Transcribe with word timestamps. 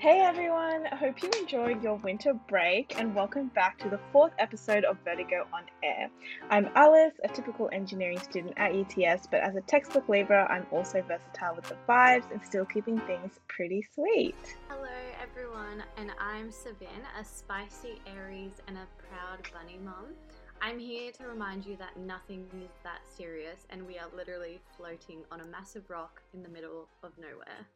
Hey 0.00 0.20
everyone, 0.20 0.86
I 0.90 0.96
hope 0.96 1.22
you 1.22 1.28
enjoyed 1.38 1.82
your 1.82 1.96
winter 1.96 2.32
break 2.48 2.98
and 2.98 3.14
welcome 3.14 3.48
back 3.48 3.78
to 3.80 3.90
the 3.90 4.00
fourth 4.12 4.32
episode 4.38 4.82
of 4.84 4.96
Vertigo 5.04 5.46
on 5.52 5.64
Air. 5.82 6.08
I'm 6.48 6.70
Alice, 6.74 7.12
a 7.22 7.28
typical 7.28 7.68
engineering 7.70 8.18
student 8.18 8.54
at 8.56 8.74
UTS, 8.74 9.26
but 9.30 9.40
as 9.40 9.56
a 9.56 9.60
textbook 9.60 10.08
Libra, 10.08 10.50
I'm 10.50 10.66
also 10.72 11.02
versatile 11.02 11.54
with 11.54 11.66
the 11.66 11.76
vibes 11.86 12.32
and 12.32 12.42
still 12.42 12.64
keeping 12.64 12.98
things 13.00 13.40
pretty 13.48 13.86
sweet. 13.94 14.56
Hello 14.70 14.88
everyone, 15.20 15.84
and 15.98 16.12
I'm 16.18 16.48
Sevin, 16.48 17.04
a 17.20 17.22
spicy 17.22 18.00
Aries 18.06 18.62
and 18.68 18.78
a 18.78 18.86
proud 18.96 19.52
bunny 19.52 19.78
mum. 19.84 20.14
I'm 20.62 20.78
here 20.78 21.12
to 21.12 21.26
remind 21.26 21.66
you 21.66 21.76
that 21.76 21.98
nothing 21.98 22.46
is 22.54 22.70
that 22.84 23.00
serious 23.06 23.66
and 23.68 23.86
we 23.86 23.98
are 23.98 24.08
literally 24.16 24.62
floating 24.78 25.24
on 25.30 25.42
a 25.42 25.46
massive 25.46 25.90
rock 25.90 26.22
in 26.32 26.42
the 26.42 26.48
middle 26.48 26.88
of 27.02 27.12
nowhere. 27.18 27.66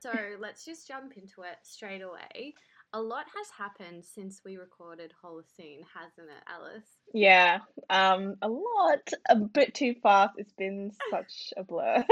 So 0.00 0.12
let's 0.38 0.64
just 0.64 0.86
jump 0.86 1.12
into 1.16 1.42
it 1.42 1.58
straight 1.62 2.02
away. 2.02 2.54
A 2.94 3.00
lot 3.00 3.26
has 3.36 3.48
happened 3.56 4.04
since 4.04 4.40
we 4.44 4.56
recorded 4.56 5.12
Holocene, 5.22 5.82
hasn't 5.94 6.30
it, 6.30 6.42
Alice? 6.48 6.86
Yeah, 7.12 7.58
um, 7.90 8.36
a 8.40 8.48
lot, 8.48 9.12
a 9.28 9.36
bit 9.36 9.74
too 9.74 9.94
fast. 10.02 10.34
It's 10.38 10.54
been 10.54 10.92
such 11.10 11.52
a 11.56 11.64
blur. 11.64 12.04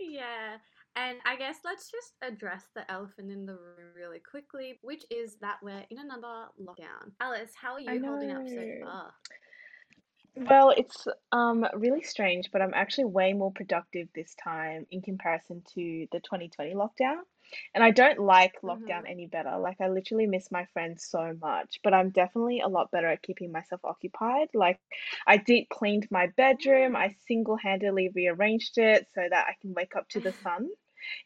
yeah. 0.00 0.56
And 0.96 1.18
I 1.24 1.36
guess 1.36 1.58
let's 1.64 1.88
just 1.88 2.14
address 2.20 2.64
the 2.74 2.90
elephant 2.90 3.30
in 3.30 3.46
the 3.46 3.52
room 3.52 3.92
really 3.96 4.18
quickly, 4.18 4.80
which 4.82 5.04
is 5.08 5.36
that 5.40 5.58
we're 5.62 5.84
in 5.88 5.98
another 5.98 6.48
lockdown. 6.60 7.12
Alice, 7.20 7.52
how 7.54 7.74
are 7.74 7.80
you 7.80 8.04
holding 8.04 8.32
up 8.32 8.48
so 8.48 8.66
far? 8.82 9.12
Well, 10.36 10.70
it's 10.76 11.06
um 11.32 11.66
really 11.74 12.02
strange, 12.02 12.50
but 12.52 12.62
I'm 12.62 12.74
actually 12.74 13.06
way 13.06 13.32
more 13.32 13.52
productive 13.52 14.08
this 14.14 14.34
time 14.36 14.86
in 14.90 15.02
comparison 15.02 15.62
to 15.74 16.06
the 16.12 16.20
2020 16.20 16.74
lockdown. 16.74 17.22
And 17.74 17.82
I 17.82 17.90
don't 17.90 18.20
like 18.20 18.60
lockdown 18.62 19.02
hmm 19.02 19.06
any 19.08 19.26
better. 19.26 19.58
Like 19.58 19.80
I 19.80 19.88
literally 19.88 20.26
miss 20.26 20.50
my 20.52 20.66
friends 20.72 21.04
so 21.04 21.36
much, 21.40 21.80
but 21.82 21.92
I'm 21.94 22.10
definitely 22.10 22.60
a 22.60 22.68
lot 22.68 22.90
better 22.92 23.08
at 23.08 23.22
keeping 23.22 23.50
myself 23.52 23.80
occupied. 23.84 24.48
Like 24.54 24.78
I 25.26 25.36
deep 25.36 25.68
cleaned 25.68 26.06
my 26.12 26.28
bedroom, 26.36 26.94
I 26.96 27.08
single-handedly 27.26 28.10
rearranged 28.14 28.78
it 28.78 29.08
so 29.12 29.22
that 29.28 29.46
I 29.48 29.54
can 29.60 29.74
wake 29.74 29.96
up 29.96 30.08
to 30.10 30.20
the 30.20 30.32
sun 30.42 30.68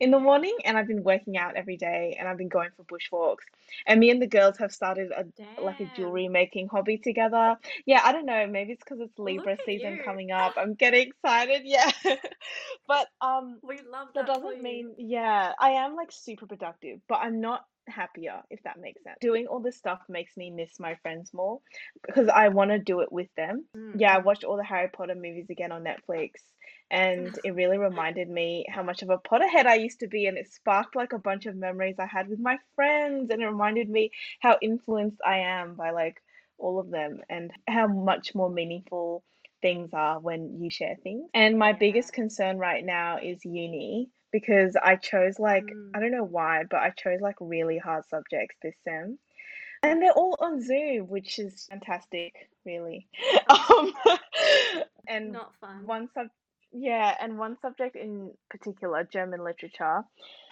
in 0.01 0.11
the 0.11 0.19
morning, 0.19 0.57
and 0.65 0.77
I've 0.77 0.89
been 0.89 1.03
working 1.03 1.37
out 1.37 1.57
every 1.57 1.77
day 1.77 2.17
and 2.19 2.29
I've 2.29 2.39
been 2.39 2.49
going 2.49 2.71
for 2.77 2.85
bushwalks. 2.85 3.45
And 3.87 4.01
me 4.01 4.11
and 4.11 4.21
the 4.21 4.27
girls 4.27 4.59
have 4.59 4.73
started 4.73 5.11
a 5.13 5.25
like 5.61 5.81
a 5.81 5.87
jewelry 5.87 6.29
making 6.29 6.69
hobby 6.69 6.99
together. 6.99 7.57
Yeah, 7.87 8.01
I 8.05 8.13
don't 8.13 8.27
know, 8.27 8.47
maybe 8.47 8.73
it's 8.73 8.83
because 8.85 9.01
it's 9.01 9.19
Libra 9.19 9.57
season 9.65 9.97
you. 9.97 10.03
coming 10.05 10.31
up. 10.31 10.55
I'm 10.57 10.75
getting 10.75 11.09
excited. 11.09 11.63
Yeah. 11.75 11.91
But 12.87 13.09
um 13.21 13.59
We 13.63 13.77
love 13.91 14.09
that 14.15 14.27
that 14.27 14.35
doesn't 14.35 14.63
mean 14.63 14.95
yeah, 14.99 15.53
I 15.59 15.71
am 15.71 15.97
like 15.97 16.13
super 16.13 16.47
productive, 16.47 17.01
but 17.09 17.17
I'm 17.17 17.41
not 17.41 17.65
happier 17.87 18.43
if 18.51 18.63
that 18.63 18.79
makes 18.81 19.03
sense. 19.03 19.17
Doing 19.21 19.47
all 19.47 19.61
this 19.61 19.77
stuff 19.77 20.01
makes 20.09 20.37
me 20.37 20.51
miss 20.51 20.79
my 20.79 20.95
friends 20.97 21.33
more 21.35 21.61
because 22.07 22.29
I 22.29 22.49
want 22.49 22.71
to 22.71 22.79
do 22.79 23.01
it 23.01 23.11
with 23.11 23.29
them. 23.37 23.65
Yeah, 23.97 24.15
I 24.15 24.19
watched 24.19 24.45
all 24.45 24.57
the 24.57 24.65
Harry 24.65 24.89
Potter 24.89 25.15
movies 25.15 25.51
again 25.51 25.73
on 25.73 25.85
Netflix 25.85 26.33
and 26.95 27.41
it 27.45 27.55
really 27.57 27.79
reminded 27.79 28.31
me 28.31 28.67
how 28.71 28.83
much 28.83 29.03
of 29.03 29.11
a 29.11 29.19
Potterhead 29.19 29.67
I 29.67 29.77
used 29.77 30.01
to 30.01 30.09
be 30.09 30.27
and 30.27 30.39
it 30.39 30.53
sparked 30.53 30.97
like 30.97 31.13
a 31.13 31.19
bunch 31.19 31.47
of 31.47 31.57
memories 31.57 31.97
I 31.99 32.07
had 32.07 32.29
with 32.29 32.41
my 32.41 32.59
friends 32.77 33.31
and 33.31 33.43
it 33.43 33.47
reminded 33.47 33.91
me 33.91 34.13
how 34.41 34.59
influenced 34.63 35.21
I 35.27 35.39
am 35.39 35.75
by 35.75 35.91
like 35.91 36.23
all 36.59 36.79
of 36.81 36.91
them 36.91 37.21
and 37.31 37.53
how 37.69 37.89
much 37.89 38.35
more 38.35 38.51
meaningful 38.51 39.25
things 39.63 39.91
are 39.95 40.21
when 40.21 40.61
you 40.63 40.71
share 40.71 40.97
things. 41.03 41.29
And 41.35 41.59
my 41.59 41.73
Yeah. 41.73 41.79
biggest 41.81 42.13
concern 42.13 42.59
right 42.59 42.85
now 42.85 43.19
is 43.23 43.45
uni 43.45 44.11
because 44.33 44.77
I 44.77 44.97
chose 44.97 45.39
like 45.41 45.77
I 45.95 46.01
Mm. 46.01 46.01
don't 46.01 46.13
know 46.13 46.25
why, 46.25 46.65
but 46.71 46.81
I 46.81 46.91
chose 46.91 47.21
like 47.21 47.37
really 47.41 47.79
hard 47.79 48.05
subjects 48.07 48.57
this 48.63 48.77
sem. 48.85 49.19
And 49.83 50.03
they're 50.03 50.13
all 50.13 50.37
on 50.41 50.61
Zoom, 50.63 51.09
which 51.09 51.39
is 51.39 51.67
fantastic, 51.71 52.51
really. 52.65 53.09
Um, 53.49 53.93
and 55.09 55.33
not 55.33 55.55
fun. 55.61 55.85
one 55.87 56.09
sub 56.15 56.29
yeah, 56.75 57.15
and 57.21 57.39
one 57.39 57.57
subject 57.63 57.97
in 57.97 58.33
particular, 58.51 59.05
German 59.05 59.45
literature, 59.45 60.03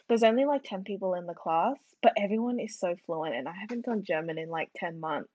there's 0.09 0.22
only 0.25 0.44
like 0.44 0.62
10 0.65 0.84
people 0.84 1.15
in 1.15 1.27
the 1.27 1.34
class, 1.34 1.77
but 2.03 2.12
everyone 2.16 2.60
is 2.60 2.78
so 2.78 2.97
fluent, 3.06 3.34
and 3.37 3.49
I 3.49 3.55
haven't 3.60 3.87
done 3.87 4.05
German 4.05 4.38
in 4.38 4.49
like 4.50 4.71
10 4.77 5.00
months. 5.00 5.33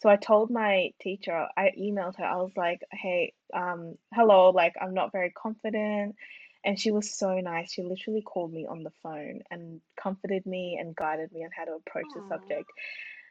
So 0.00 0.08
I 0.08 0.16
told 0.16 0.50
my 0.50 0.90
teacher, 1.00 1.46
I 1.56 1.72
emailed 1.78 2.16
her, 2.18 2.24
I 2.24 2.36
was 2.36 2.52
like, 2.56 2.80
hey, 2.92 3.34
um, 3.54 3.96
hello, 4.14 4.50
like 4.50 4.74
I'm 4.80 4.94
not 4.94 5.12
very 5.12 5.30
confident. 5.30 6.16
And 6.64 6.78
she 6.78 6.90
was 6.90 7.16
so 7.16 7.40
nice. 7.40 7.72
She 7.72 7.82
literally 7.82 8.22
called 8.22 8.52
me 8.52 8.66
on 8.66 8.82
the 8.82 8.92
phone 9.02 9.40
and 9.50 9.80
comforted 10.00 10.44
me 10.46 10.78
and 10.80 10.94
guided 10.94 11.32
me 11.32 11.44
on 11.44 11.50
how 11.56 11.64
to 11.64 11.72
approach 11.74 12.08
the 12.14 12.20
Oh, 12.20 12.26
subject. 12.28 12.70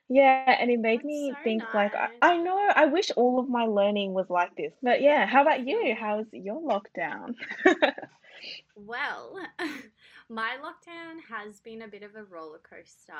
Yeah, 0.09 0.45
and 0.59 0.71
it 0.71 0.79
made 0.79 0.91
that's 0.95 1.05
me 1.05 1.23
so 1.25 1.35
think 1.43 1.69
like 1.73 1.93
I, 1.95 2.09
nice. 2.09 2.21
I 2.21 2.37
know 2.37 2.57
I 2.75 2.85
wish 2.87 3.11
all 3.11 3.39
of 3.39 3.47
my 3.49 3.65
learning 3.65 4.13
was 4.13 4.29
like 4.29 4.55
this. 4.55 4.73
But 4.81 5.01
yeah, 5.01 5.25
how 5.25 5.41
about 5.43 5.65
you? 5.67 5.77
you. 5.83 5.95
How's 5.95 6.25
your 6.33 6.61
lockdown? 6.61 7.35
Well, 8.75 9.37
my 10.29 10.55
lockdown 10.61 11.17
has 11.29 11.59
been 11.59 11.81
a 11.81 11.87
bit 11.87 12.03
of 12.03 12.15
a 12.15 12.23
roller 12.23 12.59
coaster. 12.59 13.13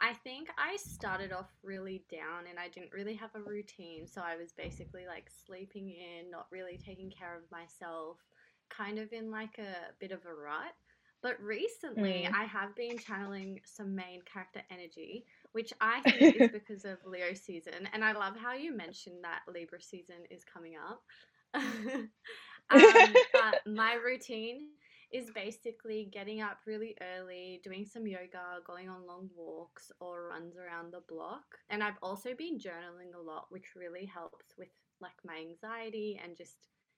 I 0.00 0.12
think 0.14 0.48
I 0.58 0.76
started 0.76 1.32
off 1.32 1.50
really 1.62 2.04
down 2.10 2.46
and 2.48 2.58
I 2.58 2.68
didn't 2.68 2.92
really 2.92 3.14
have 3.14 3.34
a 3.34 3.40
routine. 3.42 4.06
So 4.06 4.22
I 4.22 4.36
was 4.36 4.52
basically 4.52 5.06
like 5.06 5.30
sleeping 5.44 5.90
in, 5.90 6.30
not 6.30 6.46
really 6.50 6.78
taking 6.78 7.10
care 7.10 7.36
of 7.36 7.50
myself, 7.50 8.18
kind 8.70 8.98
of 8.98 9.12
in 9.12 9.30
like 9.30 9.58
a 9.58 9.92
bit 10.00 10.12
of 10.12 10.24
a 10.26 10.34
rut. 10.34 10.74
But 11.22 11.40
recently, 11.42 12.26
Mm. 12.26 12.32
I 12.32 12.44
have 12.44 12.74
been 12.76 12.98
channeling 12.98 13.60
some 13.64 13.94
main 13.94 14.22
character 14.22 14.62
energy, 14.70 15.24
which 15.52 15.72
I 15.80 16.00
think 16.10 16.36
is 16.36 16.50
because 16.50 16.84
of 16.84 16.98
Leo 17.04 17.34
season. 17.34 17.88
And 17.92 18.04
I 18.04 18.12
love 18.12 18.36
how 18.36 18.54
you 18.54 18.76
mentioned 18.76 19.22
that 19.22 19.40
Libra 19.52 19.80
season 19.80 20.16
is 20.30 20.42
coming 20.44 20.74
up. 20.76 21.02
um, 21.54 22.10
but 22.70 23.60
my 23.66 23.94
routine 23.94 24.68
is 25.12 25.30
basically 25.34 26.08
getting 26.10 26.40
up 26.40 26.58
really 26.66 26.96
early, 27.02 27.60
doing 27.62 27.84
some 27.84 28.06
yoga, 28.06 28.60
going 28.66 28.88
on 28.88 29.06
long 29.06 29.28
walks 29.36 29.92
or 30.00 30.28
runs 30.28 30.56
around 30.56 30.92
the 30.92 31.02
block. 31.06 31.44
And 31.68 31.82
I've 31.82 31.98
also 32.02 32.30
been 32.34 32.58
journaling 32.58 33.14
a 33.14 33.22
lot, 33.22 33.46
which 33.50 33.74
really 33.76 34.06
helps 34.06 34.54
with 34.58 34.68
like 35.02 35.12
my 35.24 35.36
anxiety 35.36 36.18
and 36.22 36.36
just 36.36 36.56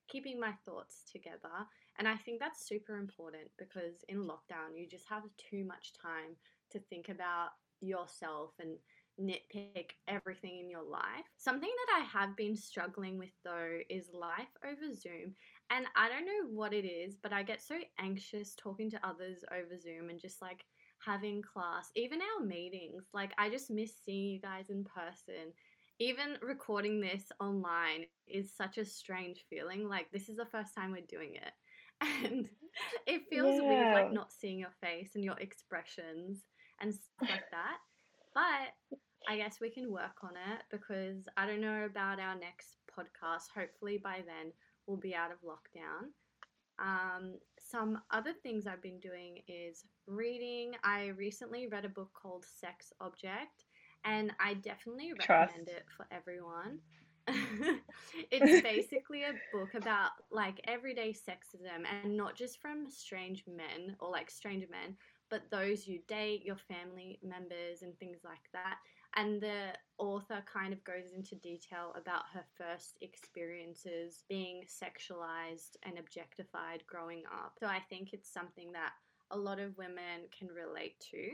keeping 0.08 0.38
my 0.38 0.52
thoughts 0.64 1.02
together. 1.10 1.66
And 1.98 2.06
I 2.06 2.14
think 2.16 2.38
that's 2.38 2.68
super 2.68 2.98
important 2.98 3.50
because 3.58 4.04
in 4.08 4.22
lockdown, 4.24 4.76
you 4.76 4.86
just 4.88 5.08
have 5.08 5.22
too 5.38 5.64
much 5.64 5.92
time 6.00 6.36
to 6.70 6.78
think 6.78 7.08
about 7.08 7.50
yourself 7.80 8.52
and 8.60 8.76
nitpick 9.20 9.90
everything 10.08 10.58
in 10.58 10.68
your 10.68 10.82
life. 10.82 11.26
Something 11.36 11.70
that 11.70 12.00
I 12.00 12.04
have 12.18 12.36
been 12.36 12.56
struggling 12.56 13.18
with 13.18 13.30
though 13.44 13.78
is 13.88 14.10
life 14.12 14.48
over 14.64 14.92
Zoom. 14.94 15.34
And 15.70 15.86
I 15.96 16.08
don't 16.08 16.26
know 16.26 16.50
what 16.52 16.72
it 16.72 16.84
is, 16.86 17.16
but 17.22 17.32
I 17.32 17.42
get 17.42 17.62
so 17.62 17.76
anxious 17.98 18.54
talking 18.56 18.90
to 18.90 19.06
others 19.06 19.44
over 19.52 19.78
Zoom 19.78 20.10
and 20.10 20.20
just 20.20 20.42
like 20.42 20.64
having 21.04 21.42
class, 21.42 21.90
even 21.96 22.20
our 22.20 22.44
meetings. 22.44 23.04
Like, 23.12 23.32
I 23.38 23.50
just 23.50 23.70
miss 23.70 23.92
seeing 24.04 24.30
you 24.30 24.40
guys 24.40 24.70
in 24.70 24.84
person. 24.84 25.52
Even 26.00 26.36
recording 26.42 27.00
this 27.00 27.30
online 27.40 28.06
is 28.26 28.52
such 28.52 28.78
a 28.78 28.84
strange 28.84 29.44
feeling. 29.48 29.88
Like, 29.88 30.10
this 30.12 30.28
is 30.28 30.36
the 30.36 30.46
first 30.46 30.74
time 30.74 30.92
we're 30.92 31.02
doing 31.08 31.34
it. 31.36 31.52
And 32.24 32.48
it 33.06 33.22
feels 33.30 33.60
weird, 33.62 33.90
like, 33.90 34.10
not 34.10 34.32
seeing 34.32 34.58
your 34.58 34.74
face 34.82 35.12
and 35.14 35.24
your 35.24 35.38
expressions 35.38 36.44
and 36.84 36.94
stuff 36.94 37.30
like 37.30 37.44
that. 37.50 37.78
But 38.34 38.98
I 39.28 39.36
guess 39.36 39.56
we 39.60 39.70
can 39.70 39.90
work 39.90 40.22
on 40.22 40.32
it 40.52 40.62
because 40.70 41.26
I 41.36 41.46
don't 41.46 41.60
know 41.60 41.84
about 41.84 42.20
our 42.20 42.38
next 42.38 42.76
podcast. 42.96 43.48
Hopefully, 43.54 43.98
by 44.02 44.22
then, 44.26 44.52
we'll 44.86 44.98
be 44.98 45.14
out 45.14 45.30
of 45.30 45.38
lockdown. 45.42 46.10
Um, 46.78 47.34
some 47.58 48.00
other 48.10 48.32
things 48.32 48.66
I've 48.66 48.82
been 48.82 49.00
doing 49.00 49.38
is 49.48 49.84
reading. 50.06 50.72
I 50.82 51.08
recently 51.16 51.66
read 51.68 51.84
a 51.84 51.88
book 51.88 52.10
called 52.20 52.44
Sex 52.44 52.92
Object, 53.00 53.64
and 54.04 54.32
I 54.40 54.54
definitely 54.54 55.12
recommend 55.12 55.66
Trust. 55.66 55.68
it 55.68 55.84
for 55.96 56.06
everyone. 56.10 56.80
it's 58.30 58.62
basically 58.62 59.22
a 59.22 59.32
book 59.52 59.74
about 59.74 60.10
like 60.30 60.60
everyday 60.66 61.12
sexism 61.12 61.84
and 61.90 62.16
not 62.16 62.36
just 62.36 62.60
from 62.60 62.90
strange 62.90 63.44
men 63.46 63.96
or 64.00 64.10
like 64.10 64.30
stranger 64.30 64.66
men, 64.70 64.96
but 65.30 65.50
those 65.50 65.86
you 65.86 66.00
date, 66.08 66.44
your 66.44 66.56
family 66.56 67.18
members, 67.22 67.82
and 67.82 67.98
things 67.98 68.18
like 68.24 68.50
that. 68.52 68.76
And 69.16 69.40
the 69.40 69.72
author 69.98 70.42
kind 70.52 70.72
of 70.72 70.82
goes 70.82 71.12
into 71.16 71.36
detail 71.36 71.94
about 71.96 72.24
her 72.32 72.44
first 72.58 72.98
experiences 73.00 74.24
being 74.28 74.62
sexualized 74.64 75.76
and 75.84 75.98
objectified 75.98 76.82
growing 76.86 77.22
up. 77.32 77.54
So 77.60 77.66
I 77.66 77.80
think 77.88 78.12
it's 78.12 78.32
something 78.32 78.72
that 78.72 78.92
a 79.30 79.38
lot 79.38 79.60
of 79.60 79.78
women 79.78 80.28
can 80.36 80.48
relate 80.48 80.98
to. 81.10 81.30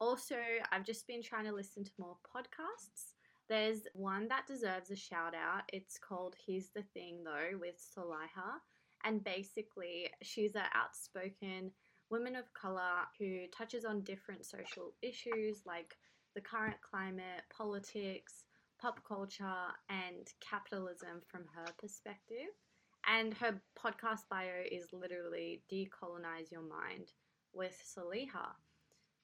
Also, 0.00 0.36
I've 0.72 0.84
just 0.84 1.06
been 1.06 1.22
trying 1.22 1.44
to 1.44 1.52
listen 1.52 1.84
to 1.84 1.90
more 1.98 2.16
podcasts. 2.34 3.12
There's 3.48 3.82
one 3.94 4.26
that 4.28 4.46
deserves 4.46 4.90
a 4.90 4.96
shout 4.96 5.34
out. 5.34 5.62
It's 5.72 5.98
called 5.98 6.34
Here's 6.44 6.70
the 6.74 6.82
Thing 6.94 7.22
Though 7.24 7.58
with 7.60 7.76
Saliha. 7.76 8.58
And 9.04 9.22
basically, 9.22 10.10
she's 10.22 10.54
an 10.54 10.62
outspoken 10.74 11.70
women 12.12 12.36
of 12.36 12.52
color 12.52 13.08
who 13.18 13.46
touches 13.56 13.84
on 13.86 14.02
different 14.02 14.44
social 14.44 14.92
issues 15.00 15.62
like 15.66 15.96
the 16.34 16.40
current 16.40 16.76
climate, 16.88 17.42
politics, 17.56 18.44
pop 18.80 19.00
culture, 19.06 19.44
and 19.88 20.28
capitalism 20.40 21.22
from 21.26 21.42
her 21.54 21.64
perspective. 21.78 22.52
And 23.08 23.34
her 23.34 23.60
podcast 23.76 24.28
bio 24.30 24.62
is 24.70 24.92
literally 24.92 25.62
Decolonize 25.72 26.52
Your 26.52 26.62
Mind 26.62 27.12
with 27.52 27.76
Saliha. 27.84 28.52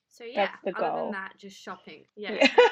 So 0.09 0.25
yeah, 0.25 0.49
other 0.75 1.03
than 1.03 1.13
that, 1.13 1.35
just 1.39 1.57
shopping. 1.57 2.05
Yeah. 2.17 2.49
Yeah. 2.59 2.69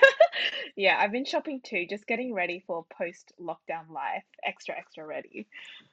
Yeah, 0.79 0.99
I've 0.99 1.13
been 1.13 1.25
shopping 1.25 1.63
too, 1.65 1.87
just 1.89 2.07
getting 2.07 2.35
ready 2.35 2.63
for 2.67 2.85
post-lockdown 2.99 3.89
life. 3.91 4.25
Extra, 4.45 4.77
extra 4.77 5.07
ready. 5.07 5.47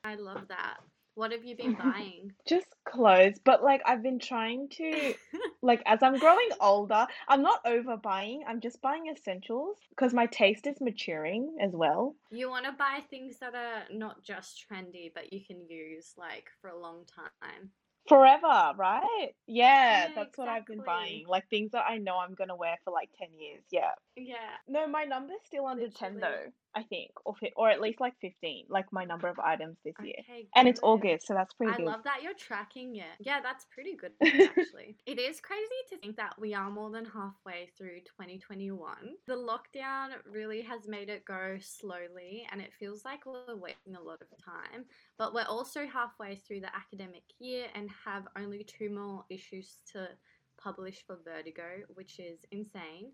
I 0.03 0.15
love 0.15 0.49
that. 0.49 0.77
What 1.15 1.31
have 1.31 1.43
you 1.45 1.55
been 1.55 1.75
buying? 1.75 2.33
Just 2.47 2.67
clothes, 2.85 3.39
but 3.43 3.63
like 3.63 3.81
I've 3.85 4.03
been 4.03 4.19
trying 4.19 4.69
to 4.69 5.13
like 5.61 5.81
as 5.85 6.03
I'm 6.03 6.17
growing 6.19 6.49
older, 6.59 7.07
I'm 7.27 7.41
not 7.41 7.61
over 7.65 7.95
buying. 7.97 8.43
I'm 8.47 8.59
just 8.59 8.81
buying 8.81 9.07
essentials 9.07 9.77
because 9.89 10.13
my 10.13 10.25
taste 10.25 10.67
is 10.67 10.81
maturing 10.81 11.55
as 11.61 11.71
well. 11.71 12.15
You 12.31 12.49
want 12.49 12.65
to 12.65 12.73
buy 12.73 13.01
things 13.09 13.39
that 13.39 13.55
are 13.55 13.83
not 13.91 14.23
just 14.23 14.65
trendy, 14.69 15.11
but 15.13 15.31
you 15.31 15.45
can 15.45 15.69
use 15.69 16.13
like 16.17 16.49
for 16.61 16.69
a 16.69 16.77
long 16.79 17.05
time. 17.05 17.71
Forever, 18.09 18.73
right? 18.75 19.35
Yeah, 19.47 20.07
Yeah, 20.07 20.11
that's 20.15 20.37
what 20.37 20.49
I've 20.49 20.65
been 20.65 20.81
buying. 20.81 21.25
Like 21.27 21.49
things 21.49 21.71
that 21.71 21.85
I 21.87 21.97
know 21.97 22.17
I'm 22.17 22.33
gonna 22.33 22.55
wear 22.55 22.77
for 22.83 22.91
like 22.91 23.09
10 23.17 23.29
years. 23.39 23.63
Yeah. 23.71 23.91
Yeah, 24.15 24.57
No, 24.67 24.87
my 24.87 25.05
number's 25.05 25.41
still 25.45 25.65
under 25.65 25.89
10 25.89 26.19
though, 26.19 26.51
I 26.75 26.83
think, 26.83 27.11
or 27.25 27.35
fi- 27.35 27.53
or 27.55 27.69
at 27.69 27.81
least 27.81 27.99
like 28.01 28.13
15, 28.21 28.65
like 28.69 28.91
my 28.91 29.05
number 29.05 29.27
of 29.27 29.39
items 29.39 29.77
this 29.85 29.93
year. 30.03 30.15
Okay, 30.19 30.47
And 30.55 30.67
it's. 30.67 30.79
August, 30.83 31.27
so 31.27 31.33
that's 31.33 31.53
pretty 31.53 31.71
good. 31.73 31.81
I 31.81 31.85
good. 31.85 31.91
love 31.91 32.03
that 32.03 32.23
you're 32.23 32.33
tracking 32.33 32.95
it. 32.97 33.15
Yeah, 33.19 33.39
that's 33.41 33.65
pretty 33.73 33.95
good 33.95 34.11
actually. 34.23 34.97
it 35.05 35.19
is 35.19 35.39
crazy 35.39 35.63
to 35.91 35.97
think 35.97 36.17
that 36.17 36.33
we 36.39 36.53
are 36.53 36.69
more 36.69 36.89
than 36.89 37.05
halfway 37.05 37.69
through 37.77 37.99
2021. 38.01 38.95
The 39.27 39.33
lockdown 39.35 40.09
really 40.29 40.61
has 40.61 40.87
made 40.87 41.09
it 41.09 41.25
go 41.25 41.57
slowly 41.61 42.45
and 42.51 42.59
it 42.59 42.73
feels 42.79 43.05
like 43.05 43.25
we're 43.25 43.55
wasting 43.55 43.95
a 43.95 44.01
lot 44.01 44.21
of 44.21 44.27
time. 44.43 44.85
But 45.17 45.33
we're 45.33 45.43
also 45.47 45.85
halfway 45.87 46.35
through 46.35 46.61
the 46.61 46.75
academic 46.75 47.23
year 47.39 47.67
and 47.75 47.89
have 48.05 48.23
only 48.37 48.63
two 48.63 48.89
more 48.89 49.23
issues 49.29 49.77
to 49.93 50.07
publish 50.61 51.03
for 51.05 51.17
Vertigo, 51.25 51.83
which 51.93 52.19
is 52.19 52.39
insane. 52.51 53.11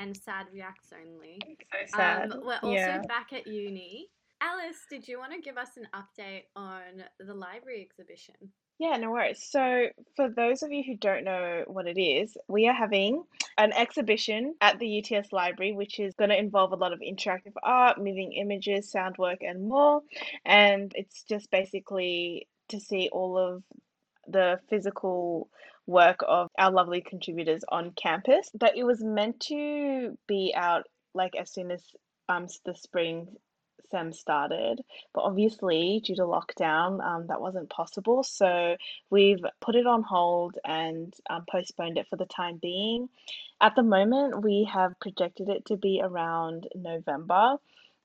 And 0.00 0.16
sad 0.16 0.46
reacts 0.52 0.92
only. 0.92 1.38
So 1.70 1.78
sad. 1.86 2.32
Um, 2.32 2.40
we're 2.42 2.54
also 2.54 2.74
Yeah. 2.74 3.02
back 3.02 3.32
at 3.32 3.46
uni. 3.46 4.08
Alice, 4.40 4.86
did 4.88 5.06
you 5.06 5.18
want 5.18 5.32
to 5.34 5.40
give 5.40 5.58
us 5.58 5.76
an 5.76 5.86
update 5.94 6.44
on 6.56 7.04
the 7.18 7.34
library 7.34 7.82
exhibition? 7.82 8.34
Yeah, 8.78 8.96
no 8.96 9.10
worries. 9.10 9.42
So, 9.42 9.88
for 10.16 10.30
those 10.30 10.62
of 10.62 10.72
you 10.72 10.82
who 10.82 10.96
don't 10.96 11.24
know 11.24 11.64
what 11.66 11.86
it 11.86 12.00
is, 12.00 12.34
we 12.48 12.66
are 12.66 12.72
having 12.72 13.24
an 13.58 13.74
exhibition 13.74 14.54
at 14.62 14.78
the 14.78 14.86
UTS 15.04 15.34
library, 15.34 15.72
which 15.72 16.00
is 16.00 16.14
going 16.14 16.30
to 16.30 16.38
involve 16.38 16.72
a 16.72 16.76
lot 16.76 16.94
of 16.94 17.00
interactive 17.00 17.52
art, 17.62 17.98
moving 17.98 18.32
images, 18.32 18.90
sound 18.90 19.18
work, 19.18 19.40
and 19.42 19.68
more. 19.68 20.00
And 20.46 20.92
it's 20.94 21.24
just 21.24 21.50
basically 21.50 22.48
to 22.70 22.80
see 22.80 23.10
all 23.12 23.36
of 23.36 23.62
the 24.26 24.60
physical 24.68 25.48
work 25.86 26.20
of 26.26 26.48
our 26.58 26.70
lovely 26.70 27.00
contributors 27.00 27.62
on 27.68 27.92
campus. 27.92 28.50
But 28.54 28.76
it 28.76 28.84
was 28.84 29.02
meant 29.02 29.40
to 29.48 30.16
be 30.26 30.52
out 30.56 30.86
like 31.14 31.34
as 31.36 31.50
soon 31.52 31.70
as 31.70 31.82
um 32.28 32.46
the 32.64 32.74
spring 32.74 33.28
sem 33.90 34.12
started, 34.12 34.80
but 35.12 35.22
obviously 35.22 36.00
due 36.04 36.14
to 36.16 36.22
lockdown, 36.22 37.04
um, 37.04 37.26
that 37.26 37.40
wasn't 37.40 37.68
possible. 37.70 38.22
So 38.22 38.76
we've 39.10 39.44
put 39.60 39.74
it 39.74 39.86
on 39.86 40.02
hold 40.02 40.58
and 40.64 41.12
um, 41.28 41.44
postponed 41.50 41.98
it 41.98 42.06
for 42.08 42.16
the 42.16 42.26
time 42.26 42.58
being. 42.60 43.08
At 43.60 43.74
the 43.74 43.82
moment, 43.82 44.42
we 44.42 44.68
have 44.72 44.98
projected 45.00 45.48
it 45.48 45.66
to 45.66 45.76
be 45.76 46.00
around 46.02 46.68
November, 46.74 47.56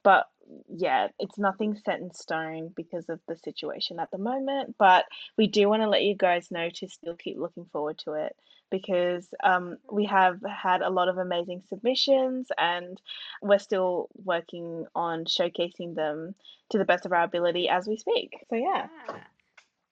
but 0.04 0.28
yeah, 0.70 1.08
it's 1.20 1.38
nothing 1.38 1.76
set 1.86 2.00
in 2.00 2.14
stone 2.14 2.72
because 2.76 3.10
of 3.10 3.20
the 3.28 3.36
situation 3.36 4.00
at 4.00 4.12
the 4.12 4.18
moment. 4.18 4.76
But 4.78 5.06
we 5.38 5.48
do 5.48 5.70
want 5.70 5.82
to 5.82 5.90
let 5.90 6.04
you 6.04 6.16
guys 6.16 6.52
know 6.52 6.70
to 6.70 6.88
still 6.88 7.16
keep 7.16 7.38
looking 7.38 7.66
forward 7.72 7.98
to 8.00 8.14
it 8.14 8.36
because 8.72 9.28
um, 9.44 9.78
we 9.92 10.06
have 10.06 10.40
had 10.44 10.82
a 10.82 10.90
lot 10.90 11.08
of 11.08 11.18
amazing 11.18 11.62
submissions 11.70 12.48
and 12.58 13.00
we're 13.42 13.60
still 13.60 14.10
working 14.16 14.86
on 14.96 15.26
showcasing 15.26 15.96
them 15.96 16.36
to 16.72 16.78
the 16.78 16.86
best 16.86 17.06
of 17.06 17.14
our 17.14 17.24
ability 17.24 17.70
as 17.70 17.88
we 17.88 17.98
speak. 17.98 18.34
So, 18.50 18.56
yeah. 18.56 18.88
Yeah. 19.08 19.18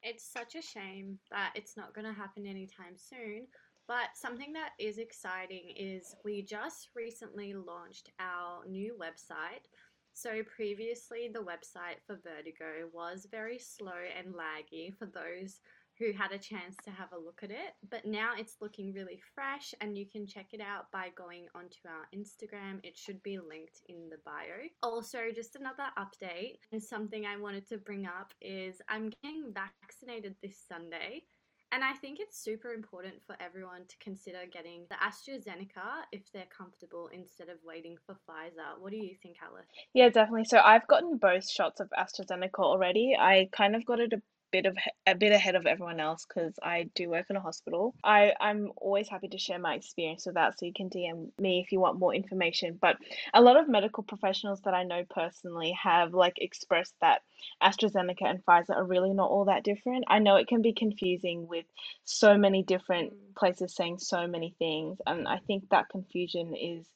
It's 0.02 0.26
such 0.26 0.56
a 0.56 0.62
shame 0.62 1.20
that 1.32 1.54
it's 1.56 1.78
not 1.78 1.94
going 1.94 2.06
to 2.06 2.14
happen 2.14 2.46
anytime 2.46 2.98
soon. 2.98 3.48
But 3.88 4.16
something 4.16 4.54
that 4.54 4.72
is 4.80 4.98
exciting 4.98 5.74
is 5.76 6.16
we 6.24 6.42
just 6.42 6.90
recently 6.96 7.54
launched 7.54 8.12
our 8.20 8.66
new 8.68 8.96
website. 9.00 9.68
So, 10.14 10.44
previously, 10.44 11.30
the 11.34 11.40
website 11.40 12.00
for 12.06 12.20
Vertigo 12.24 12.90
was 12.94 13.28
very 13.30 13.58
slow 13.58 13.92
and 14.18 14.34
laggy 14.34 14.96
for 14.98 15.08
those 15.08 15.60
who 16.00 16.12
had 16.12 16.32
a 16.32 16.38
chance 16.38 16.76
to 16.84 16.92
have 16.92 17.12
a 17.14 17.18
look 17.18 17.42
at 17.44 17.52
it. 17.52 17.76
But 17.90 18.06
now 18.06 18.32
it's 18.38 18.58
looking 18.62 18.94
really 18.94 19.20
fresh, 19.36 19.74
and 19.82 19.98
you 19.98 20.06
can 20.06 20.26
check 20.26 20.48
it 20.54 20.62
out 20.62 20.92
by 20.92 21.10
going 21.16 21.48
onto 21.56 21.88
our 21.88 22.08
Instagram. 22.16 22.80
It 22.84 22.98
should 22.98 23.22
be 23.24 23.38
linked 23.38 23.82
in 23.90 24.10
the 24.10 24.18
bio. 24.26 24.70
Also, 24.82 25.20
just 25.34 25.56
another 25.56 25.86
update 25.98 26.58
and 26.72 26.82
something 26.82 27.26
I 27.26 27.38
wanted 27.38 27.68
to 27.70 27.78
bring 27.78 28.06
up 28.06 28.34
is 28.42 28.82
I'm 28.90 29.12
getting 29.22 29.54
vaccinated 29.54 30.36
this 30.42 30.58
Sunday. 30.68 31.24
And 31.74 31.84
I 31.84 31.94
think 31.94 32.20
it's 32.20 32.38
super 32.38 32.72
important 32.72 33.16
for 33.26 33.36
everyone 33.40 33.82
to 33.88 33.96
consider 33.98 34.42
getting 34.52 34.86
the 34.92 34.96
AstraZeneca 34.96 36.04
if 36.12 36.32
they're 36.32 36.46
comfortable 36.56 37.10
instead 37.12 37.50
of 37.50 37.58
waiting 37.66 37.98
for 38.06 38.14
Pfizer. 38.14 38.80
What 38.80 38.92
do 38.92 38.98
you 38.98 39.16
think, 39.24 39.38
Alice? 39.44 39.66
Yeah, 39.92 40.10
definitely. 40.10 40.46
So 40.46 40.60
I've 40.60 40.88
gotten 40.88 41.18
both 41.18 41.50
shots 41.50 41.80
of 41.80 41.90
AstraZeneca 41.98 42.60
already. 42.60 43.16
I 43.20 43.50
kind 43.52 43.76
of 43.76 43.86
got 43.86 44.00
it 44.00 44.14
a 44.14 44.22
bit 44.54 44.68
of 44.68 44.78
a 45.08 45.16
bit 45.16 45.34
ahead 45.34 45.56
of 45.56 45.66
everyone 45.66 46.00
else 46.00 46.26
because 46.28 46.56
I 46.64 46.90
do 46.96 47.10
work 47.10 47.28
in 47.32 47.38
a 47.38 47.42
hospital. 47.42 47.96
I 48.06 48.34
I'm 48.40 48.72
always 48.78 49.10
happy 49.10 49.30
to 49.30 49.40
share 49.40 49.60
my 49.60 49.76
experience 49.76 50.28
with 50.28 50.36
that, 50.36 50.60
so 50.60 50.68
you 50.68 50.74
can 50.74 50.90
DM 50.90 51.32
me 51.40 51.62
if 51.66 51.74
you 51.74 51.82
want 51.82 52.00
more 52.00 52.16
information. 52.16 52.80
But 52.82 52.98
a 53.34 53.42
lot 53.42 53.58
of 53.58 53.68
medical 53.70 54.04
professionals 54.04 54.62
that 54.66 54.76
I 54.76 54.84
know 54.86 55.04
personally 55.10 55.74
have 55.84 56.14
like 56.14 56.36
expressed 56.38 56.96
that 57.02 57.24
AstraZeneca 57.64 58.24
and 58.26 58.46
Pfizer 58.46 58.76
are 58.76 58.86
really 58.86 59.14
not 59.14 59.32
all 59.32 59.46
that 59.46 59.66
different. 59.66 60.06
I 60.08 60.20
know 60.20 60.38
it 60.38 60.48
can 60.48 60.62
be 60.62 60.74
confusing 60.74 61.48
with 61.48 61.66
so 62.06 62.38
many 62.38 62.64
different 62.64 63.14
Mm. 63.14 63.36
places 63.36 63.76
saying 63.76 64.00
so 64.00 64.28
many 64.28 64.56
things, 64.60 65.00
and 65.08 65.28
I 65.28 65.40
think 65.48 65.70
that 65.72 65.90
confusion 65.90 66.56
is 66.56 66.88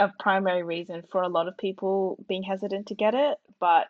a 0.00 0.10
primary 0.20 0.62
reason 0.62 1.02
for 1.10 1.22
a 1.22 1.28
lot 1.28 1.48
of 1.48 1.56
people 1.56 2.22
being 2.28 2.42
hesitant 2.42 2.88
to 2.88 2.94
get 2.94 3.14
it, 3.14 3.38
but 3.60 3.88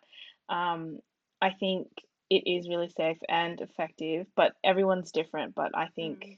um, 0.49 0.99
I 1.41 1.51
think 1.51 1.87
it 2.29 2.43
is 2.45 2.67
really 2.67 2.89
safe 2.89 3.17
and 3.29 3.59
effective. 3.61 4.27
But 4.35 4.53
everyone's 4.63 5.11
different. 5.11 5.55
But 5.55 5.71
I 5.75 5.87
think, 5.95 6.19
Mm. 6.19 6.37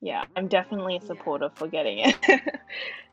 yeah, 0.00 0.24
I'm 0.36 0.48
definitely 0.48 0.96
a 0.96 1.00
Yeah. 1.00 1.06
supporter 1.06 1.50
for 1.56 1.68
getting 1.68 1.98
it. 2.00 2.16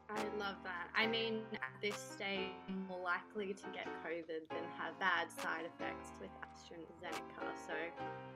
I 0.09 0.23
love 0.37 0.57
that. 0.65 0.89
I 0.93 1.07
mean, 1.07 1.41
at 1.53 1.81
this 1.81 1.95
stage, 1.95 2.51
more 2.89 2.99
likely 2.99 3.53
to 3.53 3.63
get 3.73 3.87
COVID 4.05 4.49
than 4.49 4.63
have 4.77 4.99
bad 4.99 5.31
side 5.31 5.65
effects 5.65 6.11
with 6.19 6.29
AstraZeneca. 6.43 7.57
So, 7.65 7.73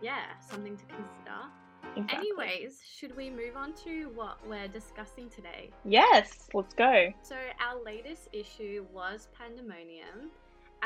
yeah, 0.02 0.38
something 0.40 0.78
to 0.78 0.86
consider. 0.86 1.52
Exactly. 1.98 2.30
Anyways, 2.30 2.82
should 2.90 3.16
we 3.16 3.30
move 3.30 3.58
on 3.58 3.74
to 3.84 4.10
what 4.16 4.38
we're 4.48 4.70
discussing 4.70 5.30
today? 5.30 5.70
Yes, 5.84 6.48
let's 6.54 6.74
go. 6.74 7.12
So, 7.22 7.36
our 7.60 7.82
latest 7.84 8.30
issue 8.32 8.86
was 8.92 9.28
Pandemonium. 9.38 10.32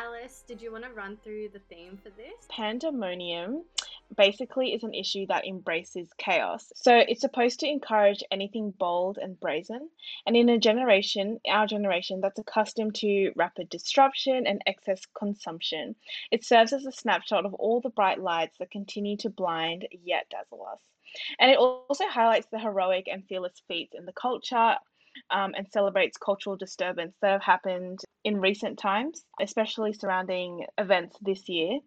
Alice, 0.02 0.46
did 0.48 0.62
you 0.62 0.72
want 0.72 0.86
to 0.86 0.92
run 0.92 1.18
through 1.18 1.50
the 1.50 1.60
theme 1.60 2.00
for 2.02 2.10
this? 2.12 2.48
Pandemonium 2.48 3.66
basically 4.16 4.74
is 4.74 4.84
an 4.84 4.94
issue 4.94 5.26
that 5.28 5.46
embraces 5.46 6.08
chaos. 6.18 6.72
So 6.74 6.96
it's 6.96 7.20
supposed 7.20 7.60
to 7.60 7.68
encourage 7.68 8.24
anything 8.32 8.72
bold 8.72 9.18
and 9.18 9.38
brazen. 9.38 9.90
And 10.26 10.38
in 10.38 10.48
a 10.48 10.58
generation, 10.58 11.42
our 11.50 11.68
generation, 11.68 12.22
that's 12.22 12.40
accustomed 12.40 12.96
to 12.96 13.34
rapid 13.36 13.70
disruption 13.70 14.48
and 14.48 14.62
excess 14.66 15.02
consumption, 15.18 15.96
it 16.32 16.46
serves 16.46 16.72
as 16.72 16.86
a 16.86 16.94
snapshot 16.94 17.46
of 17.46 17.54
all 17.56 17.82
the 17.82 17.90
bright 17.90 18.22
lights 18.22 18.58
that 18.60 18.72
continue 18.72 19.18
to 19.18 19.30
blind 19.30 19.86
yet 19.92 20.28
dazzle 20.30 20.66
us. 20.72 20.80
And 21.40 21.52
it 21.52 21.58
also 21.58 22.08
highlights 22.08 22.48
the 22.48 22.60
heroic 22.60 23.10
and 23.12 23.26
fearless 23.28 23.62
feats 23.68 23.96
in 23.96 24.06
the 24.06 24.14
culture 24.14 24.78
um, 25.30 25.54
and 25.56 25.68
celebrates 25.72 26.18
cultural 26.18 26.56
disturbance 26.56 27.16
that 27.22 27.32
have 27.32 27.44
happened 27.44 28.00
in 28.24 28.40
recent 28.40 28.78
times, 28.80 29.24
especially 29.42 29.94
surrounding 29.94 30.66
events 30.78 31.18
this 31.22 31.48
year. 31.50 31.80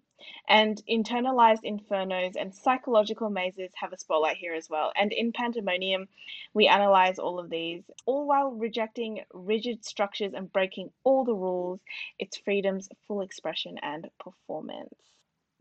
And 0.49 0.81
internalized 0.89 1.65
infernos 1.65 2.35
and 2.41 2.55
psychological 2.55 3.29
mazes 3.29 3.73
have 3.75 3.93
a 3.93 3.99
spotlight 3.99 4.37
here 4.37 4.55
as 4.55 4.71
well. 4.71 4.93
And 4.95 5.13
in 5.13 5.33
Pandemonium, 5.33 6.07
we 6.55 6.69
analyze 6.69 7.19
all 7.19 7.41
of 7.41 7.51
these, 7.51 7.83
all 8.07 8.29
while 8.29 8.53
rejecting 8.53 9.25
rigid 9.35 9.85
structures 9.85 10.33
and 10.33 10.53
breaking 10.53 10.91
all 11.03 11.25
the 11.25 11.35
rules, 11.35 11.81
its 12.21 12.37
freedom's 12.37 12.89
full 13.09 13.23
expression 13.23 13.79
and 13.83 14.09
performance. 14.21 14.95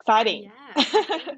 Exciting. 0.02 0.52
Yeah, 0.76 0.84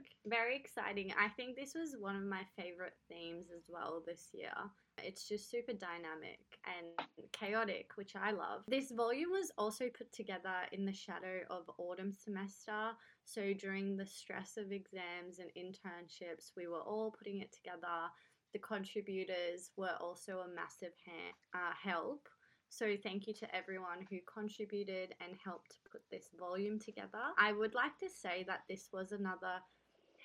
very 0.26 0.56
exciting. 0.56 1.14
I 1.20 1.28
think 1.30 1.56
this 1.56 1.74
was 1.76 1.96
one 2.00 2.16
of 2.16 2.24
my 2.24 2.42
favorite 2.58 2.96
themes 3.10 3.48
as 3.56 3.64
well 3.68 4.02
this 4.06 4.30
year. 4.34 4.54
It's 4.98 5.28
just 5.28 5.50
super 5.50 5.74
dynamic 5.74 6.40
and 6.66 7.08
chaotic, 7.32 7.92
which 7.96 8.16
I 8.16 8.32
love. 8.32 8.62
This 8.68 8.92
volume 8.92 9.32
was 9.32 9.52
also 9.58 9.86
put 9.98 10.14
together 10.14 10.56
in 10.72 10.86
the 10.86 10.94
shadow 10.94 11.42
of 11.50 11.70
autumn 11.78 12.14
semester. 12.14 12.92
So 13.26 13.54
during 13.54 13.98
the 13.98 14.06
stress 14.06 14.58
of 14.58 14.72
exams 14.72 15.40
and 15.40 15.50
internships, 15.58 16.52
we 16.56 16.68
were 16.68 16.82
all 16.82 17.12
putting 17.18 17.42
it 17.42 17.52
together. 17.52 18.10
The 18.54 18.60
contributors 18.60 19.72
were 19.78 19.98
also 20.00 20.40
a 20.40 20.56
massive 20.56 20.94
ha- 21.06 21.60
uh, 21.60 21.74
help. 21.82 22.30
So, 22.76 22.98
thank 23.04 23.28
you 23.28 23.36
to 23.36 23.56
everyone 23.56 24.08
who 24.10 24.18
contributed 24.26 25.14
and 25.22 25.38
helped 25.46 25.78
put 25.92 26.02
this 26.10 26.30
volume 26.40 26.80
together. 26.80 27.22
I 27.38 27.52
would 27.52 27.76
like 27.76 28.00
to 28.00 28.10
say 28.10 28.44
that 28.48 28.62
this 28.68 28.90
was 28.92 29.12
another 29.12 29.62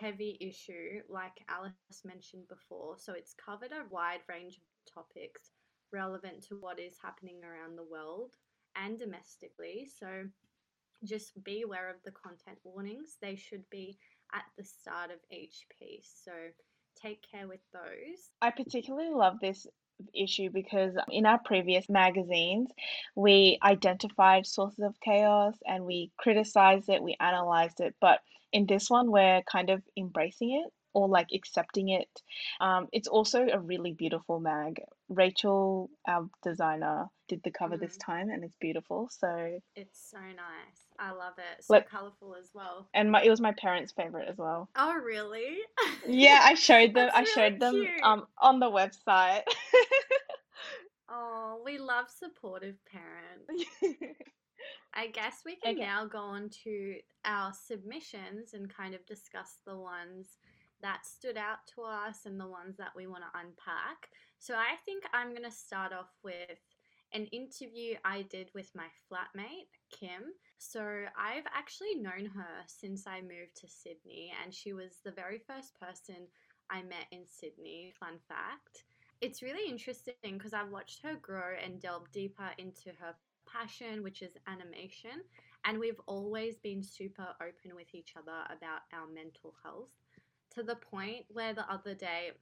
heavy 0.01 0.39
issue, 0.41 1.03
like 1.11 1.45
Alice 1.51 1.75
mentioned 2.07 2.49
before. 2.49 2.97
So, 2.99 3.13
it's 3.13 3.35
covered 3.35 3.73
a 3.73 3.85
wide 3.91 4.21
range 4.31 4.57
of 4.57 4.95
topics 4.95 5.51
relevant 5.93 6.43
to 6.45 6.55
what 6.55 6.81
is 6.81 6.97
happening 7.03 7.43
around 7.45 7.77
the 7.77 7.85
world 7.85 8.33
and 8.77 8.99
domestically. 8.99 9.87
So, 10.01 10.25
just 11.05 11.45
be 11.45 11.61
aware 11.61 11.91
of 11.91 11.97
the 12.03 12.13
content 12.13 12.61
warnings. 12.65 13.19
They 13.21 13.37
should 13.37 13.69
be 13.69 13.99
at 14.33 14.45
the 14.57 14.65
start 14.65 15.11
of 15.11 15.19
each 15.31 15.67
piece. 15.79 16.11
So, 16.25 16.33
take 16.97 17.23
care 17.31 17.47
with 17.47 17.61
those. 17.75 18.31
I 18.41 18.51
particularly 18.53 19.11
love 19.11 19.39
this 19.39 19.67
issue 20.15 20.51
because 20.51 20.95
in 21.11 21.27
our 21.27 21.39
previous 21.39 21.89
magazines, 21.89 22.71
we 23.15 23.59
identified 23.63 24.47
sources 24.47 24.81
of 24.85 25.01
chaos 25.01 25.55
and 25.67 25.85
we 25.85 26.11
criticized 26.19 26.89
it, 26.89 27.03
we 27.03 27.17
analyzed 27.21 27.81
it. 27.81 27.95
But 28.01 28.21
in 28.53 28.67
this 28.67 28.91
one, 28.91 29.11
we're 29.11 29.43
kind 29.43 29.71
of 29.71 29.83
embracing 29.97 30.53
it 30.65 30.73
or 30.95 31.09
like 31.09 31.29
accepting 31.35 31.91
it. 31.91 32.09
Um, 32.61 32.89
it's 32.93 33.09
also 33.09 33.47
a 33.47 33.59
really 33.59 33.93
beautiful 33.93 34.41
mag. 34.41 34.81
Rachel, 35.09 35.91
our 36.07 36.29
designer, 36.43 37.07
did 37.29 37.43
the 37.43 37.51
cover 37.51 37.77
this 37.77 37.97
Mm, 37.97 38.05
time 38.05 38.31
and 38.31 38.43
it's 38.45 38.57
beautiful. 38.61 39.09
So, 39.11 39.61
it's 39.77 40.11
so 40.11 40.19
nice. 40.19 40.88
I 40.99 41.13
love 41.13 41.35
it. 41.39 41.65
So 41.65 41.81
colorful 41.91 42.35
as 42.35 42.51
well. 42.55 42.89
and 42.95 43.11
my 43.13 43.23
it 43.23 43.31
was 43.31 43.41
my 43.41 43.53
parents' 43.53 43.93
favorite 43.93 44.29
as 44.29 44.37
well. 44.37 44.69
Oh, 44.77 44.95
really? 44.95 45.57
Yeah, 46.07 46.41
I 46.43 46.55
showed 46.55 46.95
them. 46.95 47.11
I 47.15 47.21
really 47.21 47.27
showed 47.27 47.61
them 47.61 47.75
cute. 47.75 48.03
um 48.03 48.27
on 48.39 48.61
the 48.61 48.71
website. 48.71 49.43
Oh, 51.11 51.63
we 51.65 51.79
love 51.79 52.07
supportive 52.11 52.77
parents. 52.85 53.65
I 54.95 55.07
guess 55.09 55.43
we 55.45 55.57
can 55.57 55.73
Okay. 55.73 55.81
now 55.81 56.07
go 56.07 56.19
on 56.19 56.51
to 56.65 56.97
our 57.25 57.53
submissions 57.55 58.55
and 58.55 58.69
kind 58.75 58.95
of 58.95 59.07
discuss 59.07 59.61
the 59.67 59.77
ones 59.77 60.39
that 60.83 61.07
stood 61.07 61.37
out 61.37 61.59
to 61.75 61.83
us 61.83 62.27
and 62.27 62.39
the 62.39 62.47
ones 62.47 62.77
that 62.79 62.93
we 62.97 63.07
want 63.07 63.23
to 63.23 63.39
unpack. 63.39 64.09
So 64.39 64.55
I 64.55 64.77
think 64.85 65.05
I'm 65.13 65.31
going 65.31 65.45
to 65.45 65.51
start 65.51 65.93
off 65.93 66.11
with 66.23 66.59
an 67.13 67.27
interview 67.27 67.95
I 68.05 68.23
did 68.23 68.51
with 68.55 68.71
my 68.75 68.87
flatmate, 69.11 69.71
Kim. 69.91 70.23
So 70.59 70.83
I've 71.17 71.47
actually 71.55 71.95
known 71.95 72.27
her 72.35 72.65
since 72.67 73.07
I 73.07 73.21
moved 73.21 73.57
to 73.61 73.69
Sydney, 73.69 74.33
and 74.43 74.53
she 74.53 74.73
was 74.73 74.99
the 75.05 75.13
very 75.13 75.39
first 75.39 75.79
person 75.79 76.27
I 76.69 76.83
met 76.83 77.07
in 77.13 77.25
Sydney. 77.27 77.95
Fun 77.99 78.19
fact. 78.29 78.85
It's 79.21 79.43
really 79.43 79.71
interesting 79.71 80.15
because 80.25 80.53
I've 80.53 80.71
watched 80.71 81.03
her 81.03 81.15
grow 81.15 81.55
and 81.65 81.81
delve 81.81 82.11
deeper 82.13 82.51
into 82.59 82.91
her 83.01 83.15
passion, 83.51 84.03
which 84.03 84.21
is 84.21 84.37
animation. 84.47 85.23
And 85.65 85.79
we've 85.79 86.01
always 86.07 86.59
been 86.59 86.83
super 86.83 87.27
open 87.41 87.75
with 87.75 87.95
each 87.95 88.15
other 88.17 88.45
about 88.47 88.83
our 88.93 89.07
mental 89.07 89.55
health 89.63 89.93
to 90.55 90.63
the 90.63 90.77
point 90.77 91.25
where 91.29 91.55
the 91.55 91.71
other 91.73 91.95
day, 91.95 92.33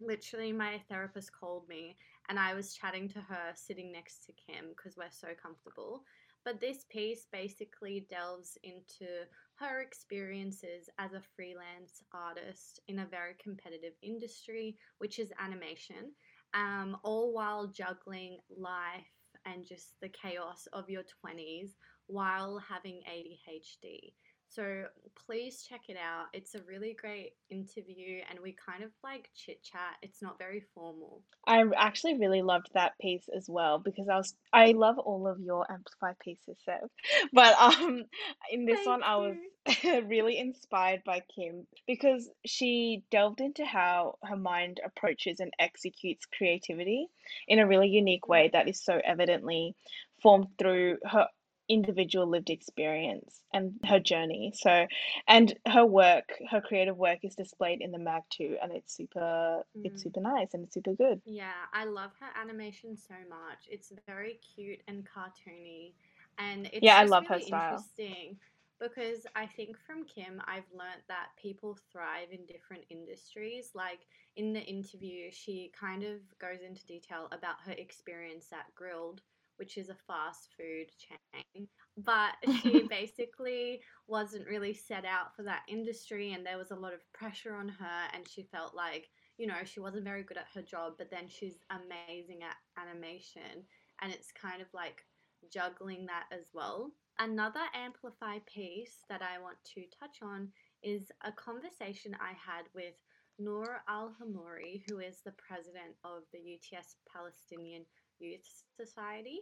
literally, 0.00 0.52
my 0.52 0.80
therapist 0.88 1.32
called 1.32 1.68
me 1.68 1.96
and 2.28 2.38
I 2.38 2.54
was 2.54 2.74
chatting 2.74 3.08
to 3.10 3.20
her 3.20 3.52
sitting 3.54 3.92
next 3.92 4.24
to 4.26 4.32
Kim 4.32 4.66
because 4.70 4.96
we're 4.96 5.10
so 5.10 5.28
comfortable. 5.40 6.04
But 6.44 6.60
this 6.60 6.84
piece 6.90 7.26
basically 7.30 8.06
delves 8.08 8.56
into 8.62 9.26
her 9.56 9.82
experiences 9.82 10.88
as 10.98 11.12
a 11.12 11.22
freelance 11.36 12.02
artist 12.14 12.80
in 12.88 13.00
a 13.00 13.06
very 13.06 13.34
competitive 13.42 13.92
industry, 14.02 14.78
which 14.98 15.18
is 15.18 15.32
animation, 15.38 16.12
um, 16.54 16.96
all 17.02 17.32
while 17.34 17.66
juggling 17.66 18.38
life 18.48 19.04
and 19.44 19.66
just 19.66 19.94
the 20.00 20.08
chaos 20.08 20.66
of 20.72 20.88
your 20.88 21.02
20s 21.02 21.72
while 22.06 22.58
having 22.58 23.00
ADHD. 23.08 24.14
So 24.54 24.84
please 25.26 25.64
check 25.68 25.82
it 25.88 25.96
out. 25.96 26.26
It's 26.32 26.56
a 26.56 26.60
really 26.68 26.96
great 27.00 27.34
interview 27.50 28.20
and 28.28 28.40
we 28.40 28.52
kind 28.52 28.82
of 28.82 28.90
like 29.04 29.30
chit 29.34 29.62
chat. 29.62 29.96
It's 30.02 30.20
not 30.20 30.38
very 30.38 30.64
formal. 30.74 31.22
I 31.46 31.62
actually 31.76 32.18
really 32.18 32.42
loved 32.42 32.70
that 32.74 32.98
piece 33.00 33.28
as 33.34 33.48
well 33.48 33.78
because 33.78 34.08
I 34.08 34.16
was 34.16 34.34
I 34.52 34.72
love 34.72 34.98
all 34.98 35.28
of 35.28 35.38
your 35.40 35.70
Amplify 35.70 36.14
pieces, 36.20 36.56
Sev. 36.64 36.90
But 37.32 37.54
um 37.60 38.04
in 38.50 38.64
this 38.66 38.78
Thank 38.78 38.88
one 38.88 39.02
I 39.04 39.16
was 39.16 39.36
really 40.08 40.36
inspired 40.38 41.02
by 41.04 41.22
Kim 41.34 41.66
because 41.86 42.28
she 42.44 43.04
delved 43.12 43.40
into 43.40 43.64
how 43.64 44.16
her 44.24 44.36
mind 44.36 44.80
approaches 44.84 45.38
and 45.38 45.52
executes 45.60 46.26
creativity 46.26 47.06
in 47.46 47.60
a 47.60 47.66
really 47.66 47.88
unique 47.88 48.26
way 48.26 48.50
that 48.52 48.66
Mm, 48.66 48.74
so 48.74 49.00
evidently 49.04 49.74
formed 50.22 50.48
through 50.58 50.98
her 51.04 51.28
individual 51.70 52.26
lived 52.26 52.50
experience 52.50 53.40
and 53.54 53.74
her 53.84 54.00
journey. 54.00 54.52
So 54.56 54.86
and 55.28 55.54
her 55.66 55.86
work, 55.86 56.32
her 56.50 56.60
creative 56.60 56.96
work 56.96 57.20
is 57.22 57.36
displayed 57.36 57.80
in 57.80 57.92
the 57.92 57.98
mag 57.98 58.24
too, 58.30 58.56
and 58.62 58.72
it's 58.72 58.94
super 58.94 59.62
it's 59.84 60.00
mm. 60.00 60.02
super 60.02 60.20
nice 60.20 60.54
and 60.54 60.64
it's 60.64 60.74
super 60.74 60.94
good. 60.94 61.22
Yeah, 61.24 61.52
I 61.72 61.84
love 61.84 62.12
her 62.20 62.40
animation 62.40 62.96
so 62.96 63.14
much. 63.28 63.68
It's 63.70 63.92
very 64.06 64.40
cute 64.54 64.82
and 64.88 65.06
cartoony, 65.06 65.92
and 66.38 66.66
it's 66.72 66.82
Yeah, 66.82 66.96
I 66.96 67.04
love 67.04 67.26
her 67.28 67.36
really 67.36 67.46
style. 67.46 67.72
interesting 67.72 68.36
because 68.80 69.26
I 69.36 69.46
think 69.46 69.76
from 69.86 70.04
Kim, 70.04 70.40
I've 70.46 70.64
learnt 70.72 71.02
that 71.08 71.28
people 71.40 71.76
thrive 71.92 72.28
in 72.32 72.46
different 72.46 72.84
industries. 72.88 73.72
Like 73.74 74.00
in 74.36 74.52
the 74.52 74.62
interview, 74.62 75.30
she 75.30 75.70
kind 75.78 76.02
of 76.02 76.16
goes 76.38 76.60
into 76.66 76.84
detail 76.86 77.28
about 77.30 77.56
her 77.66 77.72
experience 77.72 78.46
at 78.52 78.74
Grilled, 78.74 79.20
which 79.60 79.78
is 79.78 79.90
a 79.90 79.96
fast 80.06 80.48
food 80.56 80.86
chain, 80.98 81.68
but 81.96 82.32
she 82.60 82.82
basically 82.90 83.80
wasn't 84.08 84.48
really 84.48 84.74
set 84.74 85.04
out 85.04 85.36
for 85.36 85.44
that 85.44 85.62
industry, 85.68 86.32
and 86.32 86.44
there 86.44 86.58
was 86.58 86.72
a 86.72 86.76
lot 86.76 86.92
of 86.92 87.12
pressure 87.12 87.54
on 87.54 87.68
her, 87.68 88.08
and 88.12 88.26
she 88.26 88.42
felt 88.42 88.74
like 88.74 89.08
you 89.40 89.46
know, 89.46 89.64
she 89.64 89.80
wasn't 89.80 90.04
very 90.04 90.22
good 90.22 90.36
at 90.36 90.52
her 90.54 90.60
job, 90.60 90.92
but 90.98 91.10
then 91.10 91.26
she's 91.26 91.60
amazing 91.70 92.40
at 92.42 92.56
animation. 92.76 93.64
And 94.02 94.12
it's 94.12 94.30
kind 94.32 94.60
of 94.60 94.68
like 94.74 95.02
juggling 95.50 96.04
that 96.06 96.24
as 96.30 96.50
well. 96.52 96.92
Another 97.18 97.64
Amplify 97.74 98.40
piece 98.44 98.98
that 99.08 99.22
I 99.22 99.40
want 99.40 99.56
to 99.74 99.84
touch 99.98 100.18
on 100.22 100.48
is 100.82 101.10
a 101.24 101.32
conversation 101.32 102.14
I 102.20 102.32
had 102.36 102.68
with 102.74 103.00
Noor 103.38 103.80
Al 103.88 104.14
Hamouri, 104.20 104.82
who 104.86 104.98
is 104.98 105.22
the 105.24 105.32
president 105.32 105.96
of 106.04 106.24
the 106.34 106.38
UTS 106.38 106.96
Palestinian 107.10 107.86
Youth 108.20 108.46
Society. 108.76 109.40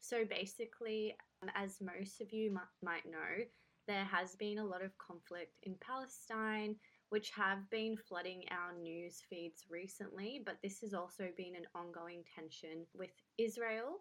So 0.00 0.24
basically, 0.24 1.16
um, 1.42 1.50
as 1.54 1.80
most 1.80 2.20
of 2.20 2.32
you 2.32 2.52
mi- 2.52 2.60
might 2.82 3.06
know, 3.06 3.44
there 3.88 4.04
has 4.04 4.36
been 4.36 4.58
a 4.58 4.64
lot 4.64 4.82
of 4.82 4.96
conflict 4.98 5.58
in 5.62 5.74
Palestine, 5.80 6.76
which 7.10 7.30
have 7.30 7.68
been 7.70 7.96
flooding 7.96 8.44
our 8.50 8.76
news 8.76 9.22
feeds 9.30 9.64
recently, 9.70 10.42
but 10.44 10.58
this 10.62 10.80
has 10.80 10.92
also 10.92 11.28
been 11.36 11.54
an 11.54 11.66
ongoing 11.74 12.24
tension 12.34 12.84
with 12.94 13.10
Israel. 13.38 14.00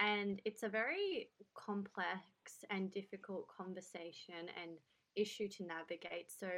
And 0.00 0.40
it's 0.44 0.62
a 0.62 0.68
very 0.68 1.30
complex 1.54 2.64
and 2.70 2.90
difficult 2.90 3.46
conversation 3.48 4.48
and 4.60 4.72
issue 5.14 5.48
to 5.48 5.64
navigate. 5.64 6.30
So 6.30 6.48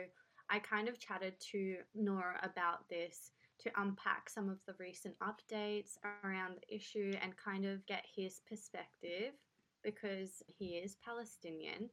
I 0.49 0.59
kind 0.61 0.89
of 0.89 0.99
chatted 0.99 1.35
to 1.53 1.77
Noor 1.95 2.37
about 2.43 2.89
this 2.89 3.33
to 3.63 3.81
unpack 3.81 4.29
some 4.29 4.49
of 4.49 4.59
the 4.67 4.75
recent 4.79 5.15
updates 5.21 5.97
around 6.25 6.57
the 6.57 6.75
issue 6.75 7.15
and 7.23 7.37
kind 7.37 7.65
of 7.65 7.87
get 7.87 8.05
his 8.15 8.41
perspective 8.49 9.35
because 9.83 10.43
he 10.47 10.77
is 10.77 10.97
Palestinian. 11.05 11.91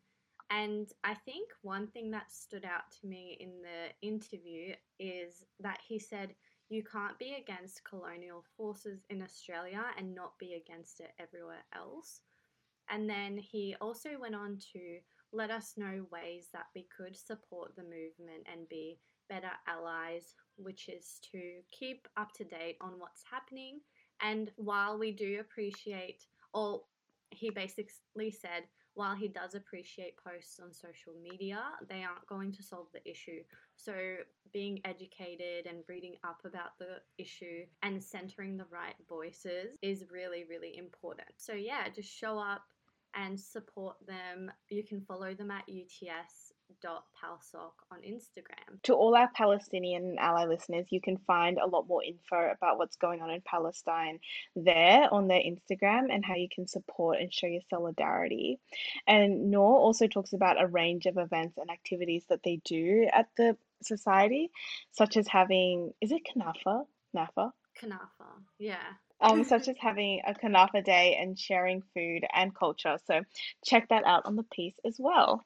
And 0.51 0.87
I 1.03 1.13
think 1.13 1.49
one 1.61 1.87
thing 1.87 2.11
that 2.11 2.31
stood 2.31 2.65
out 2.65 2.91
to 2.99 3.07
me 3.07 3.37
in 3.39 3.61
the 3.61 4.07
interview 4.07 4.73
is 4.99 5.45
that 5.59 5.79
he 5.87 5.99
said, 5.99 6.33
You 6.69 6.83
can't 6.83 7.19
be 7.19 7.35
against 7.35 7.83
colonial 7.83 8.43
forces 8.57 9.01
in 9.09 9.21
Australia 9.21 9.83
and 9.97 10.15
not 10.15 10.39
be 10.39 10.53
against 10.53 11.01
it 11.01 11.11
everywhere 11.19 11.65
else. 11.75 12.21
And 12.89 13.07
then 13.07 13.37
he 13.37 13.75
also 13.79 14.09
went 14.19 14.33
on 14.33 14.57
to 14.73 14.97
let 15.31 15.51
us 15.51 15.73
know 15.77 16.05
ways 16.11 16.47
that 16.53 16.65
we 16.75 16.87
could 16.95 17.15
support 17.15 17.75
the 17.75 17.83
movement 17.83 18.47
and 18.51 18.67
be 18.67 18.97
better 19.29 19.51
allies, 19.67 20.35
which 20.57 20.89
is 20.89 21.19
to 21.31 21.39
keep 21.71 22.07
up 22.17 22.33
to 22.33 22.43
date 22.43 22.77
on 22.81 22.93
what's 22.97 23.23
happening. 23.29 23.79
And 24.21 24.51
while 24.57 24.97
we 24.97 25.11
do 25.11 25.39
appreciate, 25.39 26.25
or 26.53 26.81
he 27.29 27.49
basically 27.49 28.31
said, 28.31 28.63
while 28.95 29.15
he 29.15 29.27
does 29.29 29.55
appreciate 29.55 30.17
posts 30.21 30.59
on 30.59 30.73
social 30.73 31.13
media, 31.23 31.61
they 31.87 32.03
aren't 32.03 32.27
going 32.27 32.51
to 32.51 32.63
solve 32.63 32.87
the 32.93 33.09
issue. 33.09 33.41
So, 33.77 33.93
being 34.51 34.81
educated 34.83 35.67
and 35.67 35.83
reading 35.87 36.15
up 36.23 36.39
about 36.43 36.77
the 36.79 36.97
issue 37.17 37.65
and 37.83 38.03
centering 38.03 38.57
the 38.57 38.65
right 38.69 38.95
voices 39.07 39.77
is 39.81 40.03
really, 40.11 40.43
really 40.49 40.75
important. 40.77 41.29
So, 41.37 41.53
yeah, 41.53 41.87
just 41.87 42.11
show 42.11 42.37
up 42.39 42.63
and 43.15 43.39
support 43.39 43.95
them. 44.05 44.51
You 44.69 44.83
can 44.83 45.01
follow 45.01 45.33
them 45.33 45.51
at 45.51 45.63
UTS 45.69 46.53
palsoc 46.85 47.71
on 47.91 47.99
Instagram. 47.99 48.81
To 48.83 48.93
all 48.93 49.15
our 49.15 49.29
Palestinian 49.35 50.03
and 50.03 50.19
ally 50.19 50.45
listeners, 50.45 50.87
you 50.89 51.01
can 51.01 51.17
find 51.17 51.57
a 51.57 51.67
lot 51.67 51.87
more 51.87 52.03
info 52.03 52.51
about 52.51 52.77
what's 52.77 52.95
going 52.95 53.21
on 53.21 53.29
in 53.29 53.41
Palestine 53.41 54.19
there 54.55 55.11
on 55.11 55.27
their 55.27 55.41
Instagram 55.41 56.07
and 56.11 56.23
how 56.23 56.35
you 56.35 56.47
can 56.53 56.67
support 56.67 57.19
and 57.19 57.33
show 57.33 57.47
your 57.47 57.61
solidarity. 57.69 58.59
And 59.07 59.51
Noor 59.51 59.77
also 59.77 60.07
talks 60.07 60.33
about 60.33 60.61
a 60.61 60.67
range 60.67 61.05
of 61.05 61.17
events 61.17 61.57
and 61.57 61.69
activities 61.69 62.23
that 62.29 62.43
they 62.43 62.61
do 62.63 63.07
at 63.11 63.27
the 63.37 63.57
society, 63.81 64.51
such 64.91 65.17
as 65.17 65.27
having 65.27 65.93
is 66.01 66.11
it 66.11 66.21
Kanafa? 66.25 66.85
Nafa? 67.15 67.51
Kanafa, 67.81 68.29
yeah. 68.57 68.77
Um, 69.21 69.43
such 69.45 69.67
as 69.67 69.75
having 69.79 70.21
a 70.25 70.33
Kanafa 70.33 70.83
day 70.83 71.17
and 71.19 71.37
sharing 71.37 71.81
food 71.93 72.25
and 72.33 72.55
culture. 72.55 72.97
So 73.07 73.21
check 73.65 73.89
that 73.89 74.05
out 74.05 74.25
on 74.25 74.35
the 74.35 74.43
piece 74.43 74.75
as 74.85 74.95
well. 74.99 75.45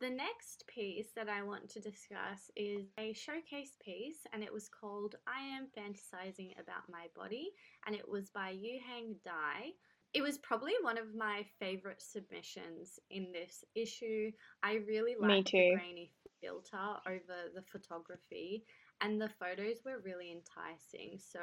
The 0.00 0.10
next 0.10 0.66
piece 0.66 1.12
that 1.14 1.28
I 1.28 1.42
want 1.42 1.68
to 1.70 1.80
discuss 1.80 2.50
is 2.56 2.86
a 2.98 3.12
showcase 3.12 3.76
piece, 3.84 4.26
and 4.32 4.42
it 4.42 4.52
was 4.52 4.68
called 4.68 5.14
I 5.26 5.40
Am 5.40 5.68
Fantasizing 5.76 6.52
About 6.58 6.88
My 6.90 7.06
Body, 7.14 7.52
and 7.86 7.94
it 7.94 8.08
was 8.08 8.28
by 8.30 8.52
Yuhang 8.52 9.14
Dai. 9.24 9.70
It 10.12 10.22
was 10.22 10.38
probably 10.38 10.72
one 10.82 10.98
of 10.98 11.14
my 11.14 11.44
favorite 11.60 12.02
submissions 12.02 12.98
in 13.10 13.30
this 13.32 13.64
issue. 13.74 14.32
I 14.62 14.80
really 14.86 15.14
liked 15.18 15.52
the 15.52 15.74
grainy 15.74 16.10
filter 16.40 16.98
over 17.06 17.50
the 17.54 17.62
photography, 17.62 18.64
and 19.00 19.20
the 19.20 19.30
photos 19.40 19.78
were 19.84 20.02
really 20.04 20.32
enticing. 20.32 21.18
So 21.18 21.40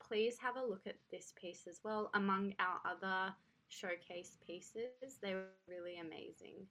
please 0.00 0.36
have 0.38 0.56
a 0.56 0.66
look 0.66 0.86
at 0.86 0.98
this 1.10 1.32
piece 1.40 1.66
as 1.68 1.80
well. 1.82 2.10
Among 2.14 2.54
our 2.58 2.80
other 2.84 3.34
showcase 3.68 4.36
pieces, 4.46 5.18
they 5.22 5.34
were 5.34 5.48
really 5.66 5.98
amazing. 5.98 6.66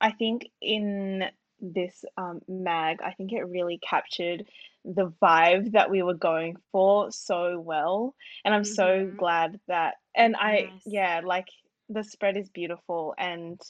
I 0.00 0.12
think 0.12 0.48
in 0.60 1.24
this 1.60 2.04
um, 2.16 2.40
mag, 2.48 2.98
I 3.02 3.12
think 3.12 3.32
it 3.32 3.42
really 3.48 3.78
captured 3.78 4.44
the 4.84 5.12
vibe 5.22 5.72
that 5.72 5.90
we 5.90 6.02
were 6.02 6.14
going 6.14 6.56
for 6.72 7.10
so 7.10 7.58
well. 7.58 8.14
And 8.44 8.54
I'm 8.54 8.64
so 8.64 8.84
mm-hmm. 8.84 9.16
glad 9.16 9.60
that, 9.68 9.94
and 10.14 10.36
I, 10.36 10.72
yeah, 10.84 11.22
like 11.24 11.48
the 11.88 12.04
spread 12.04 12.36
is 12.36 12.48
beautiful 12.48 13.14
and 13.18 13.60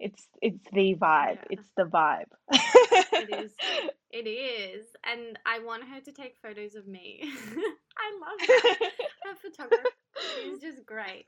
it's 0.00 0.28
it's 0.40 0.64
the 0.72 0.94
vibe. 0.94 1.38
Yeah. 1.50 1.58
It's 1.58 1.70
the 1.76 1.84
vibe. 1.84 2.30
it 2.52 3.44
is. 3.44 3.52
It 4.10 4.28
is. 4.28 4.86
And 5.04 5.38
I 5.44 5.58
want 5.58 5.84
her 5.84 6.00
to 6.00 6.12
take 6.12 6.36
photos 6.40 6.74
of 6.76 6.86
me. 6.86 7.20
I 7.24 8.12
love 8.20 8.38
that. 8.38 8.78
Her 9.24 9.34
photography 9.34 9.88
is 10.46 10.60
just 10.60 10.86
great. 10.86 11.26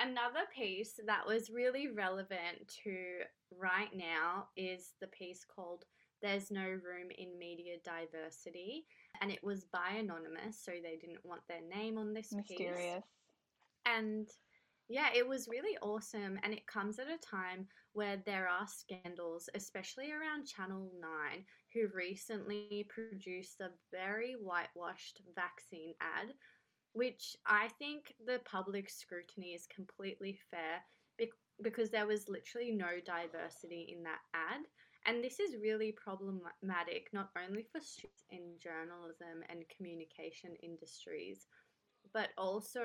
Another 0.00 0.46
piece 0.54 0.98
that 1.06 1.26
was 1.26 1.50
really 1.50 1.88
relevant 1.88 2.68
to 2.84 3.20
right 3.58 3.94
now 3.94 4.48
is 4.56 4.94
the 5.00 5.06
piece 5.08 5.44
called 5.44 5.84
There's 6.20 6.50
No 6.50 6.62
Room 6.62 7.10
in 7.16 7.38
Media 7.38 7.76
Diversity. 7.84 8.86
And 9.20 9.30
it 9.30 9.42
was 9.44 9.64
by 9.64 9.96
Anonymous, 9.98 10.62
so 10.62 10.72
they 10.72 10.96
didn't 10.96 11.24
want 11.24 11.42
their 11.48 11.60
name 11.68 11.98
on 11.98 12.14
this 12.14 12.32
Mysterious. 12.32 12.76
piece. 12.76 13.02
And 13.86 14.28
yeah, 14.88 15.08
it 15.14 15.26
was 15.26 15.48
really 15.48 15.78
awesome. 15.82 16.38
And 16.42 16.52
it 16.52 16.66
comes 16.66 16.98
at 16.98 17.06
a 17.06 17.18
time 17.18 17.66
where 17.92 18.22
there 18.24 18.48
are 18.48 18.66
scandals, 18.66 19.48
especially 19.54 20.10
around 20.12 20.46
Channel 20.46 20.90
9, 21.00 21.44
who 21.74 21.88
recently 21.94 22.86
produced 22.88 23.60
a 23.60 23.70
very 23.90 24.34
whitewashed 24.40 25.22
vaccine 25.34 25.94
ad 26.00 26.34
which 26.92 27.36
I 27.46 27.68
think 27.78 28.14
the 28.26 28.40
public 28.44 28.90
scrutiny 28.90 29.48
is 29.48 29.66
completely 29.66 30.38
fair 30.50 30.82
because 31.62 31.90
there 31.90 32.06
was 32.06 32.28
literally 32.28 32.72
no 32.72 32.98
diversity 33.04 33.94
in 33.96 34.02
that 34.02 34.20
ad. 34.34 34.62
And 35.06 35.22
this 35.22 35.40
is 35.40 35.56
really 35.60 35.92
problematic 35.92 37.08
not 37.12 37.30
only 37.36 37.66
for 37.70 37.80
students 37.80 38.24
in 38.30 38.40
journalism 38.62 39.42
and 39.48 39.64
communication 39.76 40.50
industries, 40.62 41.46
but 42.14 42.28
also 42.38 42.84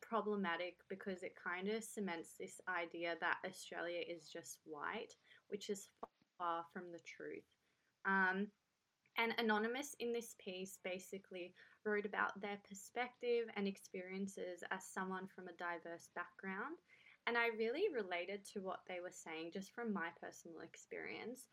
problematic 0.00 0.74
because 0.88 1.22
it 1.22 1.34
kind 1.36 1.68
of 1.68 1.84
cements 1.84 2.34
this 2.38 2.60
idea 2.68 3.14
that 3.20 3.38
Australia 3.46 4.00
is 4.08 4.28
just 4.28 4.58
white, 4.64 5.12
which 5.48 5.70
is 5.70 5.88
far 6.38 6.64
from 6.72 6.84
the 6.92 7.00
truth. 7.04 7.44
Um, 8.06 8.48
and 9.18 9.34
Anonymous 9.38 9.96
in 9.98 10.12
this 10.12 10.34
piece 10.38 10.78
basically 10.84 11.52
wrote 11.88 12.06
about 12.06 12.40
their 12.40 12.58
perspective 12.68 13.46
and 13.56 13.66
experiences 13.66 14.62
as 14.70 14.84
someone 14.84 15.26
from 15.26 15.48
a 15.48 15.56
diverse 15.58 16.08
background. 16.14 16.76
And 17.26 17.36
I 17.36 17.48
really 17.58 17.84
related 17.94 18.44
to 18.52 18.60
what 18.60 18.80
they 18.88 19.00
were 19.00 19.12
saying 19.12 19.50
just 19.52 19.74
from 19.74 19.92
my 19.92 20.08
personal 20.20 20.60
experience 20.60 21.46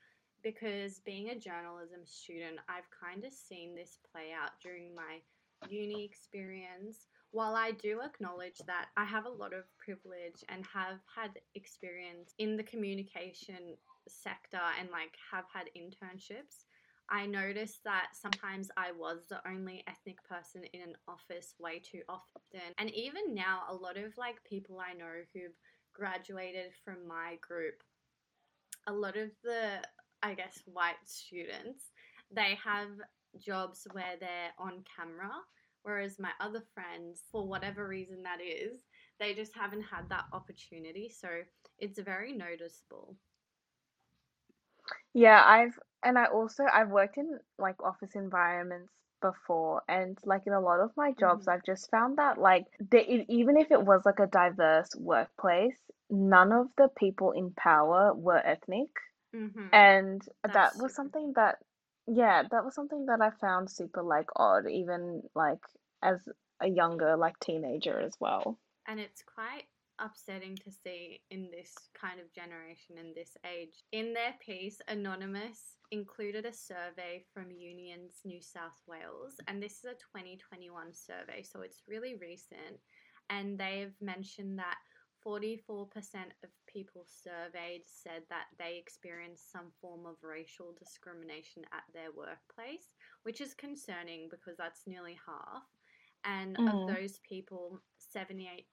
because 0.43 0.99
being 0.99 1.29
a 1.29 1.39
journalism 1.39 2.01
student, 2.05 2.59
I've 2.69 2.87
kind 2.93 3.25
of 3.25 3.33
seen 3.33 3.75
this 3.75 3.97
play 4.11 4.29
out 4.31 4.51
during 4.61 4.93
my 4.93 5.19
uni 5.69 6.05
experience. 6.05 7.07
While 7.31 7.55
I 7.55 7.71
do 7.71 8.01
acknowledge 8.01 8.59
that 8.67 8.87
I 8.95 9.05
have 9.05 9.25
a 9.25 9.29
lot 9.29 9.53
of 9.53 9.65
privilege 9.77 10.43
and 10.49 10.63
have 10.71 10.99
had 11.13 11.31
experience 11.55 12.33
in 12.37 12.55
the 12.55 12.63
communication 12.63 13.75
sector 14.07 14.61
and 14.79 14.89
like 14.91 15.17
have 15.31 15.45
had 15.51 15.67
internships, 15.75 16.65
I 17.09 17.25
noticed 17.25 17.83
that 17.83 18.07
sometimes 18.13 18.69
I 18.77 18.91
was 18.91 19.19
the 19.29 19.39
only 19.47 19.83
ethnic 19.87 20.23
person 20.23 20.63
in 20.73 20.81
an 20.81 20.95
office 21.07 21.53
way 21.59 21.79
too 21.79 22.01
often. 22.09 22.73
And 22.77 22.89
even 22.91 23.35
now, 23.35 23.63
a 23.69 23.75
lot 23.75 23.97
of 23.97 24.17
like 24.17 24.43
people 24.43 24.79
I 24.79 24.93
know 24.93 25.23
who've 25.33 25.55
graduated 25.93 26.71
from 26.83 27.07
my 27.07 27.37
group, 27.41 27.75
a 28.87 28.93
lot 28.93 29.17
of 29.17 29.29
the, 29.43 29.81
I 30.23 30.33
guess, 30.33 30.61
white 30.65 30.95
students, 31.05 31.91
they 32.31 32.57
have 32.63 32.89
jobs 33.39 33.87
where 33.91 34.15
they're 34.19 34.53
on 34.57 34.83
camera. 34.95 35.31
Whereas 35.83 36.17
my 36.17 36.31
other 36.39 36.63
friends, 36.73 37.21
for 37.31 37.47
whatever 37.47 37.87
reason 37.87 38.23
that 38.23 38.39
is, 38.41 38.81
they 39.19 39.35
just 39.35 39.53
haven't 39.55 39.83
had 39.83 40.09
that 40.09 40.25
opportunity. 40.33 41.09
So 41.15 41.27
it's 41.77 41.99
very 41.99 42.33
noticeable. 42.33 43.15
Yeah, 45.13 45.43
I've 45.45 45.79
and 46.05 46.17
I 46.17 46.25
also 46.25 46.63
I've 46.71 46.89
worked 46.89 47.17
in 47.17 47.39
like 47.57 47.81
office 47.83 48.11
environments 48.15 48.93
before 49.21 49.81
and 49.89 50.17
like 50.23 50.43
in 50.45 50.53
a 50.53 50.59
lot 50.59 50.79
of 50.79 50.91
my 50.95 51.11
jobs 51.19 51.41
mm-hmm. 51.41 51.51
I've 51.51 51.65
just 51.65 51.89
found 51.89 52.17
that 52.19 52.37
like 52.37 52.65
even 52.93 53.57
if 53.57 53.71
it 53.71 53.81
was 53.81 54.03
like 54.05 54.19
a 54.19 54.27
diverse 54.27 54.89
workplace 54.97 55.77
none 56.09 56.51
of 56.51 56.67
the 56.77 56.87
people 56.97 57.31
in 57.31 57.51
power 57.51 58.13
were 58.13 58.37
ethnic 58.37 58.89
mm-hmm. 59.35 59.67
and 59.73 60.21
That's 60.43 60.53
that 60.53 60.83
was 60.83 60.95
something 60.95 61.33
that 61.35 61.57
yeah 62.07 62.43
that 62.51 62.63
was 62.63 62.75
something 62.75 63.07
that 63.07 63.19
I 63.21 63.31
found 63.41 63.71
super 63.71 64.03
like 64.03 64.27
odd 64.35 64.69
even 64.69 65.23
like 65.33 65.59
as 66.03 66.19
a 66.61 66.69
younger 66.69 67.17
like 67.17 67.39
teenager 67.39 67.99
as 67.99 68.13
well 68.19 68.59
and 68.87 68.99
it's 68.99 69.23
quite 69.33 69.63
upsetting 69.99 70.55
to 70.57 70.71
see 70.71 71.21
in 71.31 71.49
this 71.51 71.73
kind 71.99 72.19
of 72.19 72.33
generation 72.33 72.97
and 72.99 73.15
this 73.15 73.37
age. 73.45 73.83
In 73.91 74.13
their 74.13 74.35
piece, 74.39 74.81
Anonymous 74.87 75.77
included 75.91 76.45
a 76.45 76.53
survey 76.53 77.23
from 77.33 77.51
Unions 77.51 78.21
New 78.25 78.41
South 78.41 78.81
Wales, 78.87 79.35
and 79.47 79.61
this 79.61 79.79
is 79.79 79.85
a 79.85 80.17
2021 80.17 80.93
survey, 80.93 81.43
so 81.43 81.61
it's 81.61 81.83
really 81.87 82.15
recent. 82.15 82.79
And 83.29 83.57
they've 83.57 83.93
mentioned 84.01 84.59
that 84.59 84.77
44% 85.25 85.87
of 86.43 86.49
people 86.67 87.05
surveyed 87.07 87.81
said 87.85 88.21
that 88.29 88.45
they 88.59 88.77
experienced 88.77 89.51
some 89.51 89.71
form 89.81 90.05
of 90.05 90.15
racial 90.21 90.75
discrimination 90.77 91.63
at 91.73 91.83
their 91.93 92.11
workplace, 92.15 92.93
which 93.23 93.41
is 93.41 93.55
concerning 93.55 94.27
because 94.29 94.55
that's 94.57 94.85
nearly 94.85 95.17
half. 95.25 95.63
And 96.25 96.57
mm. 96.57 96.69
of 96.69 96.95
those 96.95 97.19
people, 97.27 97.81
78% 98.15 98.63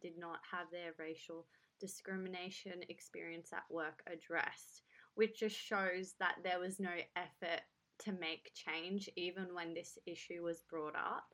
did 0.00 0.18
not 0.18 0.38
have 0.50 0.70
their 0.70 0.92
racial 0.98 1.46
discrimination 1.80 2.82
experience 2.88 3.52
at 3.52 3.64
work 3.70 4.02
addressed, 4.06 4.82
which 5.14 5.40
just 5.40 5.56
shows 5.56 6.14
that 6.18 6.36
there 6.42 6.60
was 6.60 6.80
no 6.80 6.90
effort 7.16 7.60
to 7.98 8.12
make 8.12 8.52
change 8.54 9.08
even 9.16 9.54
when 9.54 9.74
this 9.74 9.98
issue 10.06 10.42
was 10.42 10.62
brought 10.68 10.96
up. 10.96 11.26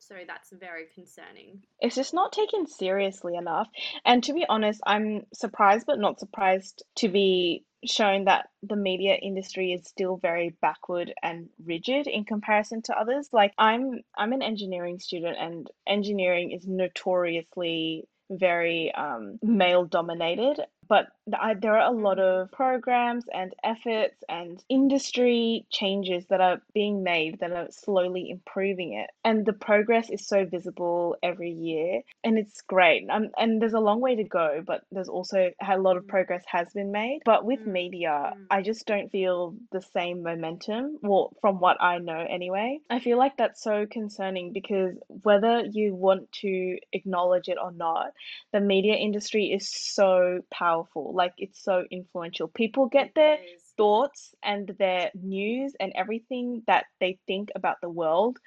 So 0.00 0.16
that's 0.26 0.50
very 0.50 0.86
concerning. 0.94 1.62
It's 1.78 1.94
just 1.94 2.14
not 2.14 2.32
taken 2.32 2.66
seriously 2.66 3.36
enough. 3.36 3.68
And 4.04 4.24
to 4.24 4.32
be 4.32 4.44
honest, 4.48 4.80
I'm 4.84 5.26
surprised 5.32 5.86
but 5.86 5.98
not 5.98 6.18
surprised 6.18 6.82
to 6.96 7.08
be 7.08 7.64
shown 7.84 8.24
that 8.24 8.48
the 8.62 8.76
media 8.76 9.14
industry 9.14 9.72
is 9.72 9.86
still 9.86 10.16
very 10.16 10.54
backward 10.60 11.14
and 11.22 11.48
rigid 11.64 12.06
in 12.06 12.24
comparison 12.24 12.82
to 12.82 12.98
others. 12.98 13.28
Like 13.32 13.52
I'm 13.56 14.00
I'm 14.16 14.32
an 14.32 14.42
engineering 14.42 14.98
student 14.98 15.36
and 15.38 15.70
engineering 15.86 16.50
is 16.50 16.66
notoriously 16.66 18.08
very 18.30 18.92
um, 18.94 19.38
male 19.42 19.84
dominated. 19.84 20.60
But 20.90 21.06
I, 21.32 21.54
there 21.54 21.78
are 21.78 21.90
a 21.92 21.96
lot 21.96 22.18
of 22.18 22.50
programs 22.52 23.24
and 23.32 23.54
efforts 23.64 24.22
and 24.28 24.62
industry 24.68 25.64
changes 25.70 26.26
that 26.30 26.42
are 26.42 26.60
being 26.74 27.04
made 27.04 27.40
that 27.40 27.52
are 27.52 27.68
slowly 27.70 28.28
improving 28.30 28.94
it. 28.94 29.10
And 29.24 29.46
the 29.46 29.54
progress 29.54 30.10
is 30.10 30.26
so 30.26 30.44
visible 30.44 31.16
every 31.22 31.52
year. 31.52 32.02
And 32.24 32.38
it's 32.38 32.60
great. 32.62 33.08
Um, 33.08 33.30
and 33.38 33.62
there's 33.62 33.72
a 33.74 33.80
long 33.80 34.00
way 34.00 34.16
to 34.16 34.24
go, 34.24 34.62
but 34.66 34.82
there's 34.92 35.08
also 35.08 35.52
a 35.66 35.78
lot 35.78 35.96
of 35.96 36.04
Mm. 36.04 36.08
progress 36.08 36.44
has 36.46 36.72
been 36.72 36.92
made. 36.92 37.20
But 37.24 37.44
with 37.44 37.60
Mm. 37.60 37.72
media, 37.72 38.32
Mm. 38.36 38.46
I 38.50 38.62
just 38.62 38.86
don't 38.86 39.10
feel 39.10 39.54
the 39.70 39.80
same 39.82 40.22
momentum. 40.24 40.98
Well, 41.02 41.32
from 41.40 41.60
what 41.60 41.80
I 41.80 41.98
know 41.98 42.26
anyway. 42.28 42.80
I 42.90 42.98
feel 42.98 43.18
like 43.18 43.36
that's 43.36 43.62
so 43.62 43.86
concerning 43.86 44.52
because 44.52 44.98
whether 45.22 45.64
you 45.66 45.94
want 45.94 46.30
to 46.42 46.78
acknowledge 46.92 47.48
it 47.48 47.58
or 47.62 47.72
not, 47.72 48.12
the 48.52 48.60
media 48.60 48.94
industry 48.94 49.52
is 49.52 49.68
so 49.68 50.40
powerful. 50.50 50.79
Like 50.94 51.18
it's 51.38 51.46
so 51.62 51.84
influential. 51.90 52.48
People 52.48 52.86
get 52.86 53.10
their 53.14 53.38
thoughts 53.76 54.34
and 54.42 54.68
their 54.78 55.10
news 55.14 55.74
and 55.80 55.92
everything 55.94 56.62
that 56.66 56.84
they 57.00 57.18
think 57.26 57.50
about 57.54 57.76
the 57.80 57.90
world 57.90 58.38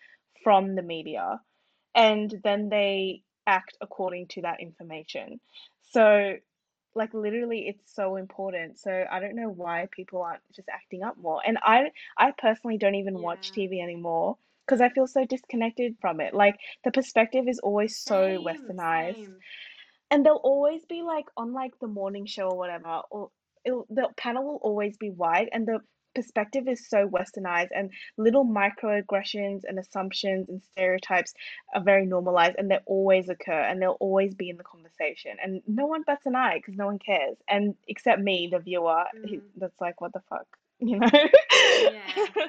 from 0.44 0.76
the 0.76 0.82
media. 0.82 1.40
And 1.96 2.34
then 2.44 2.70
they 2.70 3.24
act 3.46 3.78
according 3.82 4.28
to 4.30 4.42
that 4.42 4.60
information. 4.62 5.40
So, 5.92 6.36
like 6.96 7.14
literally 7.14 7.68
it's 7.68 7.94
so 7.94 8.16
important. 8.16 8.78
So 8.80 9.06
I 9.10 9.20
don't 9.20 9.36
know 9.36 9.50
why 9.50 9.88
people 9.92 10.22
aren't 10.22 10.42
just 10.56 10.70
acting 10.70 11.04
up 11.04 11.18
more. 11.18 11.42
And 11.46 11.58
I 11.64 11.92
I 12.18 12.32
personally 12.38 12.78
don't 12.78 12.96
even 12.96 13.20
watch 13.20 13.52
TV 13.52 13.80
anymore 13.82 14.38
because 14.66 14.82
I 14.82 14.90
feel 14.90 15.08
so 15.08 15.26
disconnected 15.26 15.96
from 16.02 16.20
it. 16.22 16.34
Like 16.34 16.56
the 16.84 16.92
perspective 16.92 17.48
is 17.48 17.60
always 17.60 17.98
so 17.98 18.38
Same, 18.38 18.44
westernized. 18.44 19.18
same. 19.26 19.42
And 20.14 20.24
they'll 20.24 20.36
always 20.44 20.86
be 20.86 21.02
like 21.02 21.26
on 21.36 21.54
like 21.54 21.80
the 21.80 21.88
morning 21.88 22.28
show 22.28 22.50
or 22.50 22.58
whatever, 22.58 23.02
or 23.10 23.32
it'll, 23.66 23.88
the 23.90 24.10
panel 24.16 24.44
will 24.46 24.60
always 24.62 24.96
be 24.96 25.10
white, 25.10 25.50
and 25.52 25.68
the 25.68 25.80
perspective 26.14 26.68
is 26.68 26.88
so 26.88 27.10
westernized, 27.10 27.70
and 27.76 27.90
little 28.18 28.46
microaggressions 28.46 29.62
and 29.68 29.80
assumptions 29.80 30.50
and 30.50 30.62
stereotypes 30.62 31.34
are 31.74 31.82
very 31.82 32.06
normalized, 32.06 32.56
and 32.60 32.70
they 32.70 32.78
always 32.86 33.28
occur, 33.30 33.62
and 33.70 33.82
they'll 33.82 33.98
always 34.00 34.36
be 34.36 34.50
in 34.52 34.58
the 34.58 34.64
conversation, 34.64 35.38
and 35.44 35.64
no 35.68 35.88
one 35.88 36.04
bats 36.04 36.28
an 36.28 36.36
eye 36.36 36.58
because 36.60 36.78
no 36.78 36.86
one 36.86 37.00
cares, 37.00 37.38
and 37.50 37.74
except 37.88 38.22
me, 38.22 38.48
the 38.52 38.60
viewer, 38.60 39.06
Mm. 39.16 39.42
that's 39.58 39.82
like, 39.82 40.00
what 40.00 40.14
the 40.14 40.22
fuck, 40.30 40.46
you 40.80 41.00
know? 41.00 41.10
Yeah. 41.12 42.44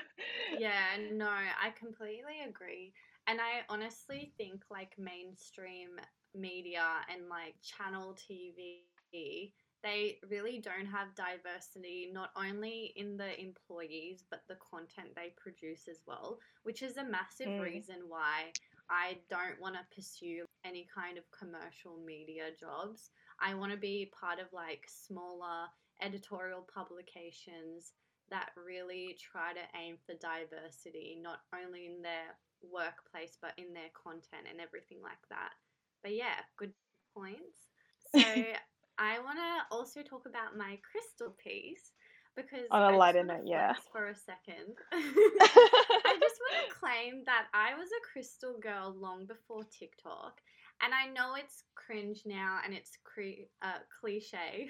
Yeah, 0.58 0.84
no, 1.12 1.26
I 1.26 1.70
completely 1.78 2.42
agree. 2.46 2.92
And 3.26 3.40
I 3.40 3.64
honestly 3.68 4.32
think 4.36 4.64
like 4.70 4.98
mainstream 4.98 5.98
media 6.34 6.86
and 7.10 7.28
like 7.28 7.54
channel 7.62 8.14
TV, 8.14 8.94
they 9.82 10.18
really 10.28 10.58
don't 10.58 10.86
have 10.86 11.14
diversity, 11.14 11.78
not 11.80 12.30
only 12.36 12.92
in 12.96 13.16
the 13.16 13.38
employees, 13.40 14.24
but 14.28 14.42
the 14.48 14.56
content 14.56 15.08
they 15.14 15.32
produce 15.36 15.88
as 15.88 16.02
well, 16.06 16.38
which 16.62 16.82
is 16.82 16.96
a 16.96 17.04
massive 17.04 17.48
Mm. 17.48 17.58
reason 17.58 18.08
why 18.08 18.52
I 18.88 19.20
don't 19.28 19.60
want 19.60 19.74
to 19.76 19.94
pursue 19.94 20.44
any 20.64 20.86
kind 20.92 21.18
of 21.18 21.30
commercial 21.30 21.98
media 21.98 22.50
jobs. 22.58 23.10
I 23.40 23.54
want 23.54 23.72
to 23.72 23.78
be 23.78 24.10
part 24.18 24.40
of 24.40 24.52
like 24.52 24.86
smaller 24.88 25.68
editorial 26.00 26.62
publications 26.62 27.92
that 28.30 28.50
really 28.56 29.16
try 29.20 29.52
to 29.54 29.60
aim 29.78 29.96
for 30.06 30.14
diversity, 30.14 31.18
not 31.20 31.40
only 31.54 31.86
in 31.86 32.02
their 32.02 32.38
workplace, 32.72 33.38
but 33.40 33.52
in 33.58 33.72
their 33.74 33.90
content 33.94 34.46
and 34.50 34.60
everything 34.60 34.98
like 35.02 35.22
that. 35.30 35.52
But 36.02 36.14
yeah, 36.14 36.40
good 36.56 36.72
points. 37.14 37.40
So 38.14 38.20
I 38.96 39.18
want 39.18 39.38
to 39.42 39.74
also 39.74 40.02
talk 40.02 40.22
about 40.26 40.56
my 40.56 40.78
crystal 40.86 41.34
piece 41.42 41.90
because 42.36 42.66
On 42.70 42.94
a 42.94 42.96
lighter 42.96 43.24
note, 43.24 43.42
yeah. 43.44 43.74
for 43.92 44.08
a 44.08 44.14
second. 44.14 44.74
I 44.92 46.16
just 46.20 46.38
want 46.38 46.68
to 46.68 46.74
claim 46.78 47.22
that 47.26 47.46
I 47.54 47.74
was 47.74 47.88
a 47.88 48.06
crystal 48.12 48.54
girl 48.62 48.94
long 48.98 49.26
before 49.26 49.64
TikTok. 49.64 50.40
And 50.82 50.92
I 50.92 51.06
know 51.12 51.34
it's 51.36 51.62
cringe 51.74 52.22
now 52.26 52.58
and 52.64 52.74
it's 52.74 52.98
cre- 53.04 53.46
uh, 53.62 53.78
cliche. 54.00 54.68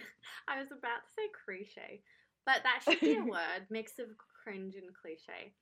I 0.49 0.59
was 0.61 0.71
about 0.71 1.05
to 1.05 1.13
say 1.17 1.29
cliche, 1.45 2.03
but 2.47 2.63
that 2.63 2.81
should 2.85 3.01
be 3.01 3.17
a 3.17 3.25
word 3.25 3.67
mix 3.71 3.99
of 3.99 4.09
cringe 4.43 4.75
and 4.77 4.95
cliche. 4.95 5.53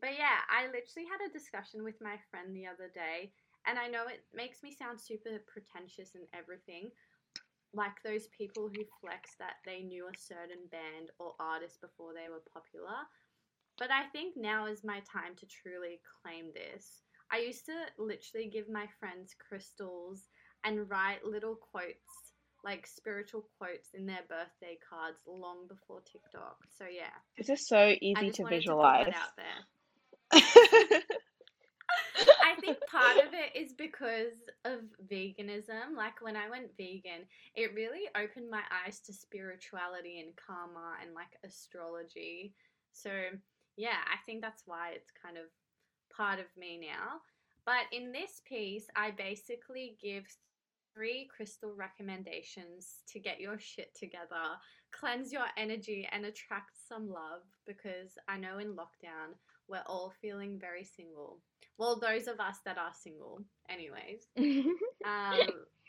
But 0.00 0.14
yeah, 0.18 0.42
I 0.50 0.66
literally 0.66 1.08
had 1.08 1.22
a 1.24 1.32
discussion 1.32 1.84
with 1.84 2.00
my 2.02 2.16
friend 2.30 2.54
the 2.54 2.66
other 2.66 2.90
day, 2.92 3.32
and 3.66 3.78
I 3.78 3.86
know 3.88 4.06
it 4.08 4.24
makes 4.34 4.62
me 4.62 4.72
sound 4.74 5.00
super 5.00 5.38
pretentious 5.46 6.14
and 6.14 6.26
everything, 6.34 6.90
like 7.72 8.02
those 8.02 8.26
people 8.36 8.68
who 8.68 8.84
flex 9.00 9.34
that 9.38 9.56
they 9.64 9.82
knew 9.82 10.06
a 10.06 10.18
certain 10.18 10.66
band 10.70 11.10
or 11.18 11.34
artist 11.40 11.80
before 11.80 12.12
they 12.12 12.28
were 12.28 12.42
popular. 12.52 13.06
But 13.78 13.90
I 13.90 14.04
think 14.12 14.36
now 14.36 14.66
is 14.66 14.84
my 14.84 15.00
time 15.00 15.34
to 15.36 15.46
truly 15.46 16.00
claim 16.22 16.52
this. 16.54 17.02
I 17.32 17.38
used 17.38 17.66
to 17.66 17.74
literally 17.98 18.48
give 18.48 18.68
my 18.68 18.86
friends 19.00 19.34
crystals 19.38 20.28
and 20.62 20.88
write 20.88 21.24
little 21.24 21.56
quotes, 21.56 22.34
like 22.64 22.86
spiritual 22.86 23.48
quotes, 23.58 23.90
in 23.94 24.06
their 24.06 24.22
birthday 24.28 24.78
cards 24.88 25.18
long 25.26 25.66
before 25.66 26.02
TikTok. 26.02 26.58
So 26.78 26.84
yeah, 26.84 27.14
It's 27.36 27.48
just 27.48 27.66
so 27.66 27.94
easy 28.00 28.30
to 28.30 28.42
to 28.42 28.48
visualize. 28.48 29.06
that 29.06 29.14
out 29.16 29.36
there. 29.36 29.66
I 32.42 32.54
think 32.60 32.78
part 32.90 33.18
of 33.18 33.32
it 33.32 33.54
is 33.54 33.72
because 33.72 34.38
of 34.64 34.80
veganism. 35.10 35.96
Like 35.96 36.20
when 36.20 36.36
I 36.36 36.48
went 36.48 36.76
vegan, 36.76 37.26
it 37.54 37.74
really 37.74 38.08
opened 38.16 38.50
my 38.50 38.62
eyes 38.84 39.00
to 39.00 39.12
spirituality 39.12 40.20
and 40.20 40.34
karma 40.36 40.94
and 41.02 41.14
like 41.14 41.38
astrology. 41.44 42.54
So, 42.92 43.10
yeah, 43.76 43.98
I 44.12 44.16
think 44.26 44.40
that's 44.40 44.62
why 44.66 44.90
it's 44.94 45.10
kind 45.22 45.36
of 45.36 45.44
part 46.16 46.38
of 46.38 46.46
me 46.56 46.78
now. 46.80 47.20
But 47.66 47.86
in 47.92 48.12
this 48.12 48.42
piece, 48.46 48.86
I 48.96 49.10
basically 49.10 49.96
give 50.02 50.24
three 50.94 51.28
crystal 51.34 51.72
recommendations 51.74 53.02
to 53.08 53.18
get 53.18 53.40
your 53.40 53.58
shit 53.58 53.94
together, 53.98 54.58
cleanse 54.92 55.32
your 55.32 55.46
energy, 55.56 56.08
and 56.12 56.24
attract 56.24 56.76
some 56.88 57.08
love 57.08 57.42
because 57.66 58.16
I 58.28 58.38
know 58.38 58.58
in 58.58 58.76
lockdown 58.76 59.34
we're 59.68 59.84
all 59.86 60.12
feeling 60.20 60.58
very 60.58 60.84
single. 60.84 61.40
Well, 61.78 61.98
those 61.98 62.26
of 62.28 62.40
us 62.40 62.58
that 62.64 62.78
are 62.78 62.92
single, 62.94 63.40
anyways. 63.68 64.26
Um, 65.04 65.48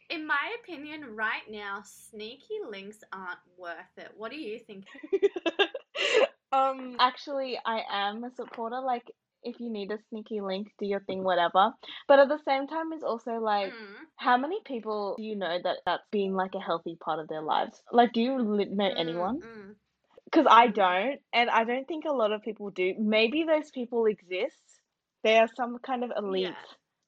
in 0.10 0.26
my 0.28 0.56
opinion, 0.64 1.16
right 1.16 1.44
now, 1.50 1.82
sneaky 1.84 2.60
links 2.70 3.04
aren't 3.12 3.40
worth 3.58 3.98
it. 3.98 4.12
What 4.16 4.32
do 4.32 4.38
you 4.38 4.60
think? 4.60 4.86
Um, 6.52 6.96
actually, 7.00 7.58
I 7.66 7.82
am 7.90 8.24
a 8.24 8.32
supporter. 8.32 8.80
Like, 8.80 9.12
if 9.44 9.60
you 9.60 9.70
need 9.70 9.92
a 9.92 9.98
sneaky 10.10 10.42
link, 10.42 10.68
do 10.80 10.86
your 10.86 11.02
thing, 11.02 11.24
whatever. 11.24 11.72
But 12.08 12.20
at 12.20 12.30
the 12.30 12.40
same 12.46 12.68
time, 12.68 12.92
it's 12.94 13.04
also 13.04 13.34
like, 13.34 13.76
Mm, 13.76 14.06
how 14.18 14.38
many 14.38 14.60
people 14.66 15.16
do 15.18 15.24
you 15.24 15.36
know 15.36 15.58
that 15.64 15.78
that's 15.86 16.08
been 16.12 16.34
like 16.34 16.54
a 16.56 16.60
healthy 16.60 16.96
part 17.04 17.20
of 17.20 17.28
their 17.28 17.42
lives? 17.42 17.82
Like, 17.92 18.14
do 18.14 18.22
you 18.22 18.38
li- 18.40 18.66
know 18.72 18.90
mm, 18.90 18.94
anyone? 18.96 19.44
mm, 19.44 19.76
Because 20.26 20.48
I 20.50 20.68
don't, 20.68 21.20
and 21.34 21.50
I 21.50 21.64
don't 21.64 21.88
think 21.88 22.06
a 22.06 22.12
lot 22.14 22.32
of 22.32 22.42
people 22.42 22.70
do. 22.72 22.96
Maybe 23.00 23.44
those 23.44 23.70
people 23.72 24.06
exist. 24.06 24.82
They 25.24 25.38
are 25.38 25.50
some 25.56 25.78
kind 25.80 26.04
of 26.04 26.12
elite. 26.18 26.44
Yeah. 26.44 26.56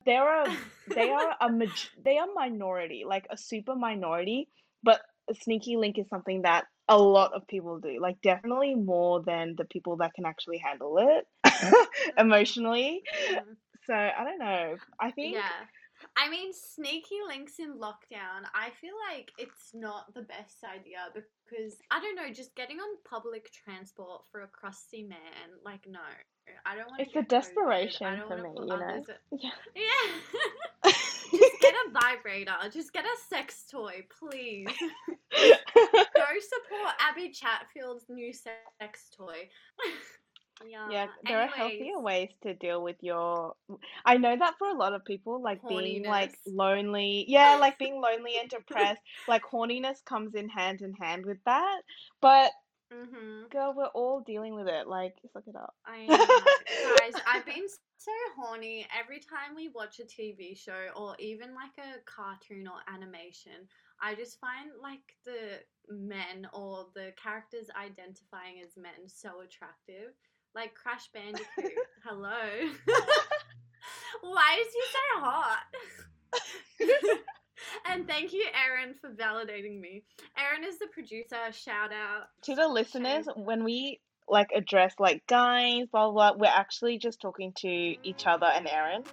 They 0.06 0.15
are 0.15 0.45
a, 0.45 0.58
they 0.95 1.12
are 1.12 1.36
a 1.41 1.51
maj- 1.51 1.91
they 2.03 2.17
are 2.17 2.27
minority, 2.34 3.03
like 3.06 3.27
a 3.30 3.38
super 3.38 3.75
minority. 3.75 4.47
But 4.84 5.01
a 5.30 5.36
sneaky 5.36 5.77
link 5.77 5.97
is 5.97 6.08
something 6.10 6.43
that 6.43 6.65
a 6.88 6.97
lot 6.97 7.34
of 7.34 7.47
people 7.47 7.80
do. 7.80 7.99
Like 8.01 8.21
definitely 8.21 8.75
more 8.75 9.21
than 9.23 9.56
the 9.58 9.65
people 9.65 9.97
that 9.97 10.13
can 10.13 10.25
actually 10.25 10.60
handle 10.60 10.97
it 10.99 11.27
emotionally. 12.17 13.01
mm. 13.32 13.56
So 13.86 13.93
I 13.93 14.23
don't 14.23 14.39
know. 14.39 14.75
I 14.99 15.12
think 15.12 15.36
Yeah. 15.36 15.65
I 16.15 16.30
mean, 16.30 16.53
sneaky 16.53 17.17
links 17.27 17.53
in 17.60 17.80
lockdown, 17.80 18.45
I 18.53 18.69
feel 18.82 18.93
like 19.10 19.32
it's 19.38 19.71
not 19.73 20.13
the 20.13 20.21
best 20.21 20.63
idea 20.63 20.99
because, 21.13 21.30
I 21.91 21.99
don't 21.99 22.15
know, 22.15 22.31
just 22.33 22.55
getting 22.55 22.77
on 22.77 22.97
public 23.10 23.51
transport 23.51 24.23
for 24.31 24.41
a 24.41 24.47
crusty 24.47 25.03
man, 25.03 25.17
like, 25.63 25.88
no. 25.88 25.99
I 26.65 26.75
don't 26.75 26.88
want 26.88 26.99
to 26.99 27.03
it's 27.03 27.13
COVID. 27.13 27.27
Desperation 27.27 28.21
for 28.27 28.38
me, 28.38 28.49
you 28.57 28.65
know. 28.65 28.81
at. 28.81 29.03
Yeah. 29.31 29.49
Yeah. 29.75 30.91
just 31.31 31.62
get 31.62 31.73
a 31.73 31.91
vibrator. 32.01 32.55
Just 32.71 32.93
get 32.93 33.03
a 33.05 33.15
sex 33.29 33.65
toy, 33.69 34.05
please. 34.19 34.67
Go 35.33 36.25
support 36.39 36.93
Abby 36.99 37.31
Chatfield's 37.31 38.05
new 38.10 38.31
sex 38.33 39.10
toy. 39.15 39.49
Yeah. 40.65 40.91
Yeah, 40.91 41.08
there 41.24 41.41
are 41.41 41.48
healthier 41.48 42.00
ways 42.00 42.30
to 42.43 42.54
deal 42.54 42.82
with 42.82 42.98
your. 43.02 43.56
I 44.06 44.17
know 44.17 44.36
that 44.38 44.56
for 44.58 44.67
a 44.70 44.74
lot 44.78 44.93
of 44.93 45.06
people, 45.06 45.41
like 45.41 45.67
being 45.67 46.04
like 46.06 46.39
lonely. 46.46 47.26
Yeah, 47.28 47.56
like 47.60 47.78
being 47.80 48.02
lonely 48.02 48.38
and 48.39 48.50
depressed, 48.50 49.02
like 49.28 49.43
horniness 49.43 50.04
comes 50.04 50.36
in 50.36 50.50
hand 50.50 50.82
in 50.82 50.93
hand 50.93 51.26
with 51.26 51.43
that. 51.46 51.82
But 52.22 52.52
Mhm. 52.91 53.50
Girl, 53.52 53.74
we're 53.76 53.88
all 53.88 54.22
dealing 54.22 54.56
with 54.56 54.67
it. 54.67 54.88
Like, 54.88 55.15
suck 55.34 55.43
it 55.48 55.56
up. 55.56 55.76
I 55.86 56.08
know. 56.10 56.52
Guys, 56.82 57.20
I've 57.26 57.46
been 57.46 57.67
so 57.67 58.12
horny 58.38 58.60
every 58.98 59.20
time 59.20 59.56
we 59.56 59.70
watch 59.70 60.00
a 60.00 60.06
TV 60.06 60.30
show 60.56 60.67
or 60.96 60.96
even 60.98 61.32
like 61.32 61.78
a 61.78 62.00
cartoon 62.06 62.67
or 62.67 62.80
animation. 62.91 63.67
I 64.02 64.13
just 64.15 64.39
find 64.39 64.70
like 64.82 65.15
the 65.26 65.62
men 65.89 66.48
or 66.54 66.88
the 66.93 67.13
characters 67.22 67.70
identifying 67.76 68.60
as 68.63 68.78
men 68.78 69.08
so 69.08 69.41
attractive. 69.41 70.13
Like 70.55 70.73
Crash 70.73 71.10
Bandicoot. 71.13 71.45
Hello. 72.05 72.29
Why 74.21 74.57
is 74.60 74.73
he 74.73 74.81
so 74.91 75.21
hot? 75.21 75.60
and 77.91 78.07
thank 78.07 78.33
you, 78.33 78.45
Erin, 78.53 78.95
for 78.99 79.10
validating 79.12 79.79
me. 79.79 80.03
Erin 80.38 80.63
is 80.67 80.79
the 80.79 80.88
producer. 80.88 81.38
Shout 81.51 81.91
out. 81.91 82.27
to 82.43 82.55
the 82.55 82.67
listeners, 82.67 83.27
when 83.36 83.63
we 83.63 83.99
like 84.27 84.49
address 84.53 84.93
like 84.99 85.25
guys, 85.27 85.88
blah 85.91 86.12
blah, 86.12 86.33
blah 86.33 86.39
we're 86.39 86.53
actually 86.53 86.97
just 86.97 87.21
talking 87.21 87.53
to 87.57 87.67
each 87.67 88.27
other 88.27 88.47
and 88.47 88.67
Erin. 88.67 89.03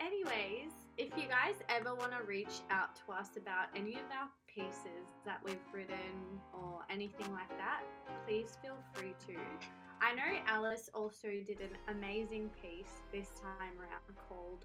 Anyways, 0.00 0.70
if 0.96 1.10
you 1.16 1.28
guys 1.28 1.56
ever 1.68 1.94
want 1.94 2.12
to 2.12 2.24
reach 2.24 2.60
out 2.70 2.94
to 2.96 3.12
us 3.12 3.30
about 3.36 3.66
any 3.74 3.94
of 3.94 4.06
our 4.12 4.28
pieces 4.46 5.10
that 5.26 5.40
we've 5.44 5.58
written 5.72 6.38
or 6.52 6.80
anything 6.88 7.30
like 7.32 7.48
that, 7.58 7.82
please 8.26 8.56
feel 8.62 8.76
free 8.92 9.14
to. 9.26 9.34
I 10.04 10.14
know 10.14 10.38
Alice 10.46 10.90
also 10.94 11.28
did 11.28 11.60
an 11.60 11.70
amazing 11.88 12.50
piece 12.60 13.00
this 13.10 13.28
time 13.40 13.72
around 13.80 14.28
called 14.28 14.64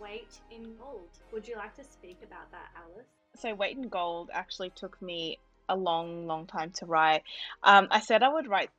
Weight 0.00 0.40
in 0.50 0.74
Gold. 0.76 1.10
Would 1.32 1.46
you 1.46 1.54
like 1.54 1.76
to 1.76 1.84
speak 1.84 2.18
about 2.24 2.50
that, 2.50 2.70
Alice? 2.76 3.06
so 3.36 3.54
Weight 3.54 3.76
in 3.76 3.88
Gold 3.88 4.30
actually 4.32 4.70
took 4.70 5.00
me 5.00 5.38
a 5.68 5.76
long, 5.76 6.26
long 6.26 6.46
time 6.46 6.72
to 6.78 6.86
write. 6.86 7.22
Um, 7.62 7.86
I 7.90 8.00
said 8.00 8.22
I 8.22 8.28
would 8.28 8.48
write 8.48 8.70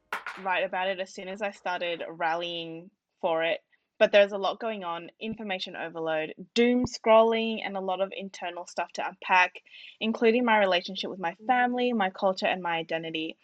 write 0.44 0.64
about 0.64 0.88
it 0.88 1.00
as 1.00 1.14
soon 1.14 1.28
as 1.28 1.42
I 1.42 1.52
started 1.52 2.04
rallying 2.10 2.90
for 3.22 3.44
it, 3.44 3.62
but 4.02 4.12
there's 4.12 4.32
a 4.32 4.38
lot 4.40 4.60
going 4.60 4.84
on, 4.84 5.12
information 5.20 5.76
overload, 5.76 6.34
doom 6.56 6.86
scrolling, 6.86 7.60
and 7.64 7.78
a 7.78 7.80
lot 7.80 8.02
of 8.02 8.12
internal 8.18 8.66
stuff 8.66 8.92
to 8.92 9.08
unpack, 9.08 9.54
including 10.00 10.44
my 10.44 10.58
relationship 10.58 11.12
with 11.12 11.20
my 11.20 11.36
family, 11.46 11.94
my 11.94 12.10
culture, 12.10 12.48
and 12.48 12.64
my 12.64 12.78
identity. 12.78 13.38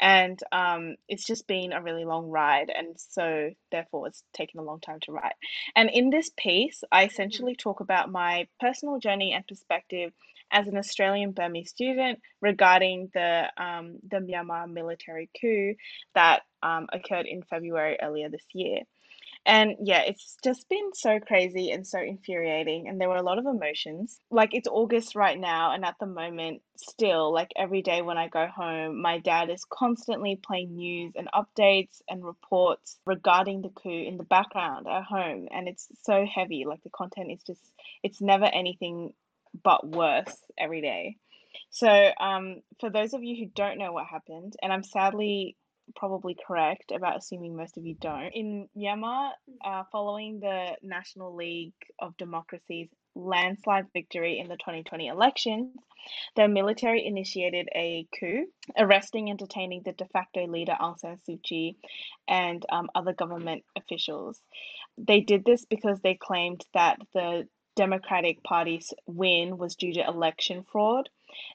And 0.00 0.36
um, 0.50 0.96
it's 1.08 1.24
just 1.24 1.46
been 1.46 1.72
a 1.72 1.80
really 1.80 2.04
long 2.04 2.26
ride, 2.26 2.72
and 2.76 2.96
so 2.98 3.52
therefore 3.70 4.08
it's 4.08 4.24
taken 4.34 4.58
a 4.58 4.64
long 4.64 4.80
time 4.80 4.98
to 5.02 5.12
write. 5.12 5.36
And 5.76 5.88
in 5.88 6.10
this 6.10 6.28
piece, 6.36 6.82
I 6.90 7.04
essentially 7.04 7.54
talk 7.54 7.78
about 7.78 8.10
my 8.10 8.48
personal 8.58 8.98
journey 8.98 9.32
and 9.32 9.46
perspective 9.46 10.12
as 10.50 10.66
an 10.66 10.76
Australian 10.76 11.30
Burmese 11.30 11.70
student 11.70 12.18
regarding 12.40 13.10
the 13.14 13.44
um, 13.56 13.98
the 14.08 14.16
Myanmar 14.16 14.68
military 14.68 15.30
coup 15.40 15.76
that 16.16 16.40
um, 16.64 16.88
occurred 16.92 17.26
in 17.26 17.44
February 17.44 17.96
earlier 18.02 18.28
this 18.28 18.46
year. 18.52 18.80
And 19.46 19.76
yeah, 19.82 20.02
it's 20.02 20.36
just 20.44 20.68
been 20.68 20.90
so 20.92 21.18
crazy 21.18 21.70
and 21.70 21.86
so 21.86 21.98
infuriating. 21.98 22.88
And 22.88 23.00
there 23.00 23.08
were 23.08 23.16
a 23.16 23.22
lot 23.22 23.38
of 23.38 23.46
emotions. 23.46 24.20
Like, 24.30 24.50
it's 24.52 24.68
August 24.68 25.14
right 25.14 25.38
now. 25.38 25.72
And 25.72 25.84
at 25.84 25.96
the 25.98 26.06
moment, 26.06 26.60
still, 26.76 27.32
like 27.32 27.50
every 27.56 27.82
day 27.82 28.02
when 28.02 28.18
I 28.18 28.28
go 28.28 28.46
home, 28.46 29.00
my 29.00 29.18
dad 29.18 29.48
is 29.50 29.64
constantly 29.64 30.36
playing 30.36 30.76
news 30.76 31.14
and 31.16 31.28
updates 31.34 32.02
and 32.08 32.24
reports 32.24 32.98
regarding 33.06 33.62
the 33.62 33.70
coup 33.70 33.88
in 33.90 34.18
the 34.18 34.24
background 34.24 34.86
at 34.86 35.04
home. 35.04 35.48
And 35.50 35.68
it's 35.68 35.88
so 36.04 36.26
heavy. 36.26 36.64
Like, 36.66 36.82
the 36.82 36.90
content 36.90 37.32
is 37.32 37.42
just, 37.42 37.62
it's 38.02 38.20
never 38.20 38.44
anything 38.44 39.14
but 39.64 39.88
worse 39.88 40.36
every 40.58 40.82
day. 40.82 41.16
So, 41.70 41.88
um, 42.20 42.62
for 42.78 42.90
those 42.90 43.14
of 43.14 43.22
you 43.24 43.36
who 43.36 43.50
don't 43.54 43.78
know 43.78 43.92
what 43.92 44.06
happened, 44.06 44.54
and 44.62 44.72
I'm 44.72 44.84
sadly 44.84 45.56
probably 45.96 46.36
correct 46.46 46.92
about 46.92 47.16
assuming 47.18 47.56
most 47.56 47.76
of 47.76 47.84
you 47.84 47.94
don't. 48.00 48.30
In 48.34 48.68
Myanmar, 48.76 49.30
uh, 49.64 49.84
following 49.90 50.40
the 50.40 50.76
National 50.82 51.34
League 51.34 51.74
of 51.98 52.16
Democracy's 52.16 52.88
landslide 53.14 53.86
victory 53.92 54.38
in 54.38 54.48
the 54.48 54.56
2020 54.56 55.08
elections, 55.08 55.76
the 56.36 56.48
military 56.48 57.04
initiated 57.04 57.68
a 57.74 58.06
coup, 58.18 58.46
arresting 58.78 59.30
and 59.30 59.38
detaining 59.38 59.82
the 59.84 59.92
de 59.92 60.06
facto 60.06 60.46
leader 60.46 60.76
Aung 60.80 60.98
San 60.98 61.16
Suu 61.16 61.42
Kyi 61.42 61.76
and 62.28 62.64
um, 62.70 62.88
other 62.94 63.12
government 63.12 63.64
officials. 63.76 64.40
They 64.96 65.20
did 65.20 65.44
this 65.44 65.64
because 65.64 66.00
they 66.00 66.14
claimed 66.14 66.64
that 66.74 66.98
the 67.12 67.48
Democratic 67.76 68.42
Party's 68.42 68.92
win 69.06 69.56
was 69.56 69.76
due 69.76 69.94
to 69.94 70.06
election 70.06 70.64
fraud 70.70 71.08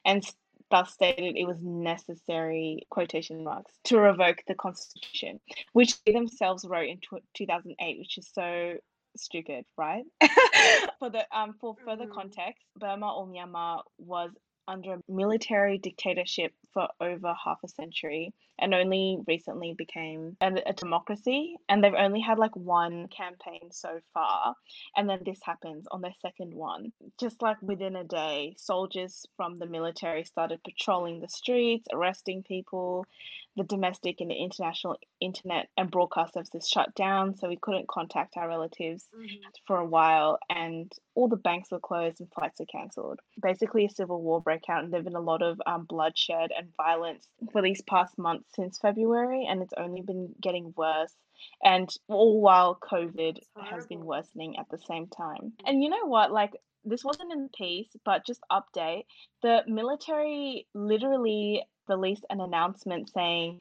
and 0.04 0.24
thus 0.70 0.92
stated 0.92 1.36
it 1.36 1.46
was 1.46 1.58
necessary, 1.62 2.86
quotation 2.90 3.44
marks, 3.44 3.72
to 3.84 3.98
revoke 3.98 4.42
the 4.48 4.54
constitution, 4.54 5.40
which 5.72 6.02
they 6.04 6.12
themselves 6.12 6.64
wrote 6.66 6.88
in 6.88 7.00
2008, 7.34 7.98
which 7.98 8.18
is 8.18 8.28
so 8.32 8.74
stupid, 9.16 9.64
right? 9.78 10.04
for 10.98 11.10
the 11.10 11.26
um 11.36 11.54
for 11.60 11.76
further 11.84 12.06
Mhm. 12.06 12.12
context, 12.12 12.64
Burma 12.76 13.14
or 13.14 13.26
Myanmar 13.26 13.82
was 13.98 14.30
under 14.68 14.94
a 14.94 15.02
military 15.08 15.78
dictatorship 15.78 16.52
for 16.72 16.88
over 17.00 17.34
half 17.44 17.58
a 17.64 17.68
century 17.68 18.32
and 18.58 18.74
only 18.74 19.18
recently 19.26 19.74
became 19.76 20.36
a, 20.40 20.52
a 20.66 20.72
democracy. 20.72 21.56
And 21.68 21.82
they've 21.82 21.94
only 21.94 22.20
had 22.20 22.38
like 22.38 22.56
one 22.56 23.08
campaign 23.08 23.70
so 23.70 24.00
far. 24.14 24.54
And 24.96 25.08
then 25.08 25.20
this 25.24 25.40
happens 25.42 25.86
on 25.90 26.00
their 26.00 26.14
second 26.20 26.54
one. 26.54 26.92
Just 27.18 27.42
like 27.42 27.60
within 27.62 27.96
a 27.96 28.04
day 28.04 28.54
soldiers 28.56 29.26
from 29.36 29.58
the 29.58 29.66
military 29.66 30.24
started 30.24 30.62
patrolling 30.64 31.20
the 31.20 31.28
streets 31.28 31.86
arresting 31.92 32.42
people 32.42 33.06
the 33.56 33.64
domestic 33.64 34.20
and 34.20 34.30
the 34.30 34.34
international 34.34 34.96
internet 35.20 35.68
and 35.76 35.90
broadcast 35.90 36.34
services 36.34 36.68
shut 36.68 36.94
down 36.94 37.34
so 37.36 37.48
we 37.48 37.56
couldn't 37.56 37.88
contact 37.88 38.36
our 38.36 38.46
relatives 38.48 39.08
Mhm. 39.16 39.40
for 39.66 39.78
a 39.78 39.86
while 39.86 40.38
and 40.50 40.92
all 41.14 41.28
the 41.28 41.36
banks 41.36 41.70
were 41.70 41.80
closed 41.80 42.20
and 42.20 42.30
flights 42.32 42.60
were 42.60 42.66
cancelled. 42.66 43.20
Basically, 43.40 43.86
a 43.86 43.88
civil 43.90 44.20
war 44.20 44.40
broke 44.42 44.68
out 44.68 44.84
and 44.84 44.92
there 44.92 44.98
have 44.98 45.04
been 45.06 45.16
a 45.16 45.20
lot 45.20 45.42
of 45.42 45.60
um, 45.66 45.84
bloodshed 45.86 46.50
and 46.56 46.74
violence 46.76 47.26
for 47.52 47.62
these 47.62 47.80
past 47.82 48.18
months 48.18 48.54
since 48.54 48.78
February, 48.78 49.46
and 49.46 49.62
it's 49.62 49.72
only 49.78 50.02
been 50.02 50.34
getting 50.40 50.74
worse. 50.76 51.14
And 51.62 51.88
all 52.08 52.40
while 52.40 52.76
COVID 52.76 53.38
has 53.70 53.86
been 53.86 54.04
worsening 54.04 54.58
at 54.58 54.68
the 54.70 54.78
same 54.78 55.06
time. 55.08 55.52
And 55.64 55.82
you 55.82 55.88
know 55.90 56.06
what? 56.06 56.30
Like, 56.32 56.52
this 56.84 57.04
wasn't 57.04 57.32
in 57.32 57.42
the 57.44 57.48
piece, 57.56 57.88
but 58.04 58.24
just 58.26 58.40
update 58.52 59.04
the 59.42 59.62
military 59.66 60.66
literally 60.74 61.62
released 61.88 62.24
an 62.30 62.40
announcement 62.40 63.10
saying 63.10 63.60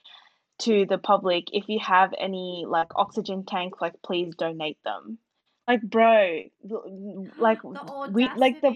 to 0.60 0.86
the 0.86 0.98
public 0.98 1.46
if 1.52 1.68
you 1.68 1.80
have 1.80 2.14
any 2.18 2.66
like 2.68 2.88
oxygen 2.96 3.46
tanks 3.46 3.80
like 3.82 3.94
please 4.04 4.34
donate 4.38 4.78
them. 4.84 5.18
Like 5.68 5.82
bro 5.82 6.44
like 7.40 7.60
the 7.64 8.10
we 8.12 8.30
like 8.38 8.62
the 8.62 8.76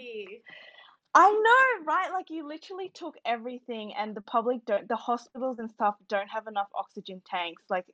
i 1.16 1.30
know 1.32 1.86
right? 1.86 2.10
Like 2.12 2.30
you 2.30 2.48
literally 2.48 2.92
took 2.94 3.16
everything 3.26 3.94
and 3.94 4.16
the 4.16 4.22
public 4.22 4.66
don't 4.66 4.88
the 4.88 4.96
hospitals 4.96 5.60
and 5.60 5.70
stuff 5.70 5.96
don't 6.08 6.30
have 6.30 6.48
enough 6.48 6.68
oxygen 6.76 7.22
tanks 7.30 7.64
like 7.70 7.86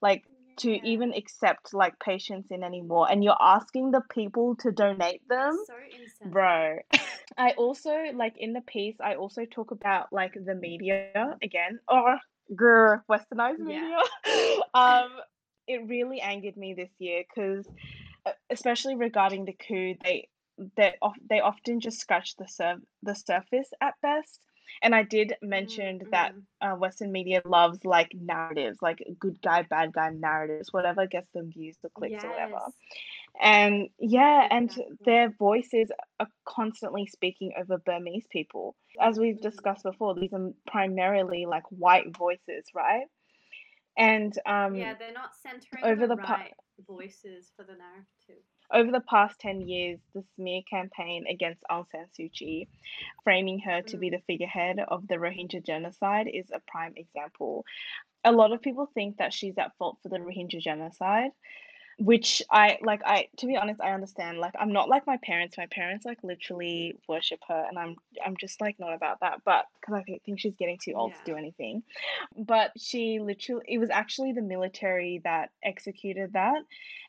like 0.00 0.24
to 0.58 0.70
Yeah. 0.70 0.80
even 0.84 1.12
accept 1.14 1.74
like 1.74 1.98
patients 1.98 2.50
in 2.50 2.62
anymore 2.62 3.10
and 3.10 3.22
you're 3.24 3.36
asking 3.40 3.90
the 3.90 4.02
people 4.10 4.54
to 4.56 4.70
donate 4.72 5.26
them 5.28 5.58
so. 5.66 5.74
Bro, 6.24 6.78
I 7.36 7.50
also 7.52 7.94
like 8.14 8.34
in 8.38 8.52
the 8.52 8.60
piece. 8.62 8.96
I 9.00 9.14
also 9.14 9.44
talk 9.44 9.70
about 9.70 10.12
like 10.12 10.34
the 10.34 10.54
media 10.54 11.10
again, 11.42 11.80
or 11.88 12.18
grr, 12.54 13.02
westernized 13.10 13.58
Yeah. 13.58 13.64
media. 13.64 13.98
um, 14.74 15.08
it 15.66 15.86
really 15.88 16.20
angered 16.20 16.56
me 16.56 16.74
this 16.74 16.90
year 16.98 17.24
because, 17.28 17.66
especially 18.50 18.94
regarding 18.96 19.44
the 19.44 19.52
coup, 19.54 19.94
they 20.02 20.28
they 20.76 20.94
they 21.28 21.40
often 21.40 21.80
just 21.80 21.98
scratch 21.98 22.36
the 22.36 22.46
sur- 22.46 22.82
the 23.02 23.14
surface 23.14 23.70
at 23.80 23.94
best. 24.02 24.40
And 24.82 24.94
I 24.94 25.04
did 25.04 25.34
mention 25.42 26.02
that 26.12 26.32
Mm, 26.32 26.46
uh, 26.60 26.74
Western 26.74 27.12
media 27.12 27.42
loves 27.44 27.84
like 27.84 28.12
narratives, 28.14 28.78
like 28.82 29.02
good 29.18 29.40
guy, 29.42 29.62
bad 29.62 29.92
guy 29.92 30.10
narratives, 30.10 30.72
whatever 30.72 31.06
gets 31.06 31.30
them 31.32 31.50
views 31.52 31.76
or 31.82 31.90
clicks 31.90 32.24
or 32.24 32.30
whatever. 32.30 32.60
And 33.40 33.88
yeah, 33.98 34.46
and 34.50 34.70
Exactly. 34.70 35.04
their 35.04 35.30
voices 35.30 35.90
are 36.20 36.28
constantly 36.46 37.06
speaking 37.06 37.52
over 37.58 37.78
Burmese 37.78 38.26
people. 38.30 38.76
As 39.00 39.18
we've 39.18 39.40
Mhm. 39.40 39.40
discussed 39.40 39.84
before, 39.84 40.14
these 40.14 40.32
are 40.32 40.50
primarily 40.66 41.46
like 41.46 41.64
white 41.70 42.16
voices, 42.16 42.64
right? 42.74 43.06
And 43.96 44.32
um, 44.46 44.86
Yeah, 44.86 44.94
they're 44.94 45.12
not 45.12 45.36
centering 45.36 45.96
over 45.96 46.06
the 46.06 46.08
the 46.08 46.16
pa- 46.16 46.44
voices 46.86 47.52
for 47.54 47.64
the 47.64 47.74
narrative. 47.74 48.44
Over 48.72 48.90
the 48.90 49.00
past 49.08 49.38
10 49.40 49.62
years, 49.62 50.00
the 50.14 50.24
smear 50.36 50.62
campaign 50.68 51.24
against 51.28 51.62
Aung 51.70 51.86
San 51.90 52.06
Suu 52.18 52.32
Kyi, 52.32 52.68
framing 53.24 53.60
her 53.60 53.82
to 53.82 53.96
be 53.98 54.08
Mm. 54.08 54.12
the 54.12 54.22
figurehead 54.26 54.80
of 54.88 55.06
the 55.08 55.16
Rohingya 55.16 55.64
genocide, 55.64 56.28
is 56.32 56.50
a 56.52 56.60
prime 56.66 56.94
example. 56.96 57.64
A 58.24 58.32
lot 58.32 58.52
of 58.52 58.62
people 58.62 58.86
think 58.94 59.18
that 59.18 59.32
she's 59.34 59.58
at 59.58 59.76
fault 59.78 59.98
for 60.02 60.08
the 60.08 60.18
Rohingya 60.18 60.60
genocide, 60.60 61.30
Which 61.98 62.42
I 62.50 62.78
like 62.82 63.02
I 63.04 63.28
to 63.36 63.46
be 63.46 63.56
honest, 63.56 63.80
I 63.80 63.92
understand, 63.92 64.38
like, 64.38 64.54
I'm 64.58 64.72
not 64.72 64.88
like 64.88 65.06
my 65.06 65.18
parents, 65.18 65.58
my 65.58 65.66
parents, 65.66 66.06
like, 66.06 66.18
literally 66.22 66.94
worship 67.06 67.40
her, 67.48 67.66
and 67.68 67.78
I'm 67.78 67.96
I'm 68.24 68.36
just, 68.38 68.60
like, 68.62 68.78
not 68.78 68.94
about 68.94 69.20
that, 69.20 69.40
but 69.44 69.66
cuz 69.84 69.94
I 69.94 70.02
think 70.24 70.40
she's 70.40 70.56
getting 70.56 70.78
too 70.82 70.94
old 70.94 71.14
to 71.16 71.22
do 71.24 71.36
anything. 71.36 71.82
But 72.34 72.72
she 72.80 73.18
literally 73.20 73.64
it 73.68 73.78
was 73.78 73.90
actually 73.90 74.32
the 74.32 74.40
military 74.42 75.20
that 75.24 75.50
executed 75.62 76.32
that, 76.32 76.62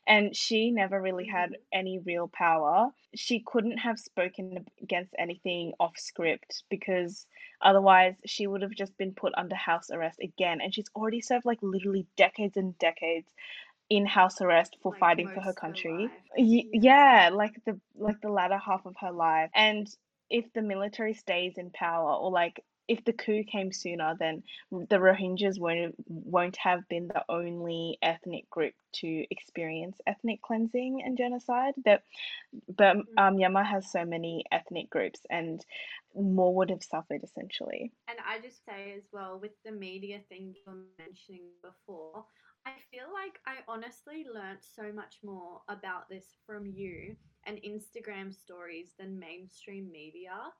and 0.06 0.36
she 0.36 0.70
never 0.70 1.00
really 1.00 1.24
had 1.26 1.50
Mhm. 1.50 1.58
any 1.72 1.98
real 2.00 2.28
power. 2.28 2.90
She 3.14 3.42
couldn't 3.46 3.78
have 3.78 3.98
spoken 3.98 4.66
against 4.82 5.14
anything 5.18 5.72
off 5.80 5.96
script 5.96 6.64
because 6.68 7.26
otherwise 7.62 8.16
she 8.26 8.46
would 8.46 8.60
have 8.62 8.72
just 8.72 8.96
been 8.98 9.14
put 9.14 9.32
under 9.36 9.54
house 9.56 9.88
arrest 9.90 10.18
again, 10.20 10.60
and 10.60 10.74
she's 10.74 10.90
already 10.94 11.22
served, 11.22 11.46
like, 11.46 11.60
literally 11.62 12.06
decades 12.16 12.56
and 12.58 12.76
decades 12.78 13.32
in 13.90 14.06
house 14.06 14.40
arrest 14.40 14.76
for 14.82 14.92
Like, 14.92 15.00
fighting 15.00 15.30
for 15.32 15.40
her 15.42 15.52
country. 15.54 16.12
Y 16.36 16.64
Yeah. 16.64 16.72
yeah, 16.72 17.30
like, 17.32 17.54
the 17.66 17.80
like, 17.96 18.20
the 18.20 18.30
latter 18.30 18.58
half 18.58 18.86
of 18.86 18.96
her 19.00 19.12
life, 19.12 19.50
and 19.54 19.86
if 20.30 20.52
the 20.54 20.62
military 20.62 21.14
stays 21.14 21.58
in 21.58 21.70
power 21.70 22.12
or, 22.14 22.30
like, 22.30 22.64
if 22.88 23.04
the 23.04 23.12
coup 23.12 23.42
came 23.44 23.72
sooner, 23.72 24.14
then 24.18 24.42
the 24.70 24.96
Rohingyas 24.98 25.58
won't 25.60 25.94
won't 26.08 26.56
have 26.56 26.86
been 26.88 27.08
the 27.08 27.24
only 27.28 27.98
ethnic 28.02 28.48
group 28.50 28.74
to 28.94 29.24
experience 29.30 29.98
ethnic 30.06 30.42
cleansing 30.42 31.00
and 31.04 31.16
genocide. 31.16 31.74
That 31.84 32.02
but, 32.68 32.96
um, 33.16 33.36
Mm. 33.36 33.36
Myanmar 33.36 33.64
has 33.66 33.90
so 33.90 34.04
many 34.04 34.44
ethnic 34.52 34.90
groups, 34.90 35.20
and 35.30 35.64
more 36.14 36.54
would 36.54 36.70
have 36.70 36.82
suffered 36.82 37.22
essentially. 37.24 37.92
And 38.08 38.18
I 38.24 38.40
just 38.40 38.64
say 38.64 38.92
as 38.96 39.04
well, 39.12 39.38
with 39.40 39.52
the 39.64 39.72
media 39.72 40.20
thing 40.28 40.54
you 40.54 40.62
were 40.66 40.74
mentioning 40.98 41.50
before, 41.62 42.26
I 42.66 42.74
feel 42.90 43.12
like 43.12 43.40
I 43.46 43.58
honestly 43.68 44.24
learnt 44.32 44.64
so 44.64 44.92
much 44.92 45.16
more 45.22 45.62
about 45.68 46.08
this 46.08 46.36
from 46.46 46.66
you 46.66 47.16
and 47.44 47.58
Instagram 47.58 48.34
stories 48.34 48.94
than 48.98 49.18
mainstream 49.18 49.90
media. 49.90 50.52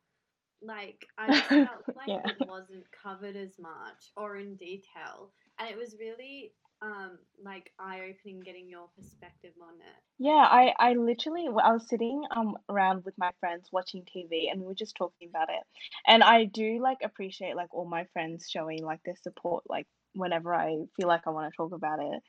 Like, 0.63 1.07
I 1.19 1.37
felt 1.59 1.85
like 1.95 2.13
Yeah. 2.13 2.23
it 2.25 2.39
wasn't 2.45 2.91
covered 2.93 3.37
as 3.37 3.59
much 3.59 4.13
or 4.17 4.37
in 4.37 4.57
detail, 4.57 5.33
and 5.59 5.71
it 5.71 5.77
was 5.79 5.97
really, 5.99 6.55
um, 6.83 7.19
like, 7.43 7.73
eye-opening 7.79 8.43
getting 8.45 8.69
your 8.69 8.89
perspective 8.89 9.55
on 9.63 9.75
it. 9.81 10.03
Yeah, 10.19 10.47
I 10.49 10.75
I 10.79 10.93
literally 10.95 11.47
I 11.49 11.73
was 11.73 11.89
sitting, 11.89 12.25
um, 12.31 12.57
around 12.69 13.05
with 13.05 13.19
my 13.19 13.33
friends 13.41 13.71
watching 13.73 14.05
TV, 14.05 14.49
and 14.49 14.61
we 14.61 14.67
were 14.67 14.75
just 14.75 14.97
talking 14.97 15.29
about 15.29 15.51
it, 15.51 15.63
and 16.07 16.23
I 16.23 16.45
do, 16.45 16.79
like, 16.81 16.99
appreciate, 17.03 17.57
like, 17.57 17.75
all 17.75 17.85
my 17.85 18.05
friends 18.13 18.49
showing, 18.49 18.85
like, 18.85 19.03
their 19.05 19.17
support, 19.17 19.65
like, 19.69 19.89
whenever 20.15 20.55
I 20.55 20.85
feel 20.97 21.09
like 21.09 21.27
I 21.27 21.31
wanna 21.31 21.51
talk 21.57 21.73
about 21.73 22.01
it. 22.01 22.23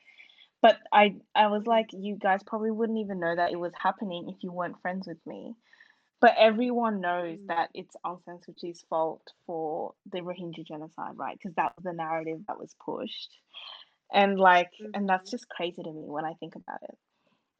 But 0.62 0.78
I 0.92 1.16
I 1.34 1.48
was 1.48 1.66
like, 1.66 1.88
"You 1.92 2.16
guys 2.16 2.42
probably 2.44 2.70
wouldn't 2.72 2.98
even 2.98 3.20
know 3.20 3.34
that 3.36 3.52
it 3.52 3.56
was 3.60 3.72
happening 3.80 4.28
if 4.28 4.42
you 4.42 4.52
weren't 4.52 4.80
friends 4.82 5.06
with 5.08 5.24
me." 5.26 5.54
But 6.20 6.34
everyone 6.38 7.00
knows 7.00 7.38
Mm. 7.38 7.48
that 7.48 7.70
it's 7.74 7.96
Aung 8.04 8.22
San 8.24 8.38
Suu 8.38 8.56
Kyi's 8.56 8.82
fault 8.88 9.22
for 9.46 9.94
the 10.06 10.20
Rohingya 10.20 10.64
genocide, 10.66 11.16
right? 11.16 11.36
Because 11.38 11.54
that 11.56 11.74
was 11.76 11.84
the 11.84 11.92
narrative 11.92 12.40
that 12.48 12.58
was 12.58 12.74
pushed. 12.84 13.38
And, 14.12 14.38
like 14.38 14.70
and 14.94 15.08
that's 15.08 15.30
Mhm. 15.30 15.30
just 15.30 15.48
crazy 15.48 15.82
to 15.82 15.92
me 15.92 16.04
when 16.08 16.24
I 16.24 16.34
think 16.34 16.56
about 16.56 16.82
it. 16.84 16.98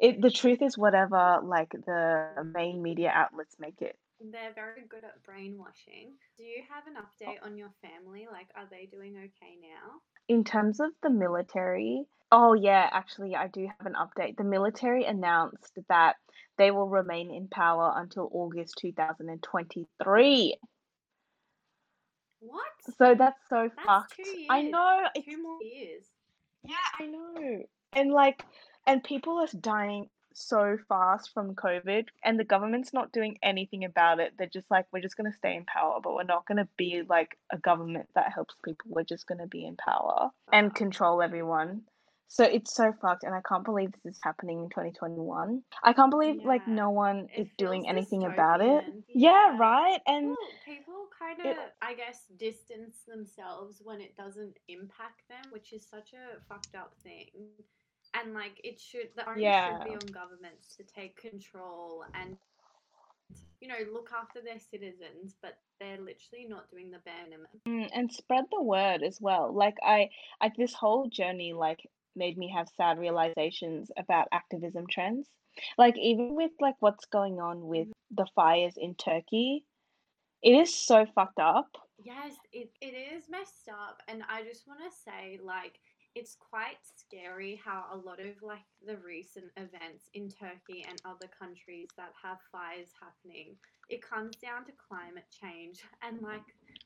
It 0.00 0.22
the 0.22 0.30
truth 0.30 0.62
is 0.62 0.78
whatever, 0.78 1.40
like, 1.44 1.70
the 1.72 2.22
main 2.24 2.82
media 2.82 3.10
outlets 3.12 3.32
make 3.32 3.54
it. 3.82 3.96
They're 4.20 4.52
very 4.54 4.86
good 4.86 5.04
at 5.04 5.22
brainwashing. 5.24 6.16
Do 6.36 6.44
you 6.44 6.62
have 6.68 6.86
an 6.86 6.94
update 6.96 7.42
on 7.42 7.56
your 7.56 7.70
family? 7.82 8.26
Like, 8.30 8.50
are 8.54 8.66
they 8.70 8.86
doing 8.86 9.16
okay 9.16 9.56
now? 9.60 10.00
In 10.28 10.44
terms 10.44 10.80
of 10.80 10.90
the 11.02 11.10
military 11.10 12.06
oh, 12.32 12.54
yeah, 12.54 12.88
actually, 12.92 13.34
I 13.34 13.48
do 13.48 13.68
have 13.78 13.86
an 13.86 13.94
update. 13.94 14.36
The 14.36 14.44
military 14.44 15.04
announced 15.04 15.78
that 15.88 16.16
they 16.58 16.70
will 16.70 16.88
remain 16.88 17.30
in 17.30 17.48
power 17.48 17.92
until 17.96 18.28
August 18.32 18.78
2023. 18.80 20.56
What? 22.40 22.62
So 22.98 23.14
that's 23.14 23.40
so 23.48 23.70
That's 23.76 24.12
2 24.16 24.22
fucked. 24.22 24.28
I 24.50 24.62
know, 24.62 25.02
2 25.14 25.20
it's 25.20 25.36
more 25.42 25.62
years. 25.62 26.04
Yeah, 26.64 26.74
I 26.98 27.06
know. 27.06 27.62
And, 27.92 28.12
like 28.12 28.44
and 28.86 29.02
people 29.02 29.38
are 29.38 29.48
dying 29.58 30.08
so 30.36 30.76
fast 30.88 31.32
from 31.32 31.54
COVID, 31.54 32.08
and 32.24 32.38
the 32.38 32.44
government's 32.44 32.92
not 32.92 33.12
doing 33.12 33.38
anything 33.42 33.84
about 33.84 34.20
it. 34.20 34.34
They're 34.36 34.46
just 34.48 34.70
like, 34.70 34.86
"We're 34.92 35.00
just 35.02 35.16
gonna 35.16 35.32
stay 35.32 35.56
in 35.56 35.64
power, 35.64 36.00
but 36.00 36.14
we're 36.14 36.22
not 36.24 36.46
gonna 36.46 36.68
be, 36.76 37.02
like, 37.02 37.38
a 37.50 37.58
government 37.58 38.08
that 38.14 38.32
helps 38.32 38.54
people. 38.64 38.90
We're 38.90 39.04
just 39.04 39.26
gonna 39.26 39.46
be 39.46 39.64
in 39.66 39.76
power 39.76 40.30
and 40.52 40.74
control 40.74 41.22
everyone." 41.22 41.86
So 42.28 42.44
it's 42.44 42.74
so 42.74 42.92
fucked, 42.92 43.22
and 43.22 43.34
I 43.34 43.40
can't 43.48 43.64
believe 43.64 43.92
this 43.92 44.16
is 44.16 44.20
happening 44.22 44.64
in 44.64 44.68
2021. 44.68 45.62
I 45.84 45.92
can't 45.92 46.10
believe, 46.10 46.44
like, 46.44 46.66
no 46.66 46.90
one 46.90 47.28
It 47.28 47.42
is 47.42 47.48
doing 47.56 47.88
anything 47.88 48.24
about 48.24 48.60
it. 48.60 48.84
Yeah, 49.14 49.50
Yeah. 49.52 49.58
right? 49.58 50.02
And 50.06 50.36
people 50.64 51.08
kinda, 51.18 51.72
I 51.80 51.94
guess, 51.94 52.26
distance 52.36 53.04
themselves 53.04 53.80
when 53.82 54.00
it 54.00 54.16
doesn't 54.16 54.58
impact 54.68 55.28
them, 55.28 55.44
which 55.50 55.72
is 55.72 55.86
such 55.86 56.12
a 56.14 56.40
fucked 56.48 56.74
up 56.74 56.94
thing. 57.02 57.30
And, 58.16 58.32
like, 58.34 58.60
it 58.64 58.80
should 58.80 59.10
the 59.16 59.28
onus 59.28 59.56
should 59.56 59.82
be 59.82 59.94
on 59.94 60.10
governments 60.10 60.76
to 60.76 60.84
take 60.84 61.16
control 61.20 62.04
and, 62.14 62.36
you 63.60 63.68
know, 63.68 63.78
look 63.92 64.10
after 64.12 64.40
their 64.40 64.58
citizens, 64.58 65.34
but 65.42 65.58
they're 65.80 65.98
literally 65.98 66.46
not 66.48 66.70
doing 66.70 66.90
the 66.90 66.98
bare 66.98 67.24
minimum. 67.24 67.48
Mm, 67.68 67.90
and 67.92 68.12
spread 68.12 68.44
the 68.50 68.62
word 68.62 69.02
as 69.02 69.20
well. 69.20 69.52
Like, 69.52 69.76
I 69.82 70.10
I 70.40 70.50
this 70.56 70.74
whole 70.74 71.08
journey, 71.08 71.52
like, 71.52 71.86
made 72.14 72.38
me 72.38 72.50
have 72.50 72.68
sad 72.70 72.98
realizations 72.98 73.90
about 73.96 74.28
activism 74.32 74.86
trends. 74.88 75.30
Like, 75.76 75.98
even 75.98 76.34
with, 76.34 76.52
like, 76.60 76.76
what's 76.80 77.06
going 77.06 77.40
on 77.40 77.66
with 77.66 77.88
Mhm. 77.88 77.92
the 78.10 78.26
fires 78.34 78.76
in 78.76 78.94
Turkey, 78.94 79.64
it 80.42 80.52
is 80.54 80.74
so 80.74 81.06
fucked 81.06 81.38
up. 81.40 81.76
Yes, 81.98 82.36
it 82.52 82.72
it 82.80 82.94
is 82.94 83.28
messed 83.28 83.68
up, 83.68 84.02
and 84.08 84.22
I 84.28 84.44
just 84.44 84.66
wanna 84.66 84.90
say, 84.90 85.38
like, 85.42 85.80
it's 86.16 86.34
quite 86.34 86.78
scary 86.82 87.60
how 87.62 87.84
a 87.92 87.96
lot 87.96 88.20
of, 88.20 88.42
like, 88.42 88.64
the 88.84 88.96
recent 88.96 89.52
events 89.58 90.08
in 90.14 90.30
Turkey 90.30 90.82
and 90.88 90.98
other 91.04 91.28
countries 91.38 91.88
that 91.98 92.12
have 92.20 92.38
fires 92.50 92.88
happening, 92.98 93.54
it 93.90 94.00
comes 94.00 94.34
down 94.36 94.64
to 94.64 94.72
climate 94.88 95.28
change. 95.30 95.82
And, 96.02 96.22
like, 96.22 96.40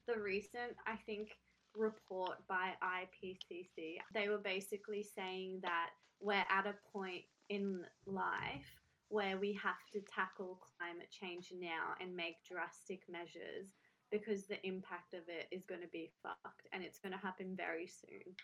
the 0.08 0.20
recent, 0.20 0.74
I 0.84 0.96
think, 1.06 1.36
report 1.76 2.38
by 2.48 2.72
IPCC, 2.82 3.98
they 4.12 4.28
were 4.28 4.42
basically 4.42 5.04
saying 5.04 5.60
that 5.62 5.90
we're 6.20 6.44
at 6.50 6.66
a 6.66 6.74
point 6.92 7.22
in 7.48 7.84
life 8.06 8.66
where 9.10 9.38
we 9.38 9.52
have 9.62 9.78
to 9.92 10.00
tackle 10.12 10.58
climate 10.76 11.08
change 11.10 11.52
now 11.56 11.94
and 12.00 12.16
make 12.16 12.36
drastic 12.50 13.02
measures 13.08 13.74
because 14.10 14.46
the 14.46 14.64
impact 14.66 15.14
of 15.14 15.22
it 15.28 15.46
is 15.52 15.64
gonna 15.64 15.90
be 15.92 16.10
fucked, 16.20 16.66
and 16.72 16.82
it's 16.82 16.98
gonna 16.98 17.16
happen 17.18 17.54
very 17.56 17.86
soon. 17.86 18.34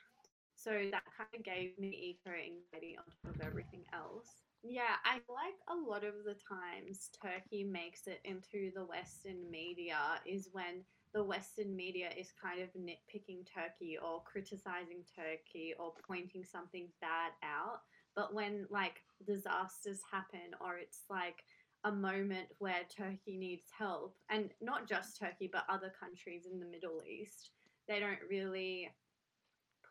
So 0.57 0.91
that 0.91 1.05
kinda 1.17 1.43
gave 1.43 1.79
me 1.79 1.89
eco-anxiety 1.89 2.97
on 2.97 3.05
top 3.05 3.35
of 3.35 3.41
everything 3.41 3.85
else. 3.93 4.43
Yeah, 4.63 4.97
I 5.05 5.21
like 5.29 5.55
a 5.69 5.77
lot 5.77 6.03
of 6.03 6.25
the 6.25 6.35
times 6.35 7.09
Turkey 7.23 7.63
makes 7.63 8.07
it 8.09 8.21
into 8.25 8.73
the 8.75 8.85
Western 8.85 9.49
media 9.51 10.21
is 10.27 10.49
when 10.53 10.85
the 11.13 11.23
Western 11.23 11.77
media 11.77 12.11
is 12.11 12.33
kind 12.33 12.61
of 12.61 12.73
nitpicking 12.73 13.47
Turkey 13.47 13.97
or 13.97 14.23
criticizing 14.25 15.05
Turkey 15.05 15.75
or 15.79 15.95
pointing 16.07 16.45
something 16.45 16.93
bad 17.01 17.33
out. 17.43 17.83
But 18.15 18.35
when, 18.35 18.67
like, 18.71 19.03
disasters 19.25 20.03
happen 20.11 20.55
or 20.61 20.79
it's, 20.79 21.05
like, 21.09 21.45
a 21.85 21.93
moment 21.93 22.49
where 22.59 22.85
Turkey 22.85 23.37
needs 23.37 23.71
help, 23.71 24.17
and 24.29 24.53
not 24.61 24.89
just 24.89 25.17
Turkey, 25.21 25.49
but 25.53 25.65
other 25.69 25.91
countries 25.91 26.47
in 26.47 26.59
the 26.59 26.67
Middle 26.67 27.03
East, 27.07 27.53
they 27.87 28.01
don't 28.01 28.23
really 28.29 28.91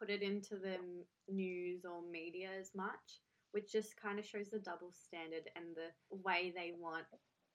put 0.05 0.13
it 0.13 0.21
into 0.21 0.57
the 0.57 0.77
news 1.27 1.85
or 1.85 2.01
media 2.03 2.49
as 2.59 2.71
much, 2.75 3.21
which 3.51 3.71
just 3.71 3.99
kinda 3.99 4.21
shows 4.23 4.49
the 4.51 4.59
double 4.59 4.91
standard 4.93 5.49
and 5.55 5.75
the 5.75 5.91
way 6.15 6.51
they 6.55 6.73
want 6.73 7.07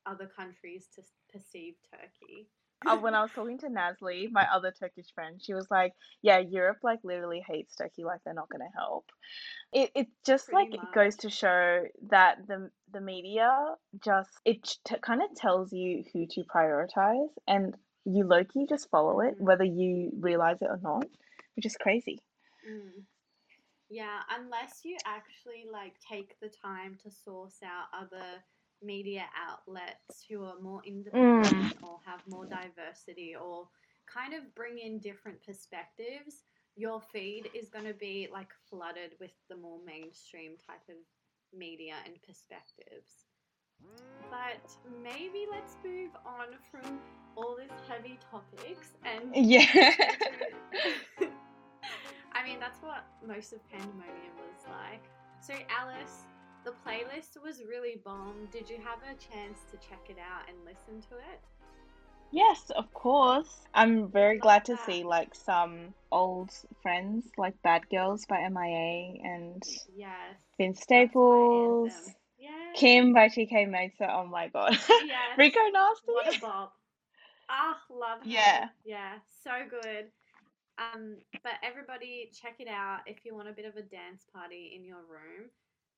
other 0.07 0.27
countries 0.27 0.89
to 0.95 1.03
perceive 1.33 1.77
Turkey. 1.95 2.51
Uh, 2.87 2.97
when 2.99 3.15
I 3.15 3.21
was 3.23 3.33
talking 3.33 3.59
to 3.59 3.67
Nazli, 3.69 4.31
my 4.33 4.47
other 4.51 4.73
Turkish 4.73 5.13
friend, 5.15 5.41
she 5.43 5.53
was 5.53 5.71
like, 5.71 5.93
"Yeah, 6.23 6.39
Europe, 6.39 6.79
like, 6.83 7.01
literally 7.05 7.41
hates 7.47 7.75
Turkey, 7.77 8.05
like, 8.05 8.21
they're 8.25 8.33
not 8.35 8.49
gonna 8.49 8.71
help." 8.75 9.11
It 9.73 9.93
it 9.95 10.09
just, 10.27 10.53
Pretty 10.53 10.53
like, 10.53 10.81
goes 10.93 11.17
to 11.19 11.31
show 11.31 11.87
that 12.11 12.47
the 12.47 12.71
the 12.91 13.01
media 13.03 13.77
just 14.05 14.31
it 14.45 14.65
t 14.85 14.97
kinda 15.05 15.29
tells 15.37 15.73
you 15.73 16.05
who 16.13 16.27
to 16.29 16.45
prioritize, 16.45 17.31
and 17.49 17.77
you 18.07 18.25
low-key 18.27 18.67
just 18.69 18.91
follow 18.91 19.21
it, 19.21 19.35
Mhm. 19.35 19.41
whether 19.41 19.65
you 19.65 20.13
realize 20.21 20.63
it 20.63 20.67
or 20.71 20.79
not, 20.79 21.07
which 21.57 21.67
is 21.67 21.77
crazy. 21.77 22.21
Mm. 22.69 23.05
Yeah, 23.89 24.21
unless 24.31 24.85
you 24.85 24.99
actually, 25.05 25.67
like, 25.71 25.95
take 26.01 26.39
the 26.41 26.49
time 26.49 26.97
to 27.03 27.11
source 27.11 27.59
out 27.65 27.87
other 27.99 28.43
media 28.83 29.25
outlets 29.37 30.25
who 30.29 30.45
are 30.45 30.59
more 30.61 30.83
Mm. 31.15 31.43
independent 31.43 31.75
or 31.83 31.99
have 32.07 32.21
more 32.27 32.47
diversity 32.47 33.35
or 33.35 33.69
kind 34.07 34.35
of 34.35 34.55
bring 34.55 34.79
in 34.79 34.99
different 35.01 35.43
perspectives, 35.45 36.45
your 36.77 37.01
feed 37.01 37.51
is 37.55 37.69
gonna 37.69 37.95
be, 37.95 38.29
like, 38.33 38.53
flooded 38.69 39.15
with 39.21 39.33
the 39.49 39.57
more 39.57 39.81
mainstream 39.85 40.57
type 40.57 40.89
of 40.89 40.97
media 41.57 41.95
and 42.07 42.23
perspectives. 42.23 43.27
But 44.31 44.77
maybe 45.03 45.47
let's 45.51 45.77
move 45.85 46.11
on 46.25 46.49
from 46.71 47.01
all 47.37 47.57
these 47.57 47.71
heavy 47.89 48.19
topics 48.31 48.97
and 49.05 49.35
Yeah. 49.35 49.95
Mean 52.51 52.59
that's 52.59 52.83
what 52.83 53.05
most 53.25 53.53
of 53.53 53.61
Pandemonium 53.71 54.35
was 54.37 54.67
like. 54.69 55.05
So 55.41 55.55
Alice, 55.71 56.25
the 56.65 56.73
playlist 56.85 57.41
was 57.41 57.63
really 57.63 58.01
bomb. 58.05 58.49
Did 58.51 58.69
you 58.69 58.79
have 58.83 58.99
a 59.05 59.15
chance 59.15 59.61
to 59.71 59.77
check 59.77 60.01
it 60.09 60.17
out 60.19 60.49
and 60.49 60.57
listen 60.65 61.01
to 61.11 61.19
it? 61.19 61.41
Yes, 62.33 62.71
of 62.75 62.93
course. 62.93 63.61
I'm 63.73 64.11
very 64.11 64.35
Love 64.35 64.43
glad 64.43 64.65
to 64.65 64.77
see 64.79 65.05
like 65.05 65.33
some 65.33 65.95
old 66.11 66.51
friends 66.83 67.25
like 67.39 67.55
Bad 67.63 67.89
Girls 67.89 68.27
by 68.27 68.39
MIA 68.39 69.21
and 69.23 69.63
Yes. 69.95 70.41
Vince 70.59 70.81
Staples. 70.81 71.93
Yes. 72.37 72.75
Kim 72.75 73.13
by 73.13 73.29
TK 73.29 73.71
Mesa. 73.71 74.13
Oh 74.13 74.27
my 74.27 74.49
god. 74.49 74.73
Yes. 74.89 75.39
Rico 75.39 75.61
Nasty. 75.73 76.07
What 76.07 76.37
a 76.37 76.41
bop. 76.41 76.73
Ah, 77.49 77.81
love 77.91 78.19
her. 78.19 78.29
Yeah. 78.29 78.69
Yeah, 78.85 79.19
so 79.45 79.51
good. 79.71 80.07
Um, 80.81 81.19
but 81.45 81.61
everybody 81.63 82.31
check 82.33 82.57
it 82.59 82.69
out 82.69 83.01
if 83.07 83.25
you 83.25 83.35
want 83.35 83.49
a 83.49 83.53
bit 83.53 83.67
of 83.67 83.77
a 83.77 83.83
dance 83.83 84.25
party 84.33 84.73
in 84.75 84.85
your 84.85 85.05
room. 85.05 85.51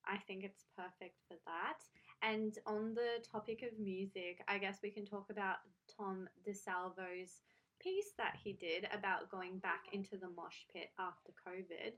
I 0.06 0.16
think 0.16 0.42
it's 0.42 0.66
perfect 0.76 1.20
for 1.28 1.36
that. 1.46 1.78
And 2.22 2.58
on 2.66 2.94
the 2.94 3.22
topic 3.30 3.62
of 3.62 3.78
music, 3.78 4.42
I 4.48 4.58
guess 4.58 4.78
we 4.82 4.90
can 4.90 5.06
talk 5.06 5.30
about 5.30 5.56
Tom 5.96 6.28
DeSalvo's 6.46 7.42
piece 7.80 8.12
that 8.18 8.36
he 8.42 8.52
did 8.52 8.88
about 8.92 9.30
going 9.30 9.58
back 9.58 9.84
into 9.92 10.16
the 10.16 10.30
mosh 10.36 10.66
pit 10.72 10.90
after 10.98 11.32
COVID, 11.46 11.92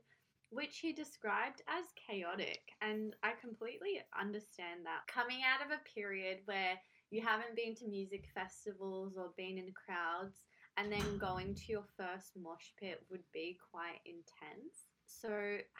which 0.49 0.77
he 0.77 0.93
described 0.93 1.61
as 1.67 1.85
chaotic. 1.95 2.61
And 2.81 3.15
I 3.23 3.31
completely 3.39 4.01
understand 4.19 4.85
that. 4.85 5.07
Coming 5.07 5.39
out 5.41 5.65
of 5.65 5.71
a 5.71 5.99
period 5.99 6.39
where 6.45 6.77
you 7.09 7.21
haven't 7.21 7.55
been 7.55 7.75
to 7.75 7.87
music 7.87 8.25
festivals 8.33 9.13
or 9.17 9.33
been 9.37 9.57
in 9.57 9.73
crowds, 9.73 10.45
and 10.77 10.91
then 10.91 11.17
going 11.17 11.55
to 11.55 11.71
your 11.71 11.83
first 11.97 12.31
mosh 12.35 12.71
pit 12.79 13.03
would 13.09 13.23
be 13.33 13.57
quite 13.71 13.99
intense. 14.05 14.87
So 15.07 15.29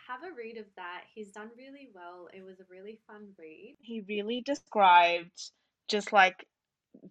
have 0.07 0.23
a 0.23 0.33
read 0.35 0.57
of 0.57 0.65
that. 0.75 1.03
He's 1.13 1.31
done 1.31 1.49
really 1.57 1.89
well. 1.93 2.29
It 2.33 2.43
was 2.43 2.59
a 2.59 2.65
really 2.69 2.99
fun 3.07 3.29
read. 3.37 3.77
He 3.81 4.01
really 4.01 4.41
described 4.41 5.51
just 5.87 6.11
like 6.13 6.45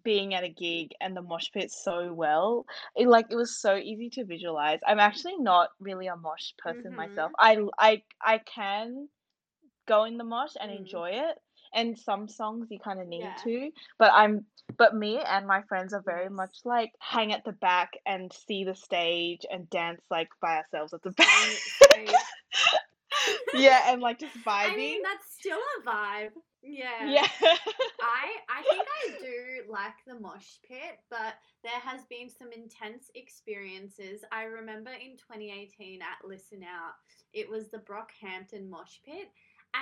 being 0.03 0.33
at 0.33 0.43
a 0.43 0.49
gig 0.49 0.91
and 1.01 1.15
the 1.15 1.21
mosh 1.21 1.51
pit 1.51 1.71
so 1.71 2.13
well. 2.13 2.65
It 2.95 3.07
like 3.07 3.27
it 3.29 3.35
was 3.35 3.59
so 3.59 3.75
easy 3.77 4.09
to 4.11 4.25
visualize. 4.25 4.79
I'm 4.85 4.99
actually 4.99 5.37
not 5.37 5.69
really 5.79 6.07
a 6.07 6.15
mosh 6.15 6.51
person 6.57 6.95
myself. 6.95 7.31
Mhm. 7.31 7.35
I 7.39 7.57
I 7.79 8.03
I 8.21 8.37
can 8.39 9.09
go 9.87 10.03
in 10.05 10.17
the 10.17 10.23
mosh 10.23 10.53
and 10.59 10.71
Mm. 10.71 10.77
enjoy 10.79 11.11
it. 11.11 11.37
And 11.75 11.99
some 11.99 12.27
songs 12.29 12.67
you 12.71 12.79
kind 12.79 12.99
of 13.01 13.07
need 13.07 13.19
Yeah. 13.21 13.35
to, 13.43 13.71
but 13.99 14.11
I'm 14.13 14.45
but 14.77 14.95
me 14.95 15.19
and 15.19 15.45
my 15.45 15.61
friends 15.63 15.93
are 15.93 16.01
very 16.01 16.29
much 16.29 16.57
like 16.65 16.91
hang 16.99 17.31
at 17.33 17.43
the 17.45 17.51
back 17.51 17.91
and 18.05 18.31
see 18.33 18.63
the 18.63 18.73
stage 18.75 19.45
and 19.51 19.69
dance 19.69 20.01
like 20.09 20.29
by 20.41 20.57
ourselves 20.57 20.93
at 20.93 21.03
the 21.03 21.11
back. 21.11 22.07
Yeah, 23.53 23.79
and 23.91 24.01
like 24.01 24.19
just 24.19 24.35
I 24.47 24.69
vibing. 24.69 24.77
mean, 24.77 25.01
that's 25.01 25.33
still 25.39 25.57
a 25.57 25.89
vibe. 25.89 26.31
Yeah. 26.61 27.05
Yeah. 27.07 27.27
I 28.01 28.27
I 28.49 28.61
think 28.69 28.83
I 29.05 29.11
do 29.19 29.71
like 29.71 29.93
the 30.05 30.19
mosh 30.19 30.57
pit, 30.67 30.99
but 31.09 31.35
there 31.63 31.79
has 31.83 32.01
been 32.09 32.29
some 32.29 32.51
intense 32.51 33.09
experiences. 33.15 34.23
I 34.31 34.43
remember 34.43 34.91
in 34.91 35.15
2018 35.17 36.01
at 36.01 36.27
Listen 36.27 36.63
Out, 36.63 36.93
it 37.33 37.49
was 37.49 37.69
the 37.69 37.77
Brockhampton 37.79 38.69
mosh 38.69 38.97
pit. 39.05 39.29